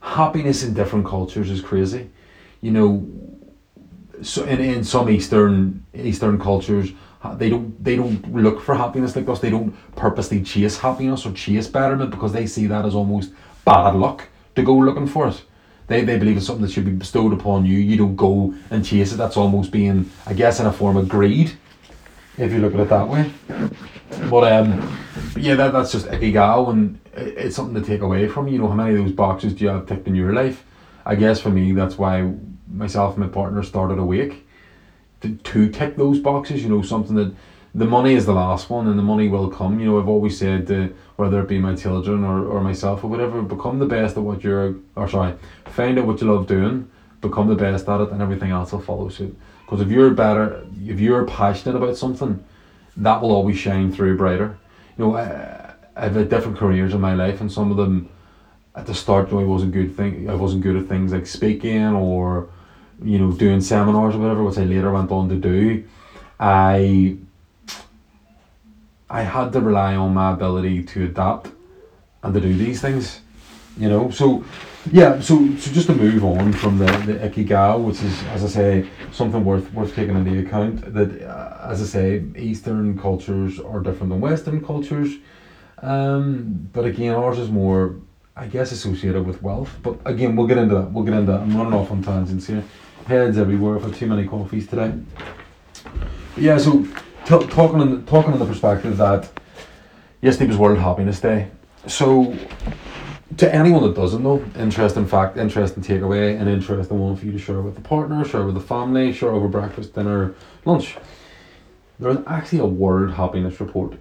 happiness 0.00 0.62
in 0.62 0.74
different 0.74 1.06
cultures 1.06 1.50
is 1.50 1.60
crazy. 1.60 2.10
You 2.60 2.72
know, 2.72 3.08
so 4.22 4.44
in, 4.44 4.60
in 4.60 4.84
some 4.84 5.08
Eastern 5.08 5.84
Eastern 5.94 6.38
cultures, 6.38 6.92
they 7.36 7.48
don't 7.48 7.82
they 7.82 7.96
don't 7.96 8.34
look 8.34 8.60
for 8.60 8.74
happiness 8.74 9.16
like 9.16 9.28
us. 9.28 9.40
They 9.40 9.50
don't 9.50 9.74
purposely 9.96 10.42
chase 10.42 10.78
happiness 10.78 11.26
or 11.26 11.32
chase 11.32 11.68
betterment 11.68 12.10
because 12.10 12.32
they 12.32 12.46
see 12.46 12.66
that 12.66 12.84
as 12.84 12.94
almost 12.94 13.32
bad 13.64 13.94
luck 13.94 14.28
to 14.60 14.66
go 14.66 14.76
looking 14.76 15.06
for 15.06 15.28
it. 15.28 15.42
They, 15.86 16.04
they 16.04 16.18
believe 16.18 16.36
it's 16.36 16.46
something 16.46 16.64
that 16.64 16.72
should 16.72 16.84
be 16.84 16.92
bestowed 16.92 17.32
upon 17.32 17.66
you. 17.66 17.76
You 17.76 17.96
don't 17.96 18.16
go 18.16 18.54
and 18.70 18.84
chase 18.84 19.12
it. 19.12 19.16
That's 19.16 19.36
almost 19.36 19.72
being, 19.72 20.08
I 20.24 20.34
guess, 20.34 20.60
in 20.60 20.66
a 20.66 20.72
form 20.72 20.96
of 20.96 21.08
greed, 21.08 21.52
if 22.38 22.52
you 22.52 22.58
look 22.58 22.74
at 22.74 22.80
it 22.80 22.88
that 22.90 23.08
way. 23.08 23.32
But 24.28 24.52
um, 24.52 24.98
yeah, 25.36 25.56
that, 25.56 25.72
that's 25.72 25.92
just 25.92 26.06
ikigai, 26.06 26.70
and 26.70 27.00
it's 27.14 27.56
something 27.56 27.80
to 27.80 27.86
take 27.86 28.02
away 28.02 28.28
from 28.28 28.46
you. 28.46 28.58
know, 28.58 28.68
how 28.68 28.74
many 28.74 28.96
of 28.96 29.04
those 29.04 29.12
boxes 29.12 29.52
do 29.54 29.64
you 29.64 29.70
have 29.70 29.86
ticked 29.86 30.06
in 30.06 30.14
your 30.14 30.32
life? 30.32 30.64
I 31.04 31.16
guess 31.16 31.40
for 31.40 31.50
me, 31.50 31.72
that's 31.72 31.98
why 31.98 32.32
myself 32.68 33.16
and 33.16 33.26
my 33.26 33.32
partner 33.32 33.62
started 33.64 33.98
Awake 33.98 34.46
to, 35.22 35.34
to 35.34 35.70
tick 35.70 35.96
those 35.96 36.20
boxes. 36.20 36.62
You 36.62 36.68
know, 36.68 36.82
something 36.82 37.16
that 37.16 37.34
the 37.74 37.84
money 37.84 38.14
is 38.14 38.26
the 38.26 38.32
last 38.32 38.70
one, 38.70 38.86
and 38.86 38.98
the 38.98 39.02
money 39.02 39.28
will 39.28 39.50
come. 39.50 39.80
You 39.80 39.86
know, 39.86 40.00
I've 40.00 40.08
always 40.08 40.38
said, 40.38 40.70
uh, 40.70 40.88
whether 41.20 41.42
it 41.42 41.48
be 41.48 41.58
my 41.58 41.74
children 41.74 42.24
or, 42.24 42.46
or 42.46 42.62
myself 42.62 43.04
or 43.04 43.08
whatever, 43.08 43.42
become 43.42 43.78
the 43.78 43.84
best 43.84 44.16
at 44.16 44.22
what 44.22 44.42
you're, 44.42 44.74
or 44.96 45.06
sorry, 45.06 45.34
find 45.66 45.98
out 45.98 46.06
what 46.06 46.18
you 46.20 46.32
love 46.32 46.46
doing, 46.46 46.90
become 47.20 47.46
the 47.46 47.54
best 47.54 47.86
at 47.90 48.00
it, 48.00 48.10
and 48.10 48.22
everything 48.22 48.50
else 48.50 48.72
will 48.72 48.80
follow 48.80 49.10
suit. 49.10 49.36
Because 49.64 49.82
if 49.82 49.90
you're 49.90 50.10
better, 50.10 50.66
if 50.82 50.98
you're 50.98 51.26
passionate 51.26 51.76
about 51.76 51.98
something, 51.98 52.42
that 52.96 53.20
will 53.20 53.32
always 53.32 53.58
shine 53.58 53.92
through 53.92 54.16
brighter. 54.16 54.58
You 54.96 55.04
know, 55.04 55.16
I, 55.18 55.74
I've 55.94 56.14
had 56.14 56.30
different 56.30 56.56
careers 56.56 56.94
in 56.94 57.02
my 57.02 57.12
life, 57.12 57.42
and 57.42 57.52
some 57.52 57.70
of 57.70 57.76
them 57.76 58.08
at 58.74 58.86
the 58.86 58.94
start, 58.94 59.30
I 59.30 59.44
wasn't 59.44 59.72
good 59.72 59.94
thing. 59.94 60.30
I 60.30 60.34
wasn't 60.34 60.62
good 60.62 60.76
at 60.76 60.88
things 60.88 61.12
like 61.12 61.26
speaking 61.26 61.88
or, 61.88 62.48
you 63.02 63.18
know, 63.18 63.30
doing 63.30 63.60
seminars 63.60 64.14
or 64.14 64.20
whatever, 64.20 64.42
which 64.42 64.56
I 64.56 64.64
later 64.64 64.90
went 64.90 65.10
on 65.10 65.28
to 65.28 65.36
do. 65.36 65.84
I 66.38 67.18
I 69.10 69.22
had 69.22 69.52
to 69.52 69.60
rely 69.60 69.96
on 69.96 70.14
my 70.14 70.32
ability 70.32 70.84
to 70.84 71.06
adapt 71.06 71.50
and 72.22 72.32
to 72.32 72.40
do 72.40 72.54
these 72.54 72.80
things, 72.80 73.20
you 73.76 73.88
know. 73.88 74.10
So, 74.10 74.44
yeah. 74.92 75.20
So, 75.20 75.34
so 75.56 75.72
just 75.72 75.88
to 75.88 75.94
move 75.94 76.24
on 76.24 76.52
from 76.52 76.78
the 76.78 76.86
the 77.06 77.14
ikigai, 77.14 77.82
which 77.84 78.02
is, 78.02 78.22
as 78.28 78.44
I 78.44 78.48
say, 78.48 78.88
something 79.10 79.44
worth 79.44 79.72
worth 79.74 79.94
taking 79.96 80.16
into 80.16 80.38
account. 80.46 80.94
That, 80.94 81.22
uh, 81.22 81.68
as 81.68 81.82
I 81.82 81.86
say, 81.86 82.24
Eastern 82.36 82.96
cultures 82.96 83.58
are 83.58 83.80
different 83.80 84.10
than 84.10 84.20
Western 84.20 84.64
cultures. 84.64 85.16
Um, 85.82 86.68
but 86.72 86.84
again, 86.84 87.14
ours 87.14 87.38
is 87.38 87.50
more, 87.50 87.96
I 88.36 88.46
guess, 88.46 88.70
associated 88.70 89.26
with 89.26 89.42
wealth. 89.42 89.76
But 89.82 89.98
again, 90.04 90.36
we'll 90.36 90.46
get 90.46 90.58
into 90.58 90.76
that. 90.76 90.92
We'll 90.92 91.04
get 91.04 91.14
into 91.14 91.32
that. 91.32 91.40
I'm 91.40 91.56
running 91.56 91.74
off 91.74 91.90
on 91.90 92.02
tangents 92.02 92.46
here. 92.46 92.62
Heads 93.06 93.38
everywhere. 93.38 93.76
I've 93.76 93.82
had 93.82 93.94
too 93.94 94.06
many 94.06 94.28
coffees 94.28 94.68
today. 94.68 94.92
But 96.34 96.42
yeah. 96.44 96.58
So 96.58 96.86
talking 97.38 97.80
in 97.80 98.04
talking 98.06 98.32
in 98.32 98.38
the 98.38 98.46
perspective 98.46 98.96
that 98.96 99.30
yesterday 100.20 100.48
was 100.48 100.56
World 100.56 100.78
Happiness 100.78 101.20
Day. 101.20 101.48
So 101.86 102.36
to 103.36 103.54
anyone 103.54 103.82
that 103.84 103.94
doesn't 103.94 104.22
know, 104.22 104.44
interesting 104.58 105.06
fact, 105.06 105.36
interesting 105.36 105.82
takeaway, 105.82 106.38
and 106.38 106.48
interesting 106.48 106.98
one 106.98 107.16
for 107.16 107.26
you 107.26 107.32
to 107.32 107.38
share 107.38 107.60
with 107.60 107.76
the 107.76 107.80
partner, 107.80 108.24
share 108.24 108.44
with 108.44 108.54
the 108.54 108.60
family, 108.60 109.12
share 109.12 109.30
over 109.30 109.48
breakfast, 109.48 109.94
dinner, 109.94 110.34
lunch. 110.64 110.96
There's 112.00 112.18
actually 112.26 112.60
a 112.60 112.66
World 112.66 113.14
Happiness 113.14 113.60
Report, 113.60 113.94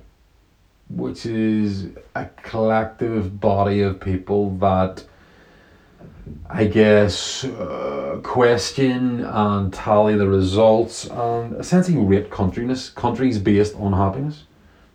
which 0.89 1.25
is 1.25 1.89
a 2.15 2.25
collective 2.41 3.39
body 3.39 3.81
of 3.81 3.99
people 3.99 4.51
that 4.57 5.03
I 6.49 6.65
guess, 6.65 7.43
uh, 7.43 8.19
question 8.23 9.23
and 9.25 9.73
tally 9.73 10.15
the 10.15 10.27
results 10.27 11.05
and 11.05 11.55
essentially 11.55 11.97
rate 11.97 12.29
countryness, 12.29 12.93
countries 12.93 13.39
based 13.39 13.75
on 13.75 13.93
happiness. 13.93 14.43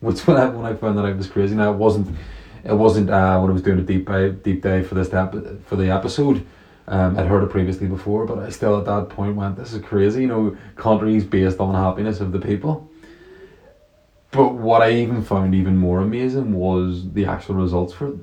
Which 0.00 0.26
when 0.26 0.36
I, 0.36 0.46
when 0.46 0.66
I 0.66 0.74
found 0.74 0.98
that 0.98 1.06
out 1.06 1.16
was 1.16 1.28
crazy. 1.28 1.54
Now 1.54 1.72
it 1.72 1.76
wasn't 1.76 2.16
it 2.64 2.74
wasn't 2.74 3.10
uh, 3.10 3.38
when 3.40 3.50
I 3.50 3.52
was 3.54 3.62
doing 3.62 3.78
a 3.78 3.82
deep 3.82 4.06
dive, 4.06 4.42
deep 4.42 4.62
dive 4.62 4.86
for 4.86 4.94
this 4.94 5.12
ep- 5.12 5.64
for 5.66 5.76
the 5.76 5.90
episode. 5.90 6.44
Um, 6.86 7.18
I'd 7.18 7.26
heard 7.26 7.42
it 7.42 7.50
previously 7.50 7.86
before, 7.86 8.26
but 8.26 8.38
I 8.38 8.50
still 8.50 8.78
at 8.78 8.84
that 8.84 9.08
point 9.08 9.36
went, 9.36 9.56
"This 9.56 9.72
is 9.72 9.82
crazy." 9.82 10.22
You 10.22 10.26
know, 10.26 10.56
countries 10.76 11.24
based 11.24 11.58
on 11.58 11.74
happiness 11.74 12.20
of 12.20 12.32
the 12.32 12.38
people. 12.38 12.90
But 14.30 14.54
what 14.54 14.82
I 14.82 14.90
even 14.92 15.22
found 15.22 15.54
even 15.54 15.76
more 15.76 16.00
amazing 16.00 16.52
was 16.52 17.12
the 17.12 17.24
actual 17.24 17.54
results 17.54 17.94
for 17.94 18.08
it. 18.08 18.16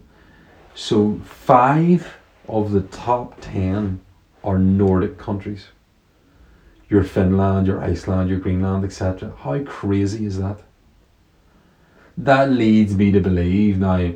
So 0.75 1.19
five 1.23 2.05
of 2.51 2.71
the 2.71 2.81
top 2.81 3.39
10 3.39 4.01
are 4.43 4.59
Nordic 4.59 5.17
countries. 5.17 5.67
Your 6.89 7.03
Finland, 7.03 7.67
your 7.67 7.81
Iceland, 7.81 8.29
your 8.29 8.39
Greenland, 8.39 8.83
etc. 8.83 9.33
How 9.39 9.63
crazy 9.63 10.25
is 10.25 10.37
that? 10.39 10.59
That 12.17 12.51
leads 12.51 12.95
me 12.95 13.11
to 13.13 13.21
believe 13.21 13.79
now, 13.79 14.11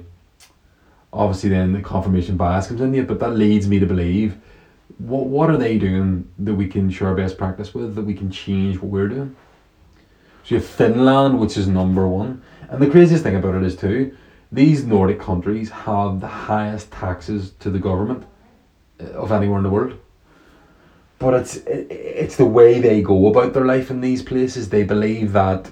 obviously, 1.13 1.49
then 1.49 1.71
the 1.71 1.81
confirmation 1.81 2.35
bias 2.35 2.67
comes 2.67 2.81
in 2.81 2.93
here, 2.93 3.03
but 3.03 3.19
that 3.21 3.35
leads 3.35 3.67
me 3.67 3.79
to 3.79 3.85
believe 3.85 4.37
what, 4.97 5.27
what 5.27 5.49
are 5.49 5.57
they 5.57 5.77
doing 5.77 6.29
that 6.39 6.55
we 6.55 6.67
can 6.67 6.89
share 6.89 7.13
best 7.15 7.37
practice 7.37 7.73
with, 7.73 7.95
that 7.95 8.03
we 8.03 8.13
can 8.13 8.29
change 8.29 8.77
what 8.79 8.91
we're 8.91 9.07
doing? 9.07 9.35
So 10.43 10.55
you 10.55 10.61
have 10.61 10.69
Finland, 10.69 11.39
which 11.39 11.57
is 11.57 11.67
number 11.67 12.05
one. 12.05 12.41
And 12.69 12.81
the 12.81 12.89
craziest 12.89 13.23
thing 13.23 13.37
about 13.37 13.55
it 13.55 13.63
is, 13.63 13.77
too, 13.77 14.15
these 14.55 14.85
Nordic 14.85 15.19
countries 15.19 15.69
have 15.69 16.21
the 16.21 16.27
highest 16.27 16.91
taxes 16.91 17.51
to 17.59 17.69
the 17.69 17.79
government 17.79 18.23
uh, 18.99 19.05
of 19.09 19.31
anywhere 19.31 19.57
in 19.57 19.63
the 19.63 19.69
world. 19.69 19.99
But 21.19 21.33
it's 21.33 21.57
it's 21.67 22.35
the 22.35 22.45
way 22.45 22.79
they 22.79 23.01
go 23.01 23.27
about 23.27 23.53
their 23.53 23.65
life 23.65 23.89
in 23.89 24.01
these 24.01 24.21
places. 24.21 24.69
They 24.69 24.83
believe 24.83 25.33
that. 25.33 25.71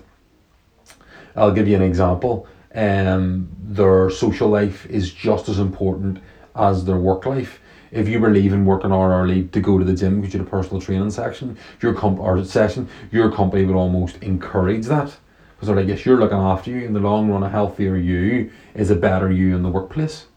I'll 1.36 1.52
give 1.52 1.68
you 1.68 1.76
an 1.76 1.82
example. 1.82 2.48
Um, 2.76 3.50
their 3.60 4.10
social 4.10 4.50
life 4.50 4.86
is 4.86 5.12
just 5.12 5.50
as 5.50 5.60
important 5.60 6.20
as 6.56 6.86
their 6.86 6.98
work 6.98 7.26
life. 7.26 7.60
If 7.92 8.08
you 8.08 8.20
were 8.20 8.30
leaving 8.30 8.66
work 8.66 8.84
an 8.84 8.92
hour 8.92 9.10
early 9.12 9.44
to 9.50 9.60
go 9.60 9.78
to 9.78 9.86
the 9.86 9.94
gym 9.94 10.22
because 10.22 10.34
you 10.34 10.40
had 10.40 10.48
a 10.48 10.50
personal 10.50 10.82
training 10.82 11.12
section, 11.12 11.58
your 11.82 11.94
comp 11.94 12.20
or 12.20 12.44
session, 12.46 12.88
your 13.12 13.32
company 13.32 13.66
would 13.66 13.76
almost 13.76 14.18
encourage 14.24 14.86
that 14.86 15.16
because 15.64 15.68
they're 15.68 15.76
like, 15.76 15.88
yes, 15.88 16.06
you're 16.06 16.20
looking 16.20 16.38
after 16.38 16.72
you 16.72 16.86
in 16.86 16.94
the 16.94 17.00
long 17.00 17.30
run. 17.30 17.44
A 17.44 17.50
healthier 17.50 17.96
you 17.96 18.52
is 18.76 18.90
a 18.90 18.96
better 18.96 19.32
you 19.32 19.56
in 19.56 19.64
the 19.64 19.70
workplace. 19.70 20.28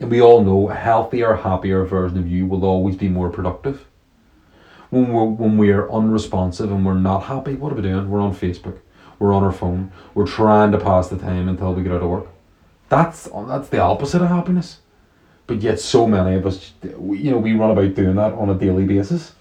And 0.00 0.10
we 0.10 0.20
all 0.20 0.42
know 0.42 0.68
a 0.68 0.74
healthier, 0.74 1.34
happier 1.34 1.84
version 1.84 2.18
of 2.18 2.28
you 2.28 2.46
will 2.46 2.64
always 2.64 2.96
be 2.96 3.08
more 3.08 3.30
productive. 3.30 3.86
When 4.90 5.12
we're 5.12 5.24
when 5.24 5.58
we're 5.58 5.90
unresponsive 5.90 6.70
and 6.70 6.84
we're 6.86 6.94
not 6.94 7.24
happy, 7.24 7.54
what 7.54 7.72
are 7.72 7.76
we 7.76 7.82
doing? 7.82 8.08
We're 8.08 8.20
on 8.20 8.34
Facebook. 8.34 8.78
We're 9.18 9.34
on 9.34 9.42
our 9.42 9.52
phone. 9.52 9.92
We're 10.14 10.26
trying 10.26 10.72
to 10.72 10.78
pass 10.78 11.08
the 11.08 11.18
time 11.18 11.48
until 11.48 11.74
we 11.74 11.82
get 11.82 11.92
out 11.92 12.02
of 12.02 12.08
work. 12.08 12.28
That's 12.88 13.28
that's 13.48 13.68
the 13.68 13.80
opposite 13.80 14.22
of 14.22 14.28
happiness. 14.28 14.78
But 15.46 15.60
yet, 15.62 15.80
so 15.80 16.06
many 16.06 16.36
of 16.36 16.46
us, 16.46 16.72
you 16.82 17.30
know, 17.30 17.38
we 17.38 17.54
run 17.54 17.70
about 17.70 17.94
doing 17.94 18.16
that 18.16 18.32
on 18.34 18.50
a 18.50 18.54
daily 18.54 18.84
basis. 18.84 19.32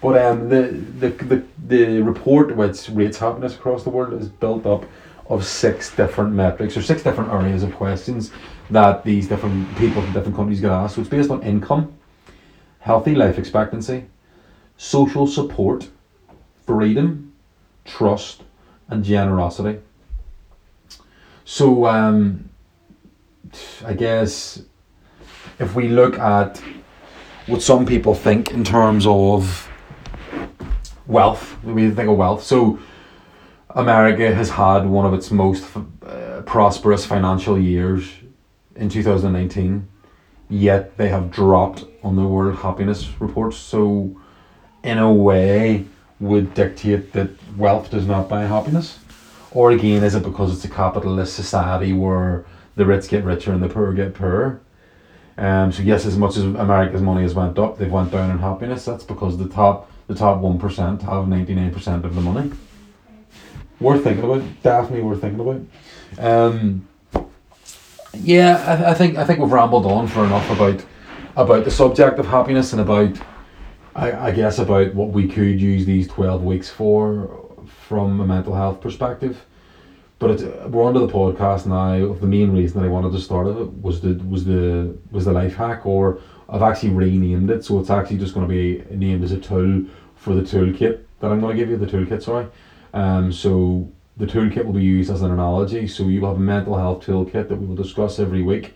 But 0.00 0.18
um, 0.22 0.48
the, 0.48 0.62
the 0.98 1.08
the 1.08 1.44
the 1.66 2.02
report 2.02 2.54
which 2.54 2.88
rates 2.90 3.18
happiness 3.18 3.54
across 3.56 3.82
the 3.82 3.90
world 3.90 4.20
is 4.20 4.28
built 4.28 4.66
up 4.66 4.84
of 5.28 5.44
six 5.44 5.94
different 5.94 6.32
metrics 6.32 6.76
or 6.76 6.82
six 6.82 7.02
different 7.02 7.32
areas 7.32 7.62
of 7.62 7.74
questions 7.74 8.30
that 8.70 9.04
these 9.04 9.28
different 9.28 9.68
people 9.76 10.02
from 10.02 10.12
different 10.12 10.36
countries 10.36 10.60
get 10.60 10.70
asked. 10.70 10.96
So 10.96 11.00
it's 11.00 11.10
based 11.10 11.30
on 11.30 11.42
income, 11.42 11.92
healthy 12.80 13.14
life 13.14 13.38
expectancy, 13.38 14.06
social 14.76 15.26
support, 15.26 15.88
freedom, 16.66 17.32
trust, 17.84 18.42
and 18.88 19.04
generosity. 19.04 19.80
So 21.44 21.86
um, 21.86 22.50
I 23.84 23.94
guess 23.94 24.62
if 25.58 25.74
we 25.74 25.88
look 25.88 26.18
at 26.18 26.62
what 27.46 27.62
some 27.62 27.86
people 27.86 28.14
think 28.14 28.50
in 28.50 28.64
terms 28.64 29.06
of 29.06 29.70
wealth, 31.06 31.56
we 31.62 31.90
think 31.90 32.08
of 32.08 32.16
wealth. 32.16 32.42
So 32.42 32.78
America 33.76 34.34
has 34.34 34.48
had 34.48 34.86
one 34.86 35.04
of 35.04 35.12
its 35.12 35.30
most 35.30 35.62
uh, 35.76 36.40
prosperous 36.46 37.04
financial 37.04 37.58
years 37.58 38.10
in 38.74 38.88
2019, 38.88 39.86
yet 40.48 40.96
they 40.96 41.08
have 41.10 41.30
dropped 41.30 41.84
on 42.02 42.16
the 42.16 42.26
World 42.26 42.56
Happiness 42.56 43.06
Report. 43.20 43.52
So, 43.52 44.18
in 44.82 44.96
a 44.96 45.12
way, 45.12 45.84
would 46.20 46.54
dictate 46.54 47.12
that 47.12 47.28
wealth 47.58 47.90
does 47.90 48.06
not 48.06 48.30
buy 48.30 48.44
happiness? 48.44 48.98
Or 49.50 49.72
again, 49.72 50.02
is 50.02 50.14
it 50.14 50.22
because 50.22 50.54
it's 50.54 50.64
a 50.64 50.74
capitalist 50.74 51.36
society 51.36 51.92
where 51.92 52.46
the 52.76 52.86
rich 52.86 53.08
get 53.08 53.24
richer 53.24 53.52
and 53.52 53.62
the 53.62 53.68
poor 53.68 53.92
get 53.92 54.14
poorer? 54.14 54.62
Um, 55.36 55.70
so 55.70 55.82
yes, 55.82 56.06
as 56.06 56.16
much 56.16 56.38
as 56.38 56.44
America's 56.44 57.02
money 57.02 57.22
has 57.22 57.34
went 57.34 57.58
up, 57.58 57.76
they've 57.76 57.92
went 57.92 58.10
down 58.10 58.30
in 58.30 58.38
happiness. 58.38 58.86
That's 58.86 59.04
because 59.04 59.36
the 59.36 59.50
top 59.50 59.90
the 60.06 60.14
top 60.14 60.40
one 60.40 60.58
percent 60.58 61.02
have 61.02 61.28
ninety 61.28 61.54
nine 61.54 61.74
percent 61.74 62.06
of 62.06 62.14
the 62.14 62.22
money 62.22 62.52
worth 63.80 64.04
thinking 64.04 64.24
about. 64.24 64.42
Definitely 64.62 65.02
worth 65.02 65.20
thinking 65.20 65.40
about. 65.40 65.60
Um, 66.18 66.88
yeah, 68.14 68.82
I, 68.86 68.90
I 68.90 68.94
think 68.94 69.16
I 69.16 69.24
think 69.24 69.40
we've 69.40 69.52
rambled 69.52 69.86
on 69.86 70.06
for 70.06 70.24
enough 70.24 70.50
about 70.50 70.84
about 71.36 71.64
the 71.64 71.70
subject 71.70 72.18
of 72.18 72.26
happiness 72.26 72.72
and 72.72 72.80
about 72.80 73.18
I, 73.94 74.28
I 74.28 74.30
guess 74.30 74.58
about 74.58 74.94
what 74.94 75.10
we 75.10 75.28
could 75.28 75.60
use 75.60 75.84
these 75.84 76.08
twelve 76.08 76.42
weeks 76.42 76.70
for 76.70 77.42
from 77.66 78.20
a 78.20 78.26
mental 78.26 78.54
health 78.54 78.80
perspective. 78.80 79.44
But 80.18 80.30
it's, 80.30 80.42
we're 80.42 80.82
onto 80.82 81.00
the 81.00 81.12
podcast 81.12 81.66
now. 81.66 82.06
Of 82.06 82.20
the 82.20 82.26
main 82.26 82.52
reason 82.52 82.80
that 82.80 82.86
I 82.86 82.90
wanted 82.90 83.12
to 83.12 83.20
start 83.20 83.48
it 83.48 83.82
was 83.82 84.00
the 84.00 84.14
was 84.26 84.44
the 84.46 84.96
was 85.10 85.26
the 85.26 85.32
life 85.32 85.56
hack, 85.56 85.84
or 85.84 86.20
I've 86.48 86.62
actually 86.62 86.90
renamed 86.90 87.50
it, 87.50 87.64
so 87.64 87.78
it's 87.80 87.90
actually 87.90 88.18
just 88.18 88.32
going 88.32 88.48
to 88.48 88.50
be 88.50 88.82
named 88.96 89.24
as 89.24 89.32
a 89.32 89.38
tool 89.38 89.84
for 90.14 90.34
the 90.34 90.40
toolkit 90.40 91.02
that 91.20 91.30
I'm 91.30 91.40
going 91.40 91.54
to 91.54 91.62
give 91.62 91.68
you. 91.68 91.76
The 91.76 91.86
toolkit, 91.86 92.22
sorry. 92.22 92.46
Um, 92.94 93.32
so 93.32 93.90
the 94.16 94.26
toolkit 94.26 94.64
will 94.64 94.72
be 94.72 94.82
used 94.82 95.10
as 95.10 95.22
an 95.22 95.30
analogy. 95.30 95.86
So 95.88 96.04
you 96.04 96.20
will 96.20 96.28
have 96.28 96.38
a 96.38 96.40
mental 96.40 96.76
health 96.76 97.04
toolkit 97.04 97.48
that 97.48 97.56
we 97.56 97.66
will 97.66 97.76
discuss 97.76 98.18
every 98.18 98.42
week. 98.42 98.74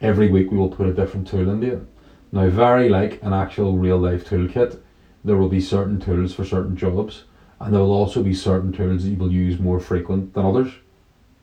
Every 0.00 0.28
week 0.28 0.50
we 0.50 0.58
will 0.58 0.68
put 0.68 0.86
a 0.86 0.92
different 0.92 1.26
tool 1.26 1.50
into 1.50 1.74
it. 1.74 1.82
Now, 2.30 2.48
very 2.50 2.88
like 2.88 3.22
an 3.22 3.32
actual 3.32 3.78
real 3.78 3.98
life 3.98 4.28
toolkit, 4.28 4.78
there 5.24 5.36
will 5.36 5.48
be 5.48 5.60
certain 5.60 5.98
tools 5.98 6.34
for 6.34 6.44
certain 6.44 6.76
jobs, 6.76 7.24
and 7.60 7.72
there 7.72 7.80
will 7.80 7.92
also 7.92 8.22
be 8.22 8.34
certain 8.34 8.72
tools 8.72 9.02
that 9.02 9.10
you 9.10 9.16
will 9.16 9.32
use 9.32 9.58
more 9.58 9.80
frequent 9.80 10.34
than 10.34 10.44
others. 10.44 10.70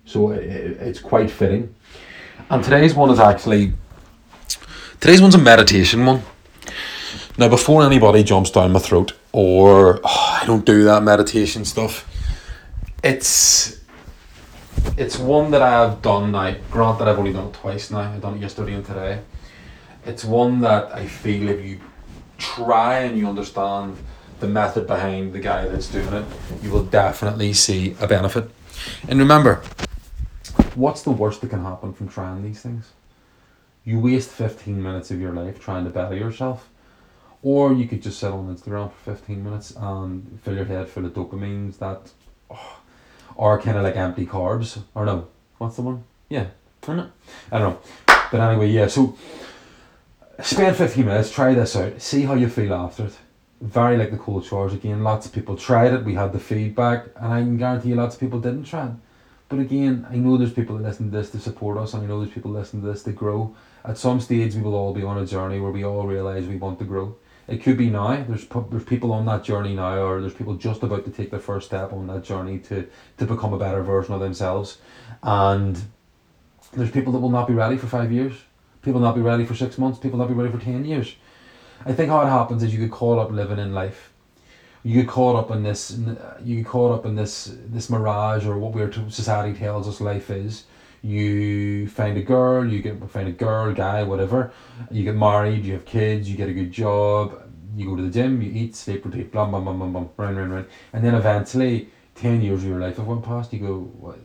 So 0.05 0.31
it, 0.31 0.43
it's 0.43 0.99
quite 0.99 1.31
fitting. 1.31 1.73
And 2.49 2.63
today's 2.63 2.93
one 2.93 3.09
is 3.09 3.19
actually 3.19 3.73
today's 4.99 5.21
one's 5.21 5.35
a 5.35 5.39
meditation 5.39 6.05
one. 6.05 6.21
Now, 7.37 7.49
before 7.49 7.83
anybody 7.83 8.23
jumps 8.23 8.51
down 8.51 8.71
my 8.71 8.79
throat 8.79 9.13
or 9.35 9.99
oh, 10.01 10.39
I 10.41 10.45
don't 10.45 10.65
do 10.65 10.85
that 10.85 11.03
meditation 11.03 11.65
stuff, 11.65 12.09
it's 13.03 13.81
it's 14.97 15.19
one 15.19 15.51
that 15.51 15.61
I've 15.61 16.01
done 16.01 16.31
now. 16.31 16.55
Grant 16.71 16.99
that 16.99 17.09
I've 17.09 17.19
only 17.19 17.33
done 17.33 17.49
it 17.49 17.53
twice 17.53 17.91
now. 17.91 17.99
I've 17.99 18.21
done 18.21 18.37
it 18.37 18.41
yesterday 18.41 18.75
and 18.75 18.85
today. 18.85 19.19
It's 20.05 20.23
one 20.23 20.61
that 20.61 20.95
I 20.95 21.05
feel 21.05 21.49
if 21.49 21.65
you 21.65 21.81
try 22.37 22.99
and 22.99 23.17
you 23.17 23.27
understand 23.27 23.97
the 24.39 24.47
method 24.47 24.87
behind 24.87 25.33
the 25.33 25.39
guy 25.39 25.67
that's 25.67 25.89
doing 25.89 26.13
it, 26.13 26.25
you 26.63 26.71
will 26.71 26.85
definitely 26.85 27.51
see 27.51 27.93
a 27.99 28.07
benefit. 28.07 28.49
And 29.09 29.19
remember, 29.19 29.61
what's 30.75 31.01
the 31.01 31.11
worst 31.11 31.41
that 31.41 31.49
can 31.49 31.61
happen 31.61 31.91
from 31.91 32.07
trying 32.07 32.41
these 32.41 32.61
things? 32.61 32.93
You 33.83 33.99
waste 33.99 34.29
15 34.29 34.81
minutes 34.81 35.11
of 35.11 35.19
your 35.19 35.33
life 35.33 35.59
trying 35.59 35.83
to 35.83 35.89
better 35.89 36.15
yourself 36.15 36.69
or 37.45 37.71
you 37.73 37.87
could 37.87 38.01
just 38.01 38.19
sit 38.19 38.31
on 38.31 38.53
Instagram 38.53 38.91
for 38.91 39.15
15 39.15 39.43
minutes 39.43 39.69
and 39.77 40.39
fill 40.43 40.55
your 40.55 40.65
head 40.65 40.89
full 40.89 41.05
of 41.05 41.13
dopamines 41.13 41.77
that 41.77 42.09
oh, 42.49 42.79
are 43.37 43.61
kind 43.61 43.77
of 43.77 43.83
like 43.83 43.95
empty 43.95 44.25
carbs. 44.25 44.81
Or 44.95 45.05
no, 45.05 45.27
what's 45.59 45.75
the 45.75 45.83
one? 45.83 46.03
Yeah, 46.27 46.47
I 46.81 46.87
don't 46.87 47.11
know. 47.51 47.79
But 48.07 48.41
anyway, 48.41 48.69
yeah, 48.69 48.87
so 48.87 49.15
spend 50.41 50.75
15 50.75 51.05
minutes, 51.05 51.29
try 51.29 51.53
this 51.53 51.75
out, 51.75 52.01
see 52.01 52.23
how 52.23 52.33
you 52.33 52.49
feel 52.49 52.73
after 52.73 53.05
it. 53.05 53.13
Very 53.61 53.95
like 53.95 54.09
the 54.09 54.17
cold 54.17 54.43
showers 54.43 54.73
again. 54.73 55.03
Lots 55.03 55.27
of 55.27 55.31
people 55.31 55.55
tried 55.55 55.93
it, 55.93 56.03
we 56.03 56.15
had 56.15 56.33
the 56.33 56.39
feedback, 56.39 57.09
and 57.15 57.31
I 57.31 57.41
can 57.41 57.57
guarantee 57.57 57.89
you 57.89 57.95
lots 57.95 58.15
of 58.15 58.21
people 58.21 58.39
didn't 58.39 58.63
try 58.63 58.87
it. 58.87 58.93
But 59.49 59.59
again, 59.59 60.07
I 60.09 60.15
know 60.15 60.37
there's 60.37 60.51
people 60.51 60.77
that 60.77 60.83
listen 60.83 61.11
to 61.11 61.17
this 61.17 61.29
to 61.29 61.39
support 61.39 61.77
us, 61.77 61.93
and 61.93 62.01
I 62.01 62.07
know 62.07 62.21
there's 62.21 62.33
people 62.33 62.49
listening 62.49 62.81
to 62.81 62.91
this 62.91 63.03
to 63.03 63.11
grow. 63.11 63.55
At 63.83 63.99
some 63.99 64.19
stage, 64.19 64.55
we 64.55 64.63
will 64.63 64.73
all 64.73 64.95
be 64.95 65.03
on 65.03 65.19
a 65.19 65.27
journey 65.27 65.59
where 65.59 65.71
we 65.71 65.85
all 65.85 66.07
realize 66.07 66.47
we 66.47 66.55
want 66.55 66.79
to 66.79 66.85
grow. 66.85 67.15
It 67.47 67.61
could 67.61 67.77
be 67.77 67.89
now. 67.89 68.23
There's 68.23 68.47
there's 68.71 68.83
people 68.83 69.11
on 69.11 69.25
that 69.27 69.43
journey 69.43 69.75
now, 69.75 70.01
or 70.01 70.19
there's 70.19 70.33
people 70.33 70.55
just 70.55 70.81
about 70.81 71.05
to 71.05 71.11
take 71.11 71.29
their 71.29 71.39
first 71.39 71.67
step 71.67 71.93
on 71.93 72.07
that 72.07 72.23
journey 72.23 72.57
to 72.59 72.87
to 73.17 73.25
become 73.25 73.53
a 73.53 73.57
better 73.57 73.83
version 73.83 74.13
of 74.13 74.19
themselves, 74.19 74.79
and 75.21 75.79
there's 76.73 76.91
people 76.91 77.13
that 77.13 77.19
will 77.19 77.29
not 77.29 77.47
be 77.47 77.53
ready 77.53 77.77
for 77.77 77.87
five 77.87 78.11
years. 78.11 78.33
People 78.81 78.99
not 78.99 79.15
be 79.15 79.21
ready 79.21 79.45
for 79.45 79.55
six 79.55 79.77
months. 79.77 79.99
People 79.99 80.17
not 80.17 80.27
be 80.27 80.33
ready 80.33 80.51
for 80.51 80.63
ten 80.63 80.85
years. 80.85 81.15
I 81.85 81.93
think 81.93 82.09
how 82.09 82.21
it 82.21 82.29
happens 82.29 82.63
is 82.63 82.73
you 82.73 82.79
get 82.79 82.91
caught 82.91 83.19
up 83.19 83.31
living 83.31 83.59
in 83.59 83.73
life. 83.73 84.11
You 84.81 85.01
get 85.01 85.07
caught 85.07 85.35
up 85.35 85.51
in 85.51 85.61
this. 85.61 85.99
You 86.43 86.57
get 86.57 86.65
caught 86.65 86.91
up 86.97 87.05
in 87.05 87.15
this 87.15 87.55
this 87.67 87.91
mirage 87.91 88.45
or 88.47 88.57
what 88.57 88.73
we're 88.73 88.91
society 89.09 89.57
tells 89.57 89.87
us 89.87 90.01
life 90.01 90.31
is 90.31 90.63
you 91.05 91.87
find 91.87 92.17
a 92.17 92.21
girl, 92.21 92.65
you 92.65 92.81
get 92.81 93.09
find 93.09 93.27
a 93.27 93.31
girl, 93.31 93.71
guy, 93.73 94.03
whatever. 94.03 94.51
You 94.89 95.03
get 95.03 95.15
married, 95.15 95.63
you 95.63 95.73
have 95.73 95.85
kids, 95.85 96.29
you 96.29 96.35
get 96.35 96.49
a 96.49 96.53
good 96.53 96.71
job, 96.71 97.39
you 97.75 97.85
go 97.85 97.95
to 97.95 98.01
the 98.01 98.09
gym, 98.09 98.41
you 98.41 98.49
eat, 98.51 98.75
sleep, 98.75 99.05
repeat, 99.05 99.31
blah 99.31 99.45
blah 99.45 99.59
blah 99.59 99.73
blah 99.73 99.87
blah, 99.87 100.07
round 100.17 100.37
round 100.37 100.51
round, 100.51 100.67
and 100.93 101.05
then 101.05 101.13
eventually, 101.13 101.89
ten 102.15 102.41
years 102.41 102.63
of 102.63 102.69
your 102.69 102.79
life 102.79 102.97
have 102.97 103.05
went 103.05 103.23
past. 103.23 103.53
You 103.53 103.59
go, 103.59 103.77
what? 103.99 104.19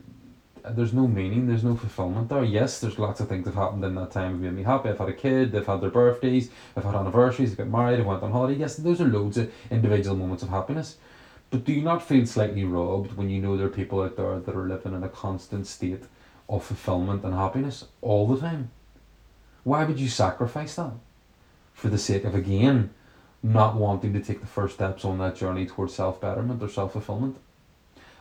There's 0.75 0.93
no 0.93 1.07
meaning, 1.07 1.47
there's 1.47 1.63
no 1.63 1.75
fulfillment 1.75 2.29
there. 2.29 2.43
Yes, 2.43 2.79
there's 2.79 2.97
lots 2.99 3.19
of 3.19 3.27
things 3.29 3.45
that 3.45 3.55
happened 3.55 3.83
in 3.83 3.95
that 3.95 4.11
time 4.11 4.33
that 4.33 4.39
made 4.39 4.53
me 4.53 4.63
happy. 4.63 4.89
I've 4.89 4.97
had 4.97 5.09
a 5.09 5.13
kid, 5.13 5.51
they've 5.51 5.65
had 5.65 5.81
their 5.81 5.89
birthdays, 5.89 6.49
I've 6.75 6.83
had 6.83 6.95
anniversaries, 6.95 7.55
they 7.55 7.63
got 7.63 7.71
married, 7.71 7.99
I 7.99 8.03
went 8.03 8.23
on 8.23 8.31
holiday. 8.31 8.59
Yes, 8.59 8.75
those 8.75 9.01
are 9.01 9.07
loads 9.07 9.37
of 9.37 9.51
individual 9.69 10.15
moments 10.15 10.43
of 10.43 10.49
happiness. 10.49 10.97
But 11.51 11.65
do 11.65 11.73
you 11.73 11.83
not 11.83 12.01
feel 12.01 12.25
slightly 12.25 12.63
robbed 12.63 13.17
when 13.17 13.29
you 13.29 13.39
know 13.39 13.57
there 13.57 13.67
are 13.67 13.69
people 13.69 14.01
out 14.01 14.15
there 14.15 14.39
that 14.39 14.55
are 14.55 14.67
living 14.67 14.93
in 14.93 15.03
a 15.03 15.09
constant 15.09 15.67
state 15.67 16.03
of 16.51 16.63
fulfillment 16.63 17.23
and 17.23 17.33
happiness 17.33 17.85
all 18.01 18.27
the 18.27 18.39
time. 18.39 18.69
Why 19.63 19.85
would 19.85 19.99
you 19.99 20.09
sacrifice 20.09 20.75
that? 20.75 20.91
For 21.73 21.87
the 21.87 21.97
sake 21.97 22.25
of, 22.25 22.35
again, 22.35 22.91
not 23.41 23.75
wanting 23.75 24.13
to 24.13 24.19
take 24.19 24.41
the 24.41 24.47
first 24.47 24.75
steps 24.75 25.05
on 25.05 25.17
that 25.19 25.35
journey 25.35 25.65
towards 25.65 25.95
self 25.95 26.19
betterment 26.21 26.61
or 26.61 26.69
self 26.69 26.93
fulfillment. 26.93 27.37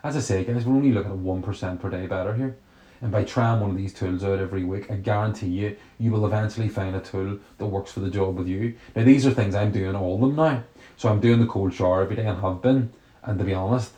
As 0.03 0.17
I 0.17 0.21
say, 0.21 0.45
guys, 0.45 0.65
we're 0.65 0.77
only 0.77 0.93
looking 0.93 1.13
at 1.13 1.19
1% 1.19 1.81
per 1.81 1.91
day 1.91 2.07
better 2.07 2.35
here. 2.35 2.57
And 3.03 3.11
by 3.11 3.25
trying 3.25 3.61
one 3.61 3.71
of 3.71 3.77
these 3.77 3.95
tools 3.95 4.23
out 4.23 4.39
every 4.39 4.63
week, 4.65 4.91
I 4.91 4.97
guarantee 4.97 5.49
you, 5.49 5.77
you 5.99 6.11
will 6.11 6.27
eventually 6.27 6.69
find 6.69 6.95
a 6.95 7.01
tool 7.01 7.39
that 7.59 7.67
works 7.67 7.93
for 7.93 8.01
the 8.01 8.11
job 8.11 8.37
with 8.37 8.47
you. 8.47 8.77
Now, 8.95 9.05
these 9.05 9.27
are 9.27 9.31
things 9.31 9.55
I'm 9.55 9.73
doing 9.73 9.97
all 9.97 10.15
of 10.15 10.21
them 10.21 10.37
now. 10.37 10.63
So 10.97 11.09
I'm 11.09 11.21
doing 11.21 11.41
the 11.41 11.47
cold 11.47 11.75
shower 11.75 12.03
every 12.03 12.17
day 12.17 12.27
and 12.27 12.41
have 12.41 12.63
been. 12.63 12.93
And 13.23 13.39
to 13.39 13.45
be 13.45 13.55
honest, 13.55 13.93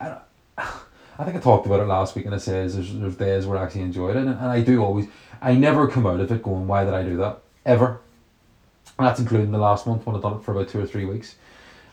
I, 0.00 0.18
I 1.18 1.24
think 1.24 1.36
I 1.36 1.40
talked 1.40 1.66
about 1.66 1.80
it 1.80 1.86
last 1.86 2.14
week 2.14 2.26
and 2.26 2.34
it 2.34 2.40
says 2.40 2.74
there's, 2.74 2.94
there's 2.94 3.16
days 3.16 3.46
where 3.46 3.58
I 3.58 3.64
actually 3.64 3.82
enjoyed 3.82 4.16
it 4.16 4.20
and, 4.20 4.28
and 4.28 4.46
I 4.46 4.60
do 4.60 4.82
always 4.82 5.06
I 5.40 5.54
never 5.54 5.88
come 5.88 6.06
out 6.06 6.20
of 6.20 6.30
it 6.30 6.42
going 6.42 6.66
why 6.66 6.84
did 6.84 6.94
I 6.94 7.02
do 7.02 7.16
that? 7.18 7.40
Ever. 7.66 8.00
And 8.98 9.06
that's 9.06 9.20
including 9.20 9.50
the 9.50 9.58
last 9.58 9.86
month 9.86 10.06
when 10.06 10.16
I've 10.16 10.22
done 10.22 10.38
it 10.38 10.42
for 10.42 10.52
about 10.52 10.68
two 10.68 10.80
or 10.80 10.86
three 10.86 11.04
weeks. 11.04 11.36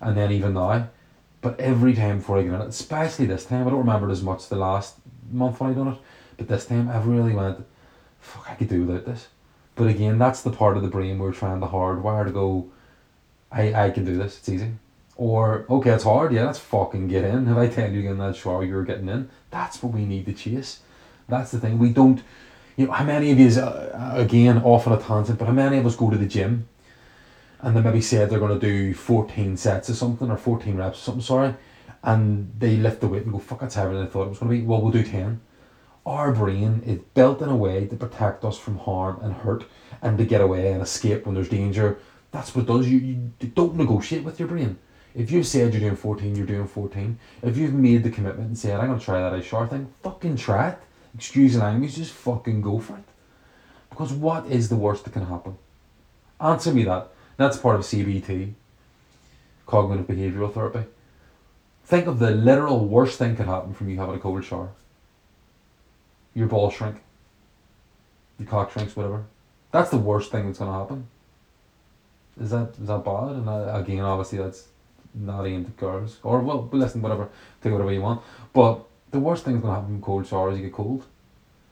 And 0.01 0.15
then 0.15 0.31
even 0.31 0.53
now. 0.53 0.89
But 1.41 1.59
every 1.59 1.93
time 1.93 2.19
before 2.19 2.37
I 2.37 2.43
get 2.43 2.53
in 2.53 2.61
it 2.61 2.67
especially 2.67 3.25
this 3.25 3.45
time 3.45 3.67
I 3.67 3.71
don't 3.71 3.79
remember 3.79 4.09
it 4.09 4.13
as 4.13 4.23
much 4.23 4.47
the 4.47 4.55
last 4.55 4.95
month 5.31 5.59
when 5.59 5.71
I 5.71 5.73
done 5.73 5.87
it 5.89 5.97
but 6.37 6.47
this 6.47 6.65
time 6.65 6.89
I've 6.89 7.07
really 7.07 7.33
went 7.33 7.65
fuck 8.19 8.49
I 8.49 8.55
could 8.55 8.69
do 8.69 8.85
without 8.85 9.05
this. 9.05 9.27
But 9.75 9.87
again, 9.87 10.17
that's 10.17 10.41
the 10.41 10.51
part 10.51 10.77
of 10.77 10.83
the 10.83 10.89
brain 10.89 11.19
we're 11.19 11.33
trying 11.33 11.59
to 11.59 11.67
hardwire 11.67 12.25
to 12.25 12.31
go, 12.31 12.71
I, 13.51 13.85
I 13.85 13.89
can 13.91 14.05
do 14.05 14.17
this, 14.17 14.39
it's 14.39 14.49
easy. 14.49 14.71
Or, 15.17 15.65
okay, 15.69 15.91
it's 15.91 16.03
hard, 16.03 16.33
yeah, 16.33 16.45
let's 16.45 16.59
fucking 16.59 17.07
get 17.07 17.23
in. 17.23 17.47
If 17.47 17.57
I 17.57 17.67
tell 17.67 17.91
you 17.91 18.09
in 18.09 18.17
that 18.17 18.35
shower 18.35 18.65
you're 18.65 18.83
getting 18.83 19.07
in, 19.07 19.29
that's 19.49 19.81
what 19.81 19.93
we 19.93 20.05
need 20.05 20.25
to 20.25 20.33
chase. 20.33 20.81
That's 21.29 21.51
the 21.51 21.59
thing. 21.59 21.79
We 21.79 21.89
don't, 21.89 22.21
you 22.75 22.87
know, 22.87 22.91
how 22.91 23.05
many 23.05 23.31
of 23.31 23.39
you, 23.39 23.47
uh, 23.59 24.11
again, 24.15 24.61
off 24.63 24.87
on 24.87 24.93
a 24.93 25.01
tangent, 25.01 25.39
but 25.39 25.45
how 25.45 25.53
many 25.53 25.77
of 25.77 25.85
us 25.85 25.95
go 25.95 26.09
to 26.09 26.17
the 26.17 26.25
gym 26.25 26.67
and 27.61 27.75
they 27.75 27.81
maybe 27.81 28.01
said 28.01 28.29
they're 28.29 28.39
going 28.39 28.59
to 28.59 28.67
do 28.67 28.93
14 28.93 29.55
sets 29.57 29.89
or 29.89 29.93
something, 29.93 30.29
or 30.29 30.37
14 30.37 30.75
reps 30.75 30.99
or 30.99 31.01
something, 31.01 31.23
sorry, 31.23 31.55
and 32.03 32.53
they 32.59 32.75
lift 32.75 32.99
the 32.99 33.07
weight 33.07 33.23
and 33.23 33.31
go, 33.31 33.39
fuck, 33.39 33.61
that's 33.61 33.75
heavier 33.75 33.95
than 33.95 34.07
I 34.07 34.09
thought 34.09 34.25
it 34.25 34.29
was 34.29 34.39
going 34.39 34.51
to 34.51 34.59
be. 34.59 34.65
Well, 34.65 34.81
we'll 34.81 34.91
do 34.91 35.03
10 35.03 35.39
our 36.05 36.31
brain 36.31 36.83
is 36.85 36.99
built 37.13 37.41
in 37.41 37.49
a 37.49 37.55
way 37.55 37.87
to 37.87 37.95
protect 37.95 38.45
us 38.45 38.57
from 38.57 38.77
harm 38.77 39.19
and 39.21 39.33
hurt 39.33 39.65
and 40.01 40.17
to 40.17 40.25
get 40.25 40.41
away 40.41 40.71
and 40.71 40.81
escape 40.81 41.25
when 41.25 41.33
there's 41.33 41.49
danger. 41.49 41.97
That's 42.31 42.53
what 42.53 42.63
it 42.63 42.67
does. 42.67 42.87
You, 42.87 42.99
you 42.99 43.47
don't 43.47 43.75
negotiate 43.75 44.23
with 44.23 44.39
your 44.39 44.47
brain. 44.47 44.77
If 45.15 45.31
you've 45.31 45.47
said 45.47 45.73
you're 45.73 45.79
doing 45.79 45.95
14, 45.95 46.35
you're 46.35 46.45
doing 46.45 46.67
14. 46.67 47.17
If 47.41 47.57
you've 47.57 47.73
made 47.73 48.03
the 48.03 48.09
commitment 48.09 48.47
and 48.47 48.57
said, 48.57 48.79
I'm 48.79 48.87
going 48.87 48.99
to 48.99 49.05
try 49.05 49.29
that 49.29 49.43
shower 49.43 49.67
thing, 49.67 49.93
fucking 50.03 50.35
try 50.35 50.69
it. 50.69 50.79
Excuse 51.15 51.53
the 51.53 51.59
language, 51.59 51.95
just 51.95 52.11
fucking 52.11 52.61
go 52.61 52.79
for 52.79 52.97
it. 52.97 53.03
Because 53.89 54.11
what 54.11 54.45
is 54.47 54.67
the 54.67 54.75
worst 54.75 55.05
that 55.05 55.13
can 55.13 55.25
happen? 55.25 55.57
Answer 56.41 56.73
me 56.73 56.83
that. 56.83 57.09
That's 57.37 57.57
part 57.57 57.77
of 57.77 57.81
CBT, 57.83 58.53
cognitive 59.65 60.07
behavioural 60.07 60.53
therapy. 60.53 60.83
Think 61.85 62.07
of 62.07 62.19
the 62.19 62.31
literal 62.31 62.85
worst 62.85 63.17
thing 63.17 63.37
could 63.37 63.45
happen 63.45 63.73
from 63.73 63.89
you 63.89 63.97
having 63.97 64.15
a 64.15 64.19
cold 64.19 64.43
shower 64.43 64.71
your 66.35 66.47
balls 66.47 66.73
shrink, 66.73 66.97
your 68.37 68.47
cock 68.47 68.71
shrinks, 68.71 68.95
whatever. 68.95 69.23
That's 69.71 69.89
the 69.89 69.97
worst 69.97 70.31
thing 70.31 70.45
that's 70.45 70.59
gonna 70.59 70.77
happen. 70.77 71.07
Is 72.39 72.51
that 72.51 72.73
is 72.79 72.87
that 72.87 73.03
bad? 73.03 73.29
And 73.29 73.47
that, 73.47 73.75
again, 73.75 74.01
obviously 74.01 74.37
that's 74.39 74.67
not 75.15 75.45
aimed 75.45 75.67
at 75.67 75.77
girls. 75.77 76.19
Or 76.23 76.39
well, 76.39 76.69
listen, 76.71 77.01
whatever, 77.01 77.29
take 77.61 77.71
whatever 77.71 77.91
you 77.91 78.01
want. 78.01 78.21
But 78.53 78.85
the 79.11 79.19
worst 79.19 79.45
thing 79.45 79.53
that's 79.53 79.63
gonna 79.63 79.75
happen 79.75 79.95
from 79.95 80.01
cold 80.01 80.27
showers, 80.27 80.57
you 80.57 80.63
get 80.63 80.73
cold. 80.73 81.05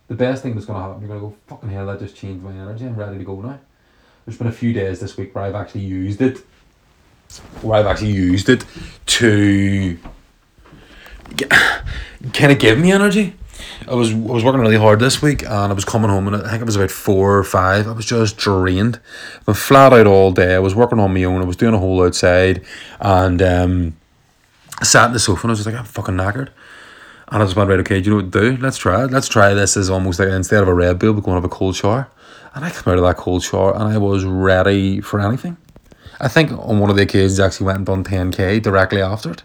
The 0.07 0.15
best 0.15 0.43
thing 0.43 0.53
that's 0.53 0.65
gonna 0.65 0.81
happen, 0.81 1.01
you're 1.01 1.07
gonna 1.07 1.21
go 1.21 1.35
fucking 1.47 1.69
hell. 1.69 1.85
That 1.87 1.99
just 1.99 2.15
changed 2.15 2.43
my 2.43 2.51
energy. 2.51 2.85
I'm 2.85 2.95
ready 2.95 3.17
to 3.17 3.23
go 3.23 3.41
now. 3.41 3.59
There's 4.25 4.37
been 4.37 4.47
a 4.47 4.51
few 4.51 4.73
days 4.73 4.99
this 4.99 5.17
week 5.17 5.35
where 5.35 5.43
I've 5.43 5.55
actually 5.55 5.81
used 5.81 6.21
it. 6.21 6.39
Where 7.61 7.79
I've 7.79 7.87
actually 7.87 8.11
used 8.11 8.47
it 8.49 8.65
to 9.05 9.97
kind 12.33 12.51
of 12.51 12.59
give 12.59 12.77
me 12.77 12.91
energy. 12.91 13.35
I 13.87 13.95
was 13.95 14.11
I 14.11 14.15
was 14.15 14.43
working 14.43 14.61
really 14.61 14.77
hard 14.77 14.99
this 14.99 15.21
week, 15.21 15.43
and 15.43 15.51
I 15.51 15.73
was 15.73 15.85
coming 15.85 16.09
home, 16.09 16.27
and 16.27 16.35
I 16.35 16.49
think 16.49 16.61
it 16.61 16.65
was 16.65 16.75
about 16.75 16.91
four 16.91 17.37
or 17.37 17.43
five. 17.43 17.87
I 17.87 17.91
was 17.91 18.05
just 18.05 18.37
drained. 18.37 18.99
I've 19.47 19.57
flat 19.57 19.93
out 19.93 20.07
all 20.07 20.31
day. 20.31 20.55
I 20.55 20.59
was 20.59 20.75
working 20.75 20.99
on 20.99 21.13
my 21.13 21.23
own. 21.23 21.41
I 21.41 21.45
was 21.45 21.57
doing 21.57 21.73
a 21.73 21.79
whole 21.79 22.03
outside, 22.03 22.63
and 22.99 23.41
um, 23.41 23.97
I 24.79 24.85
sat 24.85 25.07
in 25.07 25.13
the 25.13 25.19
sofa, 25.19 25.41
and 25.43 25.51
I 25.51 25.53
was 25.53 25.59
just 25.59 25.69
like, 25.69 25.79
I'm 25.79 25.85
fucking 25.85 26.15
knackered. 26.15 26.49
And 27.29 27.41
I 27.41 27.45
just 27.45 27.55
went, 27.55 27.69
right, 27.69 27.79
okay, 27.79 27.99
do 27.99 28.05
you 28.05 28.11
know 28.11 28.23
what 28.23 28.31
to 28.31 28.39
do? 28.51 28.57
Let's 28.61 28.77
try 28.77 29.05
it. 29.05 29.11
Let's 29.11 29.27
try 29.27 29.53
this 29.53 29.75
as 29.75 29.89
almost 29.89 30.19
like 30.19 30.29
instead 30.29 30.61
of 30.61 30.67
a 30.67 30.73
Red 30.73 30.99
Bull, 30.99 31.13
we're 31.13 31.21
going 31.21 31.35
to 31.35 31.41
have 31.41 31.45
a 31.45 31.49
cold 31.49 31.75
shower. 31.75 32.07
And 32.53 32.63
I 32.63 32.69
came 32.69 32.91
out 32.91 32.99
of 32.99 33.03
that 33.03 33.17
cold 33.17 33.43
shower, 33.43 33.73
and 33.73 33.83
I 33.85 33.97
was 33.97 34.23
ready 34.23 35.01
for 35.01 35.19
anything. 35.19 35.57
I 36.19 36.27
think 36.27 36.51
on 36.51 36.79
one 36.79 36.89
of 36.89 36.95
the 36.95 37.01
occasions, 37.01 37.39
I 37.39 37.47
actually 37.47 37.65
went 37.67 37.77
and 37.77 37.85
done 37.85 38.03
10k 38.03 38.61
directly 38.61 39.01
after 39.01 39.31
it. 39.31 39.43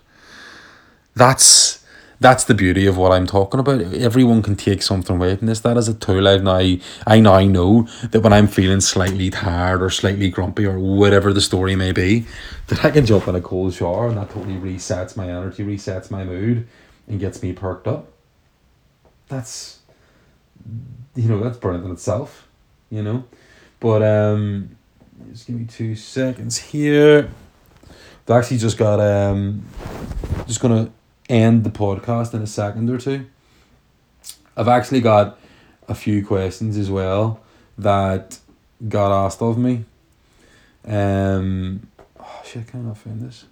That's 1.17 1.78
that's 2.21 2.45
the 2.45 2.55
beauty 2.55 2.87
of 2.87 2.97
what 2.97 3.13
I'm 3.13 3.27
talking 3.27 3.61
about. 3.61 3.81
Everyone 3.81 4.43
can 4.43 4.57
take 4.57 4.83
something 4.83 5.17
away 5.17 5.37
from 5.37 5.47
this. 5.47 5.61
That 5.61 5.77
is 5.77 5.89
a 5.89 5.95
tool. 5.95 6.27
I 6.27 6.39
now 6.39 6.77
I 7.07 7.21
now 7.21 7.41
know 7.41 7.83
that 8.11 8.21
when 8.21 8.33
I'm 8.33 8.49
feeling 8.49 8.81
slightly 8.81 9.31
tired 9.31 9.83
or 9.83 9.91
slightly 9.91 10.29
grumpy 10.29 10.67
or 10.67 10.79
whatever 10.79 11.33
the 11.33 11.41
story 11.41 11.77
may 11.77 11.93
be, 11.93 12.27
that 12.67 12.85
I 12.85 12.91
can 12.91 13.07
jump 13.07 13.29
in 13.29 13.37
a 13.37 13.41
cold 13.41 13.75
shower 13.75 14.09
and 14.09 14.17
that 14.17 14.31
totally 14.31 14.57
resets 14.57 15.17
my 15.17 15.29
energy, 15.29 15.65
resets 15.65 16.11
my 16.11 16.25
mood, 16.25 16.67
and 17.07 17.21
gets 17.21 17.43
me 17.43 17.53
perked 17.53 17.87
up. 17.87 18.09
That's 19.29 19.79
you 21.15 21.29
know, 21.29 21.41
that's 21.41 21.59
brilliant 21.59 21.87
in 21.87 21.93
itself, 21.93 22.49
you 22.91 23.03
know. 23.03 23.25
But 23.79 24.03
um 24.03 24.77
just 25.31 25.47
give 25.47 25.57
me 25.57 25.67
two 25.67 25.95
seconds 25.95 26.59
here. 26.59 27.31
I've 28.27 28.37
actually 28.37 28.59
just 28.59 28.77
got 28.77 28.99
um 28.99 29.65
just 30.47 30.61
gonna 30.61 30.91
end 31.29 31.65
the 31.65 31.71
podcast 31.71 32.35
in 32.35 32.43
a 32.43 32.47
second 32.47 32.91
or 32.91 32.99
two. 32.99 33.27
I've 34.57 34.69
actually 34.69 35.01
got 35.01 35.39
a 35.87 35.95
few 35.95 36.25
questions 36.25 36.77
as 36.77 36.91
well 36.91 37.41
that 37.77 38.39
got 38.89 39.13
asked 39.27 39.41
of 39.43 39.59
me. 39.59 39.85
Um, 40.85 41.89
oh 42.19 42.43
shit, 42.45 42.65
I 42.75 42.95
find 42.95 43.21
this. 43.23 43.45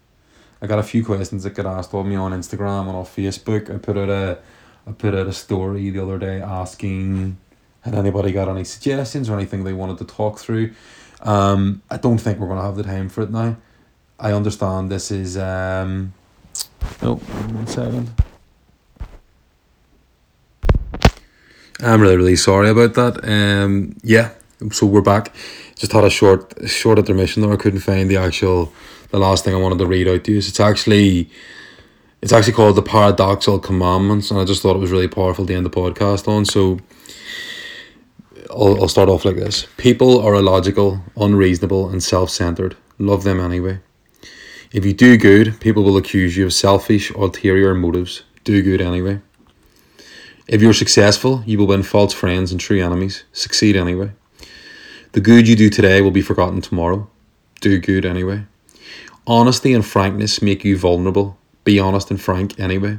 I 0.60 0.66
got 0.66 0.78
a 0.78 0.82
few 0.82 1.04
questions 1.04 1.44
that 1.44 1.50
got 1.50 1.66
asked 1.66 1.94
of 1.94 2.06
me 2.06 2.16
on 2.16 2.32
Instagram 2.32 2.88
and 2.88 2.96
on 2.96 3.04
Facebook. 3.04 3.72
I 3.72 3.78
put 3.78 3.96
out 3.96 4.08
a, 4.08 4.38
I 4.86 4.92
put 4.92 5.14
out 5.14 5.26
a 5.26 5.32
story 5.32 5.90
the 5.90 6.02
other 6.02 6.18
day 6.18 6.40
asking, 6.40 7.36
had 7.82 7.94
anybody 7.94 8.32
got 8.32 8.48
any 8.48 8.64
suggestions 8.64 9.28
or 9.28 9.34
anything 9.34 9.64
they 9.64 9.72
wanted 9.72 9.98
to 9.98 10.04
talk 10.04 10.38
through. 10.38 10.72
Um, 11.20 11.82
I 11.90 11.98
don't 11.98 12.18
think 12.18 12.38
we're 12.38 12.48
gonna 12.48 12.62
have 12.62 12.76
the 12.76 12.82
time 12.82 13.08
for 13.08 13.22
it 13.22 13.30
now. 13.30 13.56
I 14.18 14.32
understand 14.32 14.90
this 14.90 15.10
is 15.10 15.36
um 15.36 16.14
One 17.00 17.66
second. 17.66 18.10
I'm 21.80 22.00
really, 22.00 22.16
really 22.16 22.36
sorry 22.36 22.70
about 22.70 22.94
that. 22.94 23.24
Um, 23.28 23.96
yeah, 24.02 24.30
so 24.70 24.86
we're 24.86 25.02
back. 25.02 25.34
Just 25.74 25.92
had 25.92 26.04
a 26.04 26.10
short, 26.10 26.54
short 26.68 26.98
intermission 26.98 27.42
though. 27.42 27.52
I 27.52 27.56
couldn't 27.56 27.80
find 27.80 28.10
the 28.10 28.16
actual, 28.16 28.72
the 29.10 29.18
last 29.18 29.44
thing 29.44 29.54
I 29.54 29.58
wanted 29.58 29.78
to 29.78 29.86
read 29.86 30.08
out 30.08 30.24
to 30.24 30.32
you. 30.32 30.38
It's 30.38 30.58
actually, 30.58 31.28
it's 32.22 32.32
actually 32.32 32.54
called 32.54 32.76
the 32.76 32.82
Paradoxal 32.82 33.62
Commandments, 33.62 34.30
and 34.30 34.40
I 34.40 34.44
just 34.44 34.62
thought 34.62 34.76
it 34.76 34.80
was 34.80 34.90
really 34.90 35.08
powerful 35.08 35.44
to 35.46 35.54
end 35.54 35.66
the 35.66 35.70
podcast 35.70 36.28
on. 36.28 36.46
So, 36.46 36.78
I'll, 38.50 38.80
I'll 38.80 38.88
start 38.88 39.08
off 39.08 39.24
like 39.24 39.36
this. 39.36 39.66
People 39.76 40.20
are 40.20 40.34
illogical, 40.34 41.02
unreasonable, 41.16 41.90
and 41.90 42.02
self 42.02 42.30
centered. 42.30 42.76
Love 42.98 43.24
them 43.24 43.38
anyway. 43.38 43.80
If 44.72 44.84
you 44.84 44.92
do 44.92 45.16
good, 45.16 45.60
people 45.60 45.84
will 45.84 45.96
accuse 45.96 46.36
you 46.36 46.44
of 46.44 46.52
selfish, 46.52 47.10
ulterior 47.12 47.74
motives. 47.74 48.22
Do 48.42 48.62
good 48.62 48.80
anyway. 48.80 49.20
If 50.48 50.60
you're 50.60 50.72
successful, 50.72 51.42
you 51.46 51.58
will 51.58 51.68
win 51.68 51.82
false 51.82 52.12
friends 52.12 52.50
and 52.50 52.60
true 52.60 52.82
enemies. 52.82 53.24
Succeed 53.32 53.76
anyway. 53.76 54.10
The 55.12 55.20
good 55.20 55.46
you 55.48 55.56
do 55.56 55.70
today 55.70 56.00
will 56.00 56.10
be 56.10 56.20
forgotten 56.20 56.60
tomorrow. 56.60 57.08
Do 57.60 57.78
good 57.78 58.04
anyway. 58.04 58.44
Honesty 59.26 59.72
and 59.72 59.84
frankness 59.84 60.42
make 60.42 60.64
you 60.64 60.76
vulnerable. 60.76 61.38
Be 61.64 61.78
honest 61.78 62.10
and 62.10 62.20
frank 62.20 62.58
anyway. 62.58 62.98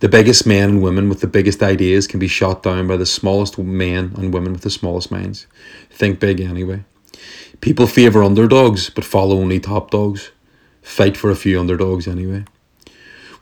The 0.00 0.08
biggest 0.08 0.46
men 0.46 0.68
and 0.70 0.82
women 0.82 1.08
with 1.08 1.20
the 1.20 1.26
biggest 1.26 1.62
ideas 1.62 2.06
can 2.06 2.20
be 2.20 2.28
shot 2.28 2.62
down 2.62 2.88
by 2.88 2.96
the 2.96 3.06
smallest 3.06 3.58
men 3.58 4.12
and 4.16 4.34
women 4.34 4.52
with 4.52 4.62
the 4.62 4.70
smallest 4.70 5.10
minds. 5.10 5.46
Think 5.90 6.20
big 6.20 6.40
anyway. 6.40 6.84
People 7.60 7.86
favour 7.86 8.22
underdogs 8.22 8.90
but 8.90 9.04
follow 9.04 9.36
only 9.36 9.60
top 9.60 9.90
dogs. 9.90 10.30
Fight 10.84 11.16
for 11.16 11.30
a 11.30 11.34
few 11.34 11.58
underdogs 11.58 12.06
anyway. 12.06 12.44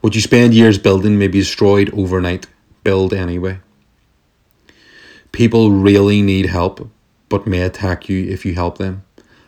What 0.00 0.14
you 0.14 0.20
spend 0.20 0.54
years 0.54 0.78
building 0.78 1.18
may 1.18 1.28
be 1.28 1.40
destroyed 1.40 1.92
overnight. 1.92 2.46
Build 2.84 3.12
anyway. 3.12 3.60
People 5.32 5.72
really 5.72 6.22
need 6.22 6.46
help, 6.46 6.88
but 7.28 7.46
may 7.46 7.60
attack 7.60 8.08
you 8.08 8.30
if 8.30 8.46
you 8.46 8.54
help 8.54 8.78
them. 8.78 9.02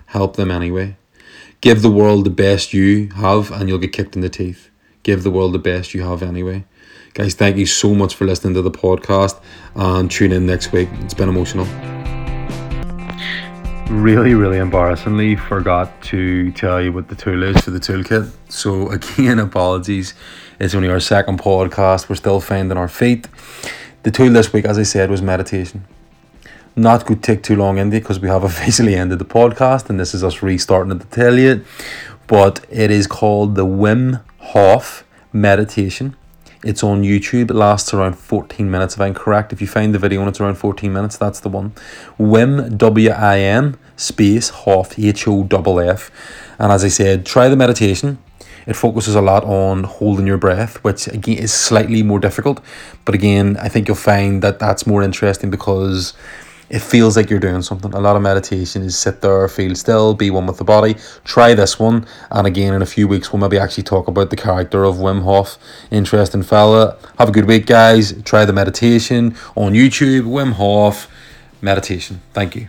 Help 0.06 0.36
them 0.36 0.50
anyway. 0.50 0.96
Give 1.60 1.80
the 1.80 1.90
world 1.90 2.24
the 2.24 2.30
best 2.30 2.74
you 2.74 3.08
have, 3.16 3.50
and 3.50 3.68
you'll 3.68 3.78
get 3.78 3.92
kicked 3.92 4.16
in 4.16 4.22
the 4.22 4.28
teeth. 4.28 4.70
Give 5.02 5.22
the 5.22 5.30
world 5.30 5.54
the 5.54 5.58
best 5.58 5.94
you 5.94 6.02
have 6.02 6.22
anyway. 6.22 6.64
Guys, 7.14 7.34
thank 7.34 7.56
you 7.56 7.66
so 7.66 7.94
much 7.94 8.14
for 8.14 8.26
listening 8.26 8.54
to 8.54 8.62
the 8.62 8.70
podcast 8.70 9.40
and 9.74 10.10
tune 10.10 10.32
in 10.32 10.46
next 10.46 10.72
week. 10.72 10.88
It's 11.00 11.14
been 11.14 11.28
emotional 11.28 12.03
really, 13.90 14.34
really 14.34 14.58
embarrassingly 14.58 15.36
forgot 15.36 16.02
to 16.02 16.50
tell 16.52 16.80
you 16.80 16.92
what 16.92 17.08
the 17.08 17.14
tool 17.14 17.42
is 17.42 17.60
for 17.60 17.70
the 17.70 17.78
toolkit. 17.78 18.30
So, 18.48 18.88
again, 18.98 19.38
apologies. 19.38 20.14
It's 20.58 20.74
only 20.74 20.88
our 20.88 21.00
second 21.00 21.38
podcast. 21.40 22.08
We're 22.08 22.16
still 22.16 22.40
finding 22.40 22.78
our 22.78 22.88
feet. 22.88 23.28
The 24.02 24.10
tool 24.10 24.30
this 24.30 24.52
week, 24.52 24.64
as 24.64 24.78
I 24.78 24.82
said, 24.82 25.10
was 25.10 25.22
meditation. 25.22 25.84
Not 26.76 27.06
going 27.06 27.20
to 27.20 27.26
take 27.26 27.42
too 27.42 27.56
long 27.56 27.78
it 27.78 27.90
because 27.90 28.18
we 28.18 28.28
have 28.28 28.44
officially 28.52 28.94
ended 28.94 29.18
the 29.18 29.24
podcast 29.24 29.88
and 29.90 29.98
this 30.00 30.14
is 30.14 30.24
us 30.24 30.42
restarting 30.42 30.98
to 30.98 31.06
tell 31.06 31.38
you. 31.38 31.64
But 32.26 32.64
it 32.70 32.90
is 32.90 33.06
called 33.06 33.54
the 33.54 33.66
Wim 33.66 34.22
Hof 34.38 35.04
Meditation. 35.32 36.16
It's 36.64 36.82
on 36.82 37.02
YouTube. 37.02 37.50
It 37.50 37.54
lasts 37.54 37.92
around 37.92 38.14
14 38.14 38.70
minutes, 38.70 38.94
if 38.94 39.00
I'm 39.00 39.12
correct. 39.12 39.52
If 39.52 39.60
you 39.60 39.66
find 39.66 39.94
the 39.94 39.98
video 39.98 40.20
and 40.20 40.28
it's 40.30 40.40
around 40.40 40.54
14 40.54 40.90
minutes, 40.90 41.18
that's 41.18 41.40
the 41.40 41.50
one. 41.50 41.74
Wim, 42.18 42.78
W 42.78 43.10
I 43.10 43.38
M, 43.38 43.76
space, 43.96 44.48
Hof, 44.48 44.98
H 44.98 45.28
O 45.28 45.46
F 45.46 45.78
F. 45.78 46.10
And 46.58 46.72
as 46.72 46.82
I 46.82 46.88
said, 46.88 47.26
try 47.26 47.48
the 47.48 47.56
meditation. 47.56 48.18
It 48.66 48.76
focuses 48.76 49.14
a 49.14 49.20
lot 49.20 49.44
on 49.44 49.84
holding 49.84 50.26
your 50.26 50.38
breath, 50.38 50.82
which 50.82 51.06
again 51.06 51.36
is 51.36 51.52
slightly 51.52 52.02
more 52.02 52.18
difficult. 52.18 52.60
But 53.04 53.14
again, 53.14 53.58
I 53.60 53.68
think 53.68 53.86
you'll 53.86 53.96
find 53.96 54.40
that 54.42 54.58
that's 54.58 54.86
more 54.86 55.02
interesting 55.02 55.50
because 55.50 56.14
it 56.74 56.82
feels 56.82 57.16
like 57.16 57.30
you're 57.30 57.38
doing 57.38 57.62
something. 57.62 57.94
A 57.94 58.00
lot 58.00 58.16
of 58.16 58.22
meditation 58.22 58.82
is 58.82 58.98
sit 58.98 59.20
there, 59.20 59.46
feel 59.46 59.76
still, 59.76 60.12
be 60.12 60.28
one 60.28 60.44
with 60.44 60.58
the 60.58 60.64
body. 60.64 60.96
Try 61.22 61.54
this 61.54 61.78
one, 61.78 62.04
and 62.32 62.48
again 62.48 62.74
in 62.74 62.82
a 62.82 62.86
few 62.86 63.06
weeks 63.06 63.32
we'll 63.32 63.40
maybe 63.40 63.58
actually 63.58 63.84
talk 63.84 64.08
about 64.08 64.30
the 64.30 64.36
character 64.36 64.84
of 64.84 64.96
Wim 64.96 65.22
Hof. 65.22 65.56
Interesting 65.92 66.42
fella. 66.42 66.96
Have 67.18 67.28
a 67.28 67.32
good 67.32 67.44
week, 67.44 67.66
guys. 67.66 68.20
Try 68.24 68.44
the 68.44 68.52
meditation 68.52 69.36
on 69.54 69.72
YouTube. 69.72 70.22
Wim 70.22 70.54
Hof 70.54 71.08
meditation. 71.62 72.20
Thank 72.32 72.56
you. 72.56 72.68